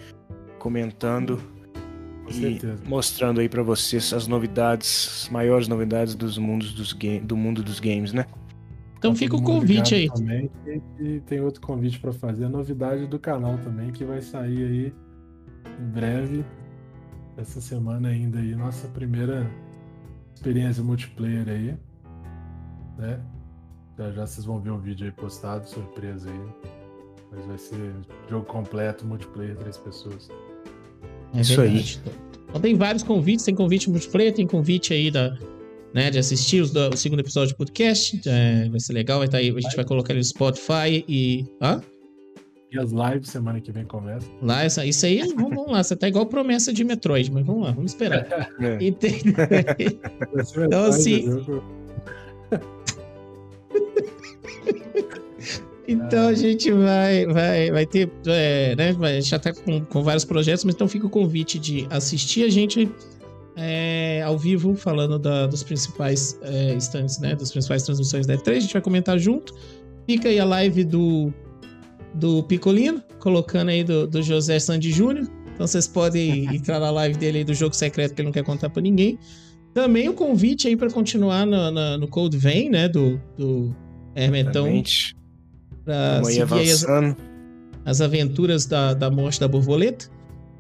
[0.59, 1.41] comentando
[2.87, 6.93] mostrando aí para vocês as novidades, as maiores novidades dos mundos dos
[7.23, 8.27] do mundo dos games, né?
[8.99, 10.09] Então fica o convite aí.
[10.11, 10.51] Também,
[10.99, 14.95] e tem outro convite para fazer, a novidade do canal também, que vai sair aí
[15.81, 16.45] em breve,
[17.37, 19.49] essa semana ainda aí, nossa primeira
[20.35, 21.77] experiência multiplayer aí,
[22.99, 23.21] né?
[23.97, 26.71] Já já vocês vão ver o vídeo aí postado, surpresa aí.
[27.31, 27.95] Mas vai ser
[28.29, 30.29] jogo completo, multiplayer, três pessoas.
[31.35, 32.01] É Isso verdade.
[32.05, 32.13] aí.
[32.49, 35.37] Então tem vários convites, tem convite multiplayer, tem convite aí da,
[35.93, 38.21] né, de assistir os, o segundo episódio do podcast.
[38.27, 41.05] É, vai ser legal, vai estar tá aí, a gente vai colocar ele no Spotify
[41.09, 41.47] e.
[41.61, 41.81] Hã?
[42.71, 44.27] E as lives semana que vem começa.
[44.43, 47.65] Lá, essa, isso aí, vamos, vamos lá, você tá igual promessa de Metroid, mas vamos
[47.65, 48.27] lá, vamos esperar.
[48.61, 48.83] É.
[48.83, 49.21] E tem...
[50.67, 51.25] então, assim.
[55.89, 58.95] Então a gente vai, vai, vai ter, é, né?
[59.01, 62.45] A gente já tá com, com vários projetos, mas então fica o convite de assistir
[62.45, 62.91] a gente
[63.57, 67.35] é, ao vivo, falando da, dos principais é, instantes, né?
[67.35, 68.57] Das principais transmissões da E3.
[68.57, 69.55] A gente vai comentar junto.
[70.07, 71.33] Fica aí a live do,
[72.13, 75.27] do Picolino, colocando aí do, do José Sandy Júnior.
[75.55, 78.45] Então vocês podem entrar na live dele aí do jogo secreto que ele não quer
[78.45, 79.19] contar para ninguém.
[79.73, 82.91] Também o convite aí para continuar no, no, no Cold Vein, né?
[82.91, 83.75] Do, do
[84.15, 84.67] Hermetão.
[85.89, 87.17] Pra seguir avançando.
[87.83, 90.11] As, as, aventuras da, da morte da borboleta.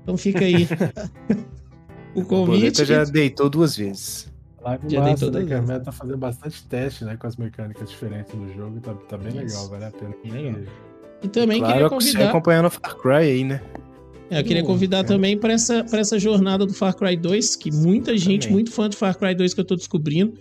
[0.02, 0.66] Então fica aí
[2.16, 2.22] o convite.
[2.22, 4.32] A borboleta já deitou duas vezes.
[4.62, 5.84] Live já massa, deitou né, duas vezes.
[5.84, 7.18] tá fazendo bastante teste, né?
[7.18, 8.80] Com as mecânicas diferentes do jogo.
[8.80, 9.38] Tá, tá bem Isso.
[9.38, 10.14] legal, vale a pena.
[10.24, 10.62] Legal.
[11.22, 12.28] E também claro, queria convidar...
[12.30, 13.60] Acompanhando Far Cry aí, né?
[14.30, 18.16] É, eu queria convidar também para essa, essa jornada do Far Cry 2, que muita
[18.16, 18.54] gente, também.
[18.54, 20.34] muito fã do Far Cry 2 que eu tô descobrindo,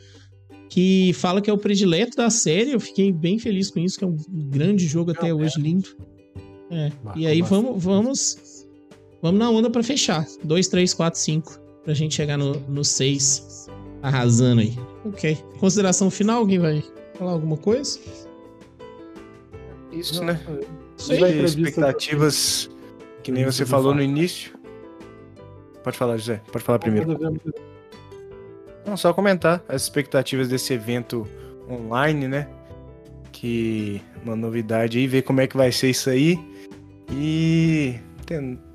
[0.70, 2.72] que fala que é o predileto da série.
[2.72, 5.90] Eu fiquei bem feliz com isso, que é um grande jogo até hoje, lindo.
[6.70, 6.92] É.
[7.16, 8.68] E aí vamos, vamos,
[9.22, 10.26] vamos na onda para fechar.
[10.44, 13.68] 2, 3, 4, 5, pra gente chegar no 6
[14.02, 14.78] arrasando aí.
[15.06, 15.38] Ok.
[15.60, 16.84] Consideração final, alguém vai
[17.16, 18.00] falar alguma coisa?
[19.92, 20.40] Isso, né?
[20.98, 22.70] Isso aí, expectativas
[23.24, 24.54] que nem você falou no início.
[25.84, 26.42] Pode falar, José.
[26.52, 27.18] Pode falar primeiro.
[28.88, 31.28] Não, só comentar as expectativas desse evento
[31.70, 32.48] online, né?
[33.34, 36.40] Que uma novidade aí, ver como é que vai ser isso aí.
[37.12, 37.96] E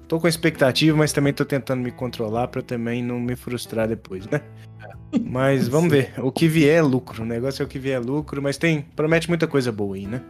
[0.06, 4.26] tô com expectativa, mas também tô tentando me controlar para também não me frustrar depois,
[4.28, 4.42] né?
[5.24, 6.14] Mas vamos ver.
[6.18, 7.22] O que vier é lucro.
[7.22, 10.06] O negócio é o que vier é lucro, mas tem promete muita coisa boa aí,
[10.06, 10.22] né?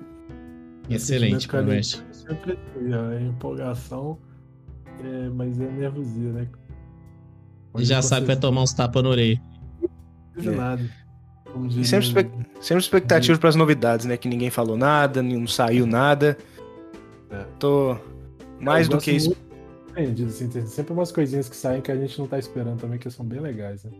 [0.90, 2.02] Excelente, promete.
[2.10, 2.58] Sempre
[2.92, 4.18] a empolgação,
[5.04, 6.48] é, mas é nervosia, né?
[7.72, 9.40] Pode já sabe que vai tomar uns tapas no orelha.
[10.36, 10.50] É.
[10.50, 11.02] nada.
[11.76, 12.30] E sempre, espe
[12.60, 14.16] sempre expectativas para as novidades, né?
[14.16, 16.36] Que ninguém falou nada, não saiu nada.
[17.30, 17.44] É.
[17.58, 17.96] Tô
[18.60, 19.36] mais do que isso.
[19.90, 22.98] Entendido, assim, tem sempre umas coisinhas que saem que a gente não tá esperando também,
[22.98, 23.90] que são bem legais, né?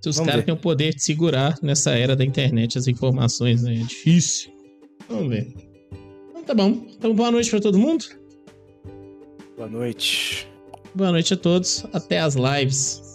[0.00, 3.74] Se os caras têm o poder de segurar nessa era da internet as informações, né?
[3.74, 4.52] É difícil.
[5.08, 5.52] Vamos ver.
[6.46, 6.86] Tá bom.
[6.96, 8.04] Então, boa noite para todo mundo.
[9.56, 10.48] Boa noite.
[10.94, 11.84] Boa noite a todos.
[11.92, 13.05] Até as lives.